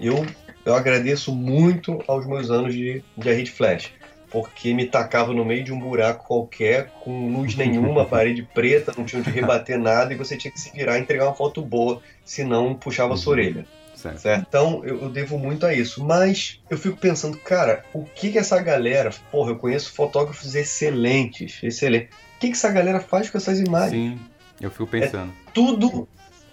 eu, 0.00 0.24
eu 0.64 0.74
agradeço 0.74 1.34
muito 1.34 2.02
aos 2.06 2.26
meus 2.26 2.50
anos 2.50 2.72
de, 2.72 3.04
de 3.14 3.28
iHate 3.28 3.50
Flash 3.50 3.97
porque 4.30 4.74
me 4.74 4.86
tacava 4.86 5.32
no 5.32 5.44
meio 5.44 5.64
de 5.64 5.72
um 5.72 5.78
buraco 5.78 6.26
qualquer, 6.26 6.90
com 7.00 7.32
luz 7.32 7.54
nenhuma, 7.54 8.04
parede 8.06 8.42
preta, 8.42 8.92
não 8.96 9.04
tinha 9.04 9.20
onde 9.20 9.30
rebater 9.30 9.78
nada, 9.78 10.12
e 10.12 10.16
você 10.16 10.36
tinha 10.36 10.50
que 10.50 10.60
se 10.60 10.70
virar 10.72 10.98
e 10.98 11.02
entregar 11.02 11.26
uma 11.26 11.34
foto 11.34 11.62
boa, 11.62 12.00
senão 12.24 12.74
puxava 12.74 13.14
a 13.14 13.16
sua 13.16 13.34
uhum. 13.34 13.38
orelha. 13.40 13.66
Certo. 13.98 14.20
certo? 14.20 14.46
Então 14.48 14.84
eu, 14.84 15.02
eu, 15.02 15.08
devo 15.10 15.36
muito 15.38 15.66
a 15.66 15.74
isso. 15.74 16.04
Mas 16.04 16.60
eu 16.70 16.78
fico 16.78 16.96
pensando, 16.96 17.36
cara, 17.36 17.84
o 17.92 18.04
que 18.04 18.30
que 18.30 18.38
essa 18.38 18.60
galera. 18.62 19.10
Porra, 19.30 19.50
eu 19.50 19.56
conheço 19.56 19.92
fotógrafos 19.92 20.54
excelentes, 20.54 21.58
excelentes. 21.62 22.14
O 22.36 22.38
que 22.38 22.46
que 22.46 22.52
essa 22.52 22.70
galera 22.70 23.00
faz 23.00 23.28
com 23.28 23.36
essas 23.36 23.58
imagens? 23.58 23.90
Sim, 23.90 24.20
eu 24.60 24.70
fico 24.70 24.86
pensando. 24.86 25.32
É, 25.32 25.50
tudo, 25.52 26.08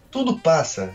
tudo 0.09 0.39
passa. 0.39 0.91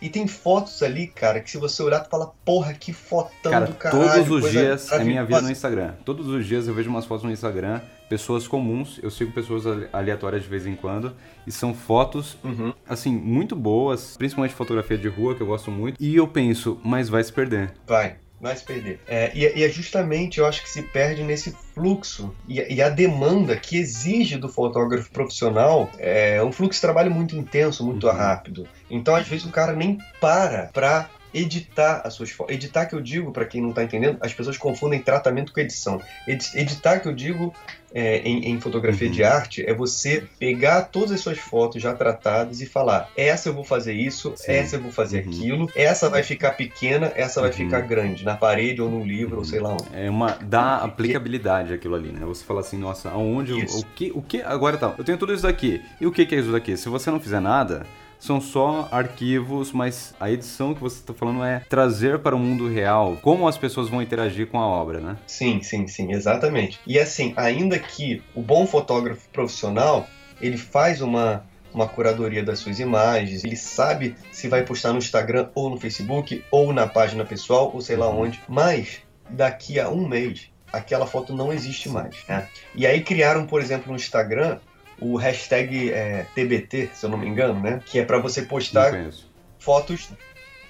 E 0.00 0.08
tem 0.08 0.26
fotos 0.26 0.82
ali, 0.82 1.06
cara, 1.06 1.40
que 1.40 1.50
se 1.50 1.58
você 1.58 1.82
olhar, 1.82 2.00
tu 2.00 2.10
fala, 2.10 2.32
porra, 2.44 2.74
que 2.74 2.92
fotão 2.92 3.52
cara, 3.52 3.66
do 3.66 3.74
caralho. 3.74 4.24
Todos 4.26 4.44
os 4.44 4.50
dias 4.50 4.92
é 4.92 5.04
minha 5.04 5.24
vida 5.24 5.40
no 5.40 5.50
Instagram. 5.50 5.94
Todos 6.04 6.28
os 6.28 6.46
dias 6.46 6.68
eu 6.68 6.74
vejo 6.74 6.90
umas 6.90 7.04
fotos 7.04 7.24
no 7.24 7.30
Instagram, 7.30 7.80
pessoas 8.08 8.46
comuns, 8.46 9.00
eu 9.02 9.10
sigo 9.10 9.32
pessoas 9.32 9.64
aleatórias 9.92 10.42
de 10.42 10.48
vez 10.48 10.66
em 10.66 10.74
quando, 10.74 11.14
e 11.46 11.52
são 11.52 11.74
fotos, 11.74 12.36
uhum. 12.44 12.72
assim, 12.88 13.12
muito 13.12 13.56
boas, 13.56 14.16
principalmente 14.16 14.54
fotografia 14.54 14.98
de 14.98 15.08
rua, 15.08 15.34
que 15.34 15.40
eu 15.40 15.46
gosto 15.46 15.70
muito, 15.70 15.96
e 16.00 16.14
eu 16.14 16.28
penso, 16.28 16.78
mas 16.84 17.08
vai 17.08 17.22
se 17.24 17.32
perder. 17.32 17.72
Vai 17.86 18.18
vai 18.40 18.54
se 18.56 18.64
perder. 18.64 19.00
É, 19.06 19.30
e, 19.34 19.40
e, 19.58 19.64
é 19.64 19.68
justamente, 19.68 20.38
eu 20.38 20.46
acho 20.46 20.62
que 20.62 20.68
se 20.68 20.82
perde 20.82 21.22
nesse 21.22 21.56
fluxo 21.74 22.34
e, 22.46 22.74
e, 22.74 22.82
a 22.82 22.88
demanda 22.88 23.56
que 23.56 23.76
exige 23.76 24.36
do 24.36 24.48
fotógrafo 24.48 25.10
profissional 25.10 25.90
é 25.98 26.42
um 26.42 26.52
fluxo 26.52 26.78
de 26.78 26.82
trabalho 26.82 27.10
muito 27.10 27.36
intenso, 27.36 27.84
muito 27.84 28.06
uhum. 28.06 28.12
rápido. 28.12 28.68
Então, 28.90 29.14
às 29.14 29.26
vezes, 29.26 29.46
o 29.46 29.50
cara 29.50 29.72
nem 29.72 29.98
para 30.20 30.70
para 30.72 31.08
editar 31.32 32.00
as 32.04 32.14
suas 32.14 32.30
fotos. 32.30 32.54
Editar 32.54 32.86
que 32.86 32.94
eu 32.94 33.00
digo, 33.00 33.30
para 33.30 33.44
quem 33.44 33.60
não 33.60 33.70
está 33.70 33.82
entendendo, 33.82 34.18
as 34.20 34.32
pessoas 34.32 34.56
confundem 34.56 35.02
tratamento 35.02 35.52
com 35.52 35.60
edição. 35.60 36.00
Editar 36.26 37.00
que 37.00 37.08
eu 37.08 37.14
digo 37.14 37.54
é, 37.98 38.18
em, 38.18 38.50
em, 38.50 38.60
fotografia 38.60 39.08
uhum. 39.08 39.14
de 39.14 39.24
arte 39.24 39.64
é 39.66 39.72
você 39.72 40.22
pegar 40.38 40.82
todas 40.82 41.12
as 41.12 41.20
suas 41.20 41.38
fotos 41.38 41.82
já 41.82 41.94
tratadas 41.94 42.60
e 42.60 42.66
falar: 42.66 43.08
essa 43.16 43.48
eu 43.48 43.54
vou 43.54 43.64
fazer 43.64 43.94
isso, 43.94 44.34
Sim. 44.36 44.52
essa 44.52 44.76
eu 44.76 44.82
vou 44.82 44.92
fazer 44.92 45.24
uhum. 45.24 45.30
aquilo, 45.30 45.70
essa 45.74 46.10
vai 46.10 46.22
ficar 46.22 46.50
pequena, 46.50 47.10
essa 47.16 47.40
vai 47.40 47.48
uhum. 47.48 47.56
ficar 47.56 47.80
grande, 47.80 48.22
na 48.22 48.36
parede 48.36 48.82
ou 48.82 48.90
no 48.90 49.02
livro, 49.02 49.38
ou 49.38 49.44
sei 49.46 49.60
lá 49.60 49.72
onde. 49.72 49.86
É 49.94 50.10
uma. 50.10 50.36
dá 50.42 50.76
aplicabilidade 50.76 51.72
aquilo 51.72 51.94
ali, 51.94 52.12
né? 52.12 52.20
Você 52.26 52.44
fala 52.44 52.60
assim, 52.60 52.76
nossa, 52.76 53.08
aonde. 53.08 53.54
O, 53.54 53.78
o 53.78 53.84
que. 53.94 54.12
O 54.14 54.20
que. 54.20 54.42
Agora 54.42 54.76
tá, 54.76 54.94
eu 54.98 55.02
tenho 55.02 55.16
tudo 55.16 55.32
isso 55.32 55.44
daqui. 55.44 55.80
E 55.98 56.06
o 56.06 56.12
que, 56.12 56.26
que 56.26 56.34
é 56.34 56.38
isso 56.38 56.52
daqui? 56.52 56.76
Se 56.76 56.90
você 56.90 57.10
não 57.10 57.18
fizer 57.18 57.40
nada 57.40 57.86
são 58.26 58.40
só 58.40 58.88
arquivos, 58.90 59.72
mas 59.72 60.14
a 60.18 60.30
edição 60.30 60.74
que 60.74 60.80
você 60.80 60.96
está 60.96 61.14
falando 61.14 61.44
é 61.44 61.60
trazer 61.68 62.18
para 62.18 62.34
o 62.34 62.38
mundo 62.38 62.68
real 62.68 63.16
como 63.22 63.46
as 63.46 63.56
pessoas 63.56 63.88
vão 63.88 64.02
interagir 64.02 64.48
com 64.48 64.60
a 64.60 64.66
obra, 64.66 65.00
né? 65.00 65.16
Sim, 65.26 65.62
sim, 65.62 65.86
sim, 65.86 66.12
exatamente. 66.12 66.80
E 66.86 66.98
assim, 66.98 67.32
ainda 67.36 67.78
que 67.78 68.22
o 68.34 68.42
bom 68.42 68.66
fotógrafo 68.66 69.28
profissional 69.30 70.06
ele 70.40 70.58
faz 70.58 71.00
uma 71.00 71.44
uma 71.72 71.86
curadoria 71.86 72.42
das 72.42 72.58
suas 72.58 72.80
imagens, 72.80 73.44
ele 73.44 73.56
sabe 73.56 74.16
se 74.32 74.48
vai 74.48 74.62
postar 74.62 74.92
no 74.92 74.98
Instagram 74.98 75.50
ou 75.54 75.68
no 75.68 75.78
Facebook 75.78 76.42
ou 76.50 76.72
na 76.72 76.86
página 76.86 77.22
pessoal 77.22 77.70
ou 77.74 77.82
sei 77.82 77.96
lá 77.96 78.08
uhum. 78.08 78.22
onde, 78.22 78.40
mas 78.48 79.02
daqui 79.28 79.78
a 79.78 79.90
um 79.90 80.08
mês 80.08 80.48
aquela 80.72 81.06
foto 81.06 81.34
não 81.34 81.52
existe 81.52 81.88
mais. 81.88 82.16
Né? 82.28 82.48
E 82.74 82.86
aí 82.86 83.02
criaram, 83.02 83.46
por 83.46 83.60
exemplo, 83.60 83.90
no 83.90 83.96
Instagram 83.96 84.58
o 85.00 85.16
hashtag 85.16 85.92
é, 85.92 86.26
TBT, 86.34 86.90
se 86.94 87.04
eu 87.04 87.10
não 87.10 87.18
me 87.18 87.26
engano, 87.26 87.60
né? 87.60 87.80
Que 87.84 87.98
é 87.98 88.04
para 88.04 88.18
você 88.18 88.42
postar 88.42 89.10
fotos 89.58 90.10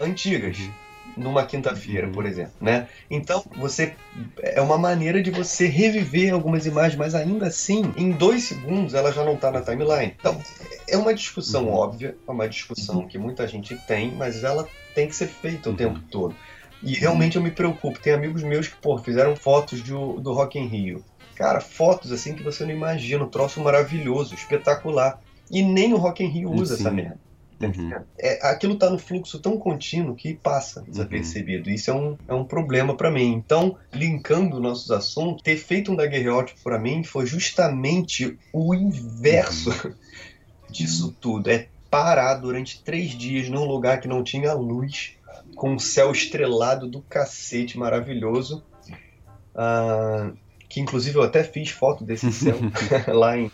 antigas. 0.00 0.58
Uhum. 0.58 0.72
Numa 1.16 1.46
quinta-feira, 1.46 2.08
uhum. 2.08 2.12
por 2.12 2.26
exemplo, 2.26 2.52
né? 2.60 2.88
Então, 3.10 3.42
você 3.56 3.94
é 4.38 4.60
uma 4.60 4.76
maneira 4.76 5.22
de 5.22 5.30
você 5.30 5.66
reviver 5.66 6.34
algumas 6.34 6.66
imagens, 6.66 6.96
mas 6.96 7.14
ainda 7.14 7.46
assim, 7.46 7.90
em 7.96 8.10
dois 8.10 8.44
segundos, 8.44 8.92
ela 8.92 9.10
já 9.10 9.24
não 9.24 9.32
está 9.32 9.50
na 9.50 9.62
timeline. 9.62 10.14
Então, 10.18 10.38
é 10.86 10.94
uma 10.94 11.14
discussão 11.14 11.68
uhum. 11.68 11.74
óbvia, 11.74 12.16
é 12.28 12.30
uma 12.30 12.46
discussão 12.46 12.96
uhum. 12.96 13.08
que 13.08 13.16
muita 13.16 13.48
gente 13.48 13.74
tem, 13.86 14.12
mas 14.12 14.44
ela 14.44 14.68
tem 14.94 15.08
que 15.08 15.16
ser 15.16 15.28
feita 15.28 15.70
o 15.70 15.72
uhum. 15.72 15.78
tempo 15.78 16.00
todo. 16.10 16.34
E 16.82 16.92
realmente 16.94 17.36
eu 17.36 17.42
me 17.42 17.50
preocupo. 17.50 17.98
Tem 17.98 18.12
amigos 18.12 18.42
meus 18.42 18.68
que, 18.68 18.76
pô, 18.76 18.98
fizeram 18.98 19.34
fotos 19.34 19.80
do, 19.80 20.20
do 20.20 20.32
Rock 20.32 20.58
in 20.58 20.66
Rio. 20.66 21.04
Cara, 21.36 21.60
fotos 21.60 22.10
assim 22.10 22.34
que 22.34 22.42
você 22.42 22.64
não 22.64 22.72
imagina, 22.72 23.24
um 23.24 23.28
troço 23.28 23.60
maravilhoso, 23.60 24.34
espetacular. 24.34 25.20
E 25.50 25.62
nem 25.62 25.92
o 25.92 25.98
Rock 25.98 26.24
in 26.24 26.28
Rio 26.28 26.50
usa 26.50 26.74
Sim. 26.74 26.82
essa 26.82 26.90
merda. 26.90 27.26
Uhum. 27.60 27.90
É, 28.18 28.46
aquilo 28.46 28.76
tá 28.76 28.90
no 28.90 28.98
fluxo 28.98 29.38
tão 29.38 29.56
contínuo 29.56 30.14
que 30.14 30.34
passa 30.34 30.82
desapercebido. 30.82 31.68
Uhum. 31.68 31.74
Isso 31.74 31.90
é 31.90 31.94
um, 31.94 32.18
é 32.26 32.34
um 32.34 32.44
problema 32.44 32.96
para 32.96 33.10
mim. 33.10 33.32
Então, 33.32 33.76
linkando 33.92 34.60
nossos 34.60 34.90
assuntos, 34.90 35.42
ter 35.42 35.56
feito 35.56 35.92
um 35.92 35.96
daguerreótipo 35.96 36.60
para 36.62 36.78
mim 36.78 37.04
foi 37.04 37.26
justamente 37.26 38.38
o 38.52 38.74
inverso 38.74 39.70
uhum. 39.70 39.94
disso 40.70 41.16
tudo. 41.20 41.50
É 41.50 41.68
parar 41.90 42.34
durante 42.34 42.82
três 42.82 43.10
dias 43.10 43.48
num 43.48 43.64
lugar 43.64 44.00
que 44.00 44.08
não 44.08 44.22
tinha 44.22 44.52
luz, 44.52 45.12
com 45.54 45.72
um 45.72 45.78
céu 45.78 46.10
estrelado 46.12 46.86
do 46.86 47.00
cacete 47.02 47.78
maravilhoso. 47.78 48.64
Uh, 49.54 50.36
que 50.68 50.80
inclusive 50.80 51.16
eu 51.16 51.22
até 51.22 51.44
fiz 51.44 51.70
foto 51.70 52.04
desse 52.04 52.32
céu 52.32 52.56
lá 53.08 53.36
em, 53.36 53.50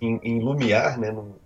em, 0.00 0.20
em, 0.22 0.40
Lumiar, 0.40 0.98
né, 0.98 1.10
no, 1.10 1.36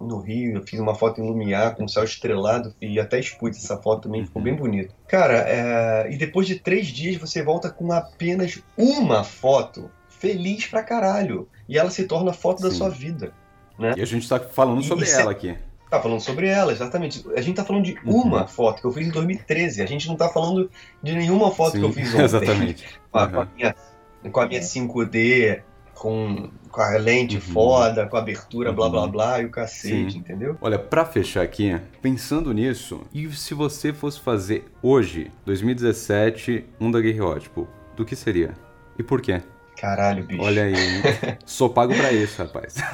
no 0.00 0.20
Rio. 0.20 0.56
Eu 0.56 0.62
fiz 0.66 0.78
uma 0.80 0.94
foto 0.94 1.20
em 1.20 1.26
Lumiar 1.26 1.74
com 1.74 1.84
o 1.84 1.88
céu 1.88 2.04
estrelado 2.04 2.74
e 2.80 2.98
até 2.98 3.18
expus 3.18 3.56
essa 3.56 3.76
foto 3.76 4.02
também, 4.02 4.24
ficou 4.24 4.42
bem 4.42 4.54
bonito. 4.54 4.94
Cara, 5.08 5.44
é, 5.46 6.12
e 6.12 6.16
depois 6.16 6.46
de 6.46 6.58
três 6.58 6.88
dias 6.88 7.16
você 7.16 7.42
volta 7.42 7.70
com 7.70 7.92
apenas 7.92 8.62
uma 8.76 9.24
foto 9.24 9.90
feliz 10.08 10.66
pra 10.66 10.82
caralho. 10.82 11.48
E 11.68 11.78
ela 11.78 11.90
se 11.90 12.04
torna 12.04 12.32
foto 12.32 12.62
Sim. 12.62 12.68
da 12.68 12.74
sua 12.74 12.88
vida. 12.88 13.32
Né? 13.78 13.94
E 13.96 14.02
a 14.02 14.06
gente 14.06 14.28
tá 14.28 14.38
falando 14.38 14.82
sobre 14.82 15.10
ela 15.10 15.30
aqui. 15.30 15.56
Tá 15.90 16.00
falando 16.00 16.20
sobre 16.20 16.48
ela, 16.48 16.72
exatamente. 16.72 17.24
A 17.36 17.40
gente 17.40 17.56
tá 17.56 17.64
falando 17.64 17.84
de 17.84 17.96
uhum. 18.04 18.22
uma 18.22 18.46
foto 18.46 18.80
que 18.80 18.86
eu 18.86 18.92
fiz 18.92 19.06
em 19.06 19.10
2013. 19.10 19.82
A 19.82 19.86
gente 19.86 20.08
não 20.08 20.16
tá 20.16 20.28
falando 20.28 20.70
de 21.02 21.14
nenhuma 21.14 21.50
foto 21.50 21.72
Sim, 21.72 21.78
que 21.80 21.84
eu 21.84 21.92
fiz 21.92 22.08
ontem. 22.14 22.24
Exatamente. 22.24 22.84
a, 23.12 23.24
uhum. 23.24 23.30
com, 23.30 23.40
a 23.40 23.48
minha, 23.54 23.76
com 24.30 24.40
a 24.40 24.46
minha 24.46 24.60
5D, 24.60 25.62
com, 25.94 26.50
com 26.70 26.80
a 26.80 26.98
lente 26.98 27.36
uhum. 27.36 27.40
foda, 27.40 28.06
com 28.06 28.16
a 28.16 28.20
abertura, 28.20 28.70
uhum. 28.70 28.76
blá 28.76 28.88
blá 28.88 29.02
uhum. 29.04 29.10
blá 29.10 29.40
e 29.40 29.44
o 29.46 29.50
cacete, 29.50 30.12
Sim. 30.12 30.18
entendeu? 30.18 30.56
Olha, 30.60 30.78
pra 30.78 31.04
fechar 31.04 31.42
aqui, 31.42 31.76
pensando 32.02 32.52
nisso, 32.52 33.02
e 33.12 33.30
se 33.32 33.54
você 33.54 33.92
fosse 33.92 34.20
fazer 34.20 34.66
hoje, 34.82 35.30
2017, 35.46 36.64
um 36.80 36.90
daguerreótipo, 36.90 37.68
do 37.96 38.04
que 38.04 38.16
seria? 38.16 38.52
E 38.98 39.02
por 39.02 39.20
quê? 39.20 39.40
Caralho, 39.80 40.24
bicho. 40.24 40.42
Olha 40.42 40.64
aí, 40.64 40.74
sou 41.46 41.70
pago 41.70 41.94
pra 41.94 42.12
isso, 42.12 42.42
rapaz. 42.42 42.76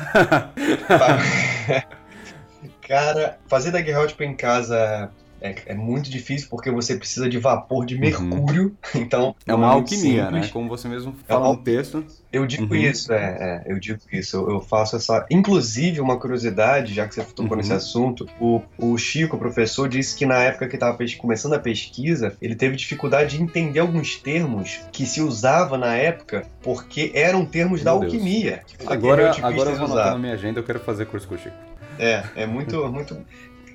Cara, 2.86 3.38
fazer 3.46 3.70
daguerreótipo 3.70 4.22
em 4.22 4.34
casa 4.34 5.10
é, 5.40 5.54
é, 5.66 5.74
muito 5.74 6.10
difícil 6.10 6.48
porque 6.50 6.70
você 6.70 6.96
precisa 6.96 7.28
de 7.28 7.38
vapor 7.38 7.86
de 7.86 7.94
uhum. 7.94 8.00
mercúrio, 8.00 8.76
uhum. 8.94 9.00
então... 9.00 9.34
É 9.46 9.54
uma 9.54 9.68
alquimia, 9.68 10.24
simples. 10.24 10.46
né? 10.46 10.50
Como 10.52 10.68
você 10.68 10.88
mesmo 10.88 11.14
é 11.24 11.32
fala 11.32 11.48
é 11.48 11.50
no 11.50 11.56
texto. 11.56 12.04
Eu 12.32 12.46
digo 12.46 12.74
uhum. 12.74 12.80
isso, 12.80 13.12
é, 13.12 13.62
é, 13.66 13.72
eu 13.72 13.78
digo 13.78 13.98
isso, 14.12 14.36
eu, 14.36 14.50
eu, 14.50 14.60
faço 14.60 14.96
essa... 14.96 15.26
Inclusive, 15.30 16.00
uma 16.00 16.18
curiosidade, 16.18 16.94
já 16.94 17.06
que 17.06 17.14
você 17.14 17.22
tocou 17.22 17.50
uhum. 17.50 17.56
nesse 17.56 17.72
assunto, 17.72 18.28
o, 18.40 18.62
o 18.78 18.96
Chico, 18.96 19.36
o 19.36 19.38
professor, 19.38 19.88
disse 19.88 20.16
que 20.16 20.24
na 20.24 20.36
época 20.36 20.68
que 20.68 20.76
estava 20.76 20.96
começando 21.18 21.54
a 21.54 21.58
pesquisa, 21.58 22.36
ele 22.40 22.54
teve 22.54 22.76
dificuldade 22.76 23.36
de 23.36 23.42
entender 23.42 23.80
alguns 23.80 24.16
termos 24.16 24.80
que 24.92 25.04
se 25.06 25.20
usava 25.20 25.76
na 25.76 25.96
época, 25.96 26.46
porque 26.62 27.10
eram 27.14 27.44
termos 27.44 27.82
Meu 27.82 27.84
da 27.84 27.98
Deus. 27.98 28.12
alquimia. 28.12 28.62
Agora, 28.86 29.30
agora 29.42 29.70
eu 29.70 29.76
vou 29.76 29.86
anotar 29.86 30.12
na 30.12 30.18
minha 30.18 30.34
agenda, 30.34 30.60
eu 30.60 30.64
quero 30.64 30.80
fazer 30.80 31.06
curso 31.06 31.26
com 31.26 31.34
o 31.34 31.38
Chico. 31.38 31.56
É, 31.98 32.22
é 32.34 32.46
muito, 32.46 32.90
muito 32.90 33.14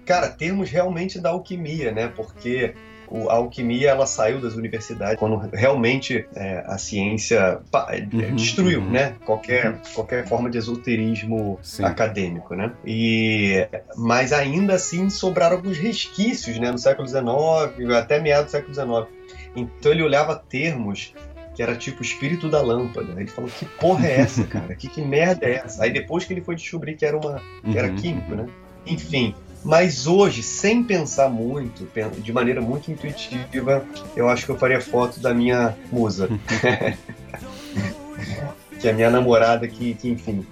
cara, 0.05 0.29
termos 0.29 0.69
realmente 0.69 1.19
da 1.19 1.29
alquimia, 1.29 1.91
né? 1.91 2.07
Porque 2.15 2.73
a 3.29 3.33
alquimia 3.33 3.89
ela 3.89 4.05
saiu 4.05 4.41
das 4.41 4.55
universidades 4.55 5.17
quando 5.17 5.37
realmente 5.53 6.25
é, 6.35 6.63
a 6.65 6.77
ciência 6.77 7.59
é, 7.89 7.99
uhum, 7.99 8.35
destruiu, 8.35 8.81
uhum. 8.81 8.89
né? 8.89 9.15
Qualquer, 9.25 9.71
uhum. 9.71 9.79
qualquer 9.93 10.27
forma 10.27 10.49
de 10.49 10.57
esoterismo 10.57 11.59
Sim. 11.61 11.83
acadêmico, 11.83 12.55
né? 12.55 12.71
E 12.85 13.67
mas 13.95 14.33
ainda 14.33 14.73
assim 14.73 15.09
sobraram 15.09 15.57
alguns 15.57 15.77
resquícios, 15.77 16.57
né? 16.57 16.71
No 16.71 16.77
século 16.77 17.07
XIX 17.07 17.25
até 17.95 18.19
meados 18.19 18.45
do 18.45 18.51
século 18.51 18.73
XIX. 18.73 19.07
Então 19.55 19.91
ele 19.91 20.03
olhava 20.03 20.35
termos 20.35 21.13
que 21.55 21.63
era 21.63 21.73
tipo 21.75 22.01
o 22.01 22.03
espírito 22.03 22.49
da 22.49 22.61
lâmpada. 22.61 23.13
Ele 23.15 23.27
falou, 23.27 23.49
que 23.49 23.65
porra 23.65 24.07
é 24.07 24.19
essa, 24.19 24.43
cara? 24.45 24.75
Que, 24.75 24.89
que 24.89 25.01
merda 25.01 25.45
é 25.45 25.53
essa? 25.53 25.83
Aí 25.83 25.91
depois 25.91 26.25
que 26.25 26.33
ele 26.33 26.41
foi 26.41 26.55
descobrir 26.55 26.95
que 26.95 27.05
era 27.05 27.17
uma. 27.17 27.41
Que 27.63 27.77
era 27.77 27.87
Uhum. 27.87 27.95
químico, 27.95 28.35
né? 28.35 28.45
Enfim. 28.85 29.33
Mas 29.65 30.05
hoje, 30.05 30.43
sem 30.43 30.83
pensar 30.83 31.27
muito, 31.27 31.87
de 32.21 32.31
maneira 32.31 32.61
muito 32.61 32.91
intuitiva, 32.91 33.83
eu 34.15 34.29
acho 34.29 34.45
que 34.45 34.51
eu 34.51 34.57
faria 34.57 34.79
foto 34.79 35.19
da 35.19 35.33
minha 35.33 35.75
musa. 35.91 36.29
que 38.79 38.87
é 38.87 38.91
a 38.91 38.93
minha 38.93 39.09
namorada 39.09 39.67
que, 39.67 39.95
que, 39.95 40.07
enfim, 40.09 40.45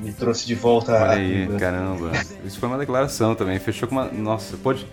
me 0.00 0.12
trouxe 0.12 0.44
de 0.44 0.56
volta 0.56 0.92
Olha 0.92 1.12
aí, 1.12 1.46
vida. 1.46 1.56
caramba. 1.56 2.10
Isso 2.44 2.58
foi 2.58 2.68
uma 2.68 2.78
declaração 2.78 3.36
também. 3.36 3.60
Fechou 3.60 3.86
com 3.88 3.94
uma. 3.94 4.06
Nossa, 4.06 4.56
pod... 4.56 4.84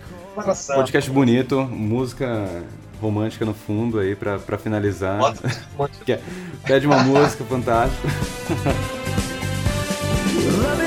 Podcast 0.74 1.10
bonito, 1.10 1.62
música 1.64 2.46
romântica 3.00 3.44
no 3.44 3.52
fundo 3.52 3.98
aí 3.98 4.14
pra, 4.14 4.38
pra 4.38 4.56
finalizar. 4.56 5.18
Bota- 5.18 5.50
Pede 6.64 6.86
uma 6.86 7.02
música 7.02 7.42
fantástica. 7.44 8.08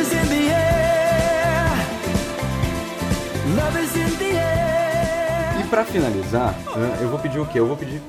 E 5.70 5.72
pra 5.72 5.86
finalizar, 5.86 6.52
né, 6.76 6.98
eu 7.00 7.10
vou 7.10 7.20
pedir 7.20 7.38
o 7.40 7.46
quê? 7.46 7.60
Eu 7.60 7.68
vou 7.68 7.78
pedir. 7.78 8.02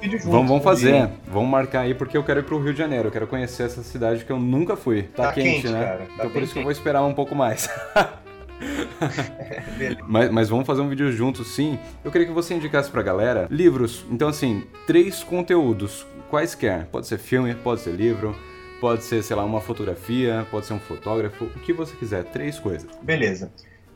junto. 0.00 0.30
Vamos, 0.30 0.48
vamos 0.48 0.62
fazer. 0.62 1.10
Vamos 1.26 1.50
marcar 1.50 1.80
aí 1.80 1.92
porque 1.92 2.16
eu 2.16 2.22
quero 2.22 2.38
ir 2.38 2.44
pro 2.44 2.62
Rio 2.62 2.72
de 2.72 2.78
Janeiro. 2.78 3.08
Eu 3.08 3.12
quero 3.12 3.26
conhecer 3.26 3.64
essa 3.64 3.82
cidade 3.82 4.24
que 4.24 4.30
eu 4.30 4.38
nunca 4.38 4.76
fui. 4.76 5.02
Tá, 5.02 5.24
Tá 5.24 5.32
quente, 5.32 5.62
quente, 5.62 5.68
né? 5.72 5.84
cara. 5.84 5.98
Tá 5.98 6.04
então 6.14 6.30
por 6.30 6.40
isso 6.40 6.52
que 6.52 6.60
eu 6.60 6.62
vou 6.62 6.70
esperar 6.70 7.02
um 7.02 7.14
pouco 7.14 7.34
mais. 7.34 7.68
Mas, 10.06 10.30
mas 10.30 10.48
vamos 10.48 10.64
fazer 10.64 10.82
um 10.82 10.88
vídeo 10.88 11.10
juntos, 11.10 11.48
sim. 11.48 11.76
Eu 12.04 12.12
queria 12.12 12.28
que 12.28 12.32
você 12.32 12.54
indicasse 12.54 12.88
pra 12.88 13.02
galera 13.02 13.48
livros. 13.50 14.04
Então, 14.08 14.28
assim, 14.28 14.62
três 14.86 15.24
conteúdos, 15.24 16.06
quaisquer. 16.30 16.86
Pode 16.86 17.08
ser 17.08 17.18
filme, 17.18 17.52
pode 17.56 17.80
ser 17.80 17.90
livro, 17.90 18.36
pode 18.80 19.02
ser, 19.02 19.20
sei 19.24 19.34
lá, 19.34 19.44
uma 19.44 19.60
fotografia, 19.60 20.46
pode 20.48 20.66
ser 20.66 20.74
um 20.74 20.78
fotógrafo, 20.78 21.46
o 21.46 21.58
que 21.58 21.72
você 21.72 21.96
quiser. 21.96 22.22
Três 22.26 22.60
coisas. 22.60 22.88
Beleza. 23.02 23.50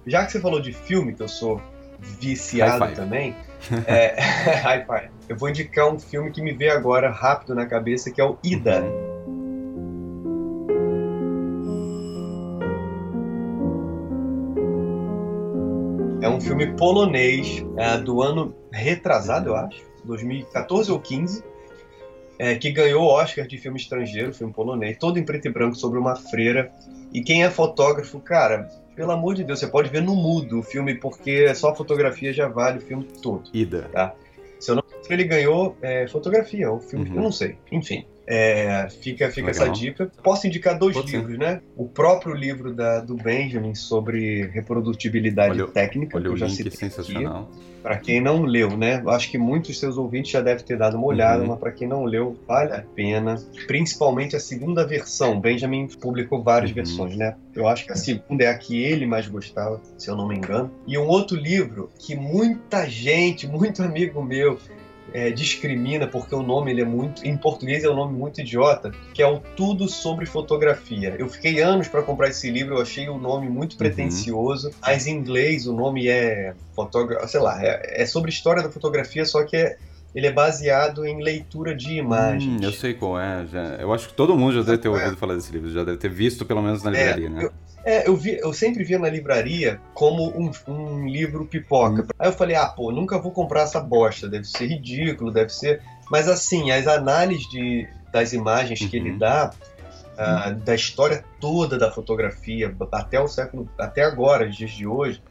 Já 0.05 0.27
que 0.27 0.33
você 0.33 0.41
falou 0.41 0.61
de 0.61 0.73
filme, 0.73 1.15
que 1.15 1.23
eu 1.23 1.29
sou 1.29 1.63
viciado 1.99 2.95
também, 2.95 3.35
é, 3.87 4.17
eu 5.29 5.37
vou 5.37 5.49
indicar 5.49 5.93
um 5.93 5.99
filme 5.99 6.31
que 6.31 6.43
me 6.43 6.53
veio 6.53 6.73
agora 6.73 7.11
rápido 7.11 7.55
na 7.55 7.67
cabeça, 7.67 8.11
que 8.11 8.21
é 8.21 8.25
o 8.25 8.39
Ida. 8.43 8.85
É 16.21 16.29
um 16.29 16.41
filme 16.41 16.67
polonês 16.77 17.65
é, 17.77 17.99
do 17.99 18.23
ano 18.23 18.55
retrasado, 18.73 19.51
eu 19.51 19.57
acho, 19.57 19.81
2014 20.05 20.91
ou 20.91 20.99
15, 20.99 21.45
é, 22.39 22.55
que 22.57 22.71
ganhou 22.71 23.05
o 23.05 23.07
Oscar 23.07 23.47
de 23.47 23.57
filme 23.59 23.79
estrangeiro, 23.79 24.35
filme 24.35 24.53
polonês, 24.53 24.97
todo 24.99 25.19
em 25.19 25.25
preto 25.25 25.49
e 25.49 25.53
branco 25.53 25.77
sobre 25.77 25.99
uma 25.99 26.17
freira. 26.17 26.71
E 27.13 27.23
quem 27.23 27.45
é 27.45 27.51
fotógrafo, 27.51 28.19
cara, 28.21 28.69
pelo 28.97 29.13
amor 29.13 29.35
de 29.35 29.45
Deus, 29.45 29.61
você 29.61 29.67
pode 29.69 29.91
ver 29.91 30.03
no 30.03 30.17
mudo 30.17 30.59
o 30.59 30.63
filme, 30.63 30.95
porque 30.95 31.55
só 31.55 31.71
a 31.71 31.75
fotografia 31.75 32.33
já 32.33 32.49
vale 32.49 32.79
o 32.79 32.81
filme 32.81 33.05
todo. 33.23 33.49
Ida. 33.53 33.91
Se 34.59 34.71
eu 34.71 34.77
não 34.77 34.83
ele 35.09 35.25
ganhou 35.25 35.77
é, 35.83 36.09
fotografia, 36.09 36.71
o 36.73 36.81
filme, 36.81 37.09
Uhum. 37.11 37.17
eu 37.17 37.23
não 37.23 37.31
sei. 37.31 37.57
Enfim, 37.71 38.05
é, 38.27 38.89
fica, 39.01 39.31
fica 39.31 39.47
Legal. 39.47 39.67
essa 39.67 39.69
dica. 39.73 40.11
Posso 40.23 40.47
indicar 40.47 40.79
dois 40.79 40.97
Pode 40.97 41.11
ser. 41.11 41.19
livros, 41.19 41.39
né? 41.39 41.61
O 41.77 41.87
próprio 41.89 42.35
livro 42.35 42.75
da, 42.75 43.01
do 43.01 43.15
Benjamin 43.17 43.75
sobre 43.75 44.47
reprodutibilidade 44.49 45.61
Olha 45.63 45.71
técnica, 45.71 46.17
Olha 46.17 46.27
que 46.27 46.33
eu 46.33 46.37
já 46.37 46.47
link, 46.47 46.57
citei. 46.57 46.91
Para 47.83 47.99
quem 47.99 48.21
não 48.21 48.43
leu, 48.43 48.77
né? 48.77 49.01
Acho 49.07 49.31
que 49.31 49.39
muitos 49.39 49.69
dos 49.71 49.79
seus 49.79 49.97
ouvintes 49.97 50.33
já 50.33 50.41
devem 50.41 50.65
ter 50.65 50.77
dado 50.77 50.97
uma 50.97 51.07
olhada, 51.07 51.43
Uhum. 51.43 51.51
mas 51.51 51.59
para 51.61 51.71
quem 51.71 51.87
não 51.87 52.05
leu, 52.05 52.37
vale 52.47 52.73
a 52.73 52.83
pena. 52.83 53.37
Principalmente 53.69 54.35
a 54.35 54.41
segunda 54.41 54.85
versão. 54.85 55.41
Benjamin 55.41 55.87
publicou 56.01 56.43
várias 56.43 56.71
Uhum. 56.71 56.75
versões, 56.75 57.17
né? 57.17 57.37
Eu 57.55 57.69
acho 57.69 57.87
que 57.87 57.93
a 57.93 57.97
segunda 57.97 58.43
é 58.43 58.49
a 58.49 58.59
que 58.59 58.83
ele 58.83 59.07
mais 59.07 59.29
gostava, 59.29 59.81
se 59.97 60.11
eu 60.11 60.17
não 60.17 60.27
me 60.27 60.37
engano. 60.37 60.69
E 60.87 60.99
um 60.99 61.07
outro 61.07 61.37
livro 61.37 61.89
que 61.97 62.17
muita 62.17 62.89
gente, 62.89 63.47
muito 63.47 63.83
amigo 63.85 64.21
meu, 64.21 64.59
é, 65.13 65.31
discrimina 65.31 66.07
porque 66.07 66.35
o 66.35 66.43
nome 66.43 66.71
ele 66.73 66.81
é 66.83 66.85
muito 66.85 67.25
em 67.27 67.37
português 67.37 67.85
é 67.85 67.89
um 67.91 67.95
nome 67.95 68.17
muito 68.19 68.41
idiota 68.41 68.91
que 69.15 69.23
é 69.23 69.27
o 69.27 69.39
Tudo 69.57 69.89
sobre 69.89 70.27
Fotografia 70.27 71.15
eu 71.19 71.29
fiquei 71.29 71.61
anos 71.61 71.89
para 71.89 72.03
comprar 72.03 72.29
esse 72.29 72.51
livro 72.51 72.75
eu 72.77 72.83
achei 72.83 73.09
o 73.09 73.19
nome 73.19 73.49
muito 73.49 73.77
pretensioso 73.77 74.71
mas 74.83 75.07
em 75.07 75.13
inglês 75.17 75.67
o 75.67 75.73
nome 75.73 76.09
é 76.09 76.55
fotógrafo 76.75 77.29
sei 77.29 77.41
lá 77.41 77.63
é, 77.65 78.03
é 78.03 78.07
sobre 78.07 78.31
história 78.31 78.63
da 78.63 78.71
fotografia 78.71 79.25
só 79.25 79.45
que 79.45 79.57
é- 79.57 79.77
ele 80.15 80.27
é 80.29 80.33
baseado 80.33 81.05
em 81.05 81.23
leitura 81.23 81.75
de 81.75 81.93
imagens 81.99 82.47
Hum, 82.63 82.65
eu 82.65 82.73
sei 82.73 82.95
qual 82.95 83.21
é. 83.21 83.45
Já, 83.47 83.63
eu 83.77 83.93
acho 83.93 84.09
que 84.09 84.15
todo 84.15 84.35
mundo 84.37 84.55
já 84.55 84.63
deve 84.63 84.79
ter 84.79 84.89
é? 84.89 84.91
ouvido 84.91 85.17
falar 85.19 85.35
desse 85.35 85.53
livro, 85.53 85.71
já 85.71 85.85
deve 85.85 85.99
ter 85.99 86.09
visto 86.09 86.47
pelo 86.47 86.63
menos 86.63 86.83
na 86.83 86.91
É, 86.91 86.95
livraria, 86.95 87.29
né? 87.29 87.45
eu- 87.45 87.53
É, 87.87 88.09
eu, 88.09 88.17
vi, 88.17 88.37
eu 88.39 88.53
sempre 88.53 88.83
via 88.83 88.99
na 88.99 89.09
livraria 89.09 89.81
como 89.95 90.29
um, 90.37 90.51
um 90.67 91.07
livro 91.07 91.47
pipoca. 91.47 92.03
Uhum. 92.03 92.09
Aí 92.19 92.29
eu 92.29 92.33
falei, 92.33 92.57
ah, 92.57 92.67
pô, 92.67 92.91
nunca 92.91 93.17
vou 93.17 93.31
comprar 93.31 93.63
essa 93.63 93.79
bosta, 93.81 94.29
deve 94.29 94.45
ser 94.45 94.67
ridículo, 94.67 95.31
deve 95.31 95.51
ser. 95.51 95.81
Mas 96.11 96.29
assim, 96.29 96.73
as 96.73 96.89
análises 96.89 97.49
de, 97.49 97.89
das 98.13 98.33
imagens 98.33 98.81
que 98.85 98.97
ele 98.97 99.13
Uhum. 99.13 99.19
dá, 99.19 99.53
ah, 100.19 100.51
da 100.51 100.75
história 100.75 101.25
toda 101.41 101.79
da 101.79 101.93
fotografia, 101.93 102.75
até 102.91 103.21
o 103.21 103.29
século, 103.29 103.71
até 103.79 104.03
agora, 104.03 104.49
os 104.49 104.57
dias 104.57 104.73
de 104.73 104.85
hoje, 104.85 105.23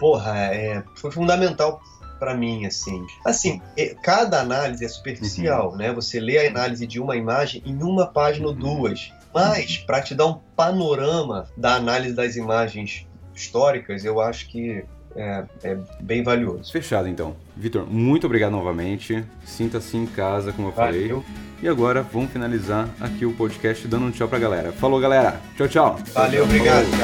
porra, 0.00 0.38
é, 0.54 0.82
foi 0.96 1.10
fundamental 1.10 1.78
pra 2.18 2.34
mim, 2.34 2.64
assim. 2.64 3.04
Assim, 3.24 3.60
cada 4.02 4.40
análise 4.40 4.82
é 4.84 4.88
superficial, 4.88 5.76
né? 5.76 5.92
Você 5.92 6.18
lê 6.20 6.38
a 6.46 6.48
análise 6.50 6.86
de 6.86 6.98
uma 6.98 7.16
imagem 7.16 7.62
em 7.66 7.82
uma 7.82 8.06
página 8.06 8.46
ou 8.46 8.52
Uhum. 8.54 8.58
duas. 8.58 9.12
Mas, 9.34 9.78
para 9.78 10.00
te 10.00 10.14
dar 10.14 10.26
um 10.26 10.40
panorama 10.56 11.46
da 11.56 11.74
análise 11.74 12.14
das 12.14 12.36
imagens 12.36 13.06
históricas, 13.34 14.04
eu 14.04 14.20
acho 14.20 14.48
que 14.48 14.84
é, 15.16 15.44
é 15.62 15.78
bem 16.00 16.22
valioso. 16.22 16.70
Fechado 16.72 17.08
então. 17.08 17.36
Vitor, 17.56 17.86
muito 17.86 18.26
obrigado 18.26 18.52
novamente. 18.52 19.24
Sinta-se 19.44 19.96
em 19.96 20.06
casa, 20.06 20.52
como 20.52 20.68
eu 20.68 20.72
falei. 20.72 21.08
Valeu, 21.08 21.24
E 21.62 21.68
agora 21.68 22.02
vamos 22.02 22.30
finalizar 22.30 22.88
aqui 23.00 23.26
o 23.26 23.32
podcast 23.34 23.86
dando 23.88 24.06
um 24.06 24.10
tchau 24.10 24.28
pra 24.28 24.38
galera. 24.38 24.72
Falou, 24.72 25.00
galera. 25.00 25.40
Tchau, 25.56 25.68
tchau. 25.68 25.98
Valeu 26.14 26.44
obrigado, 26.44 26.86
Falou. 26.86 26.98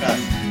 cara. 0.00 0.38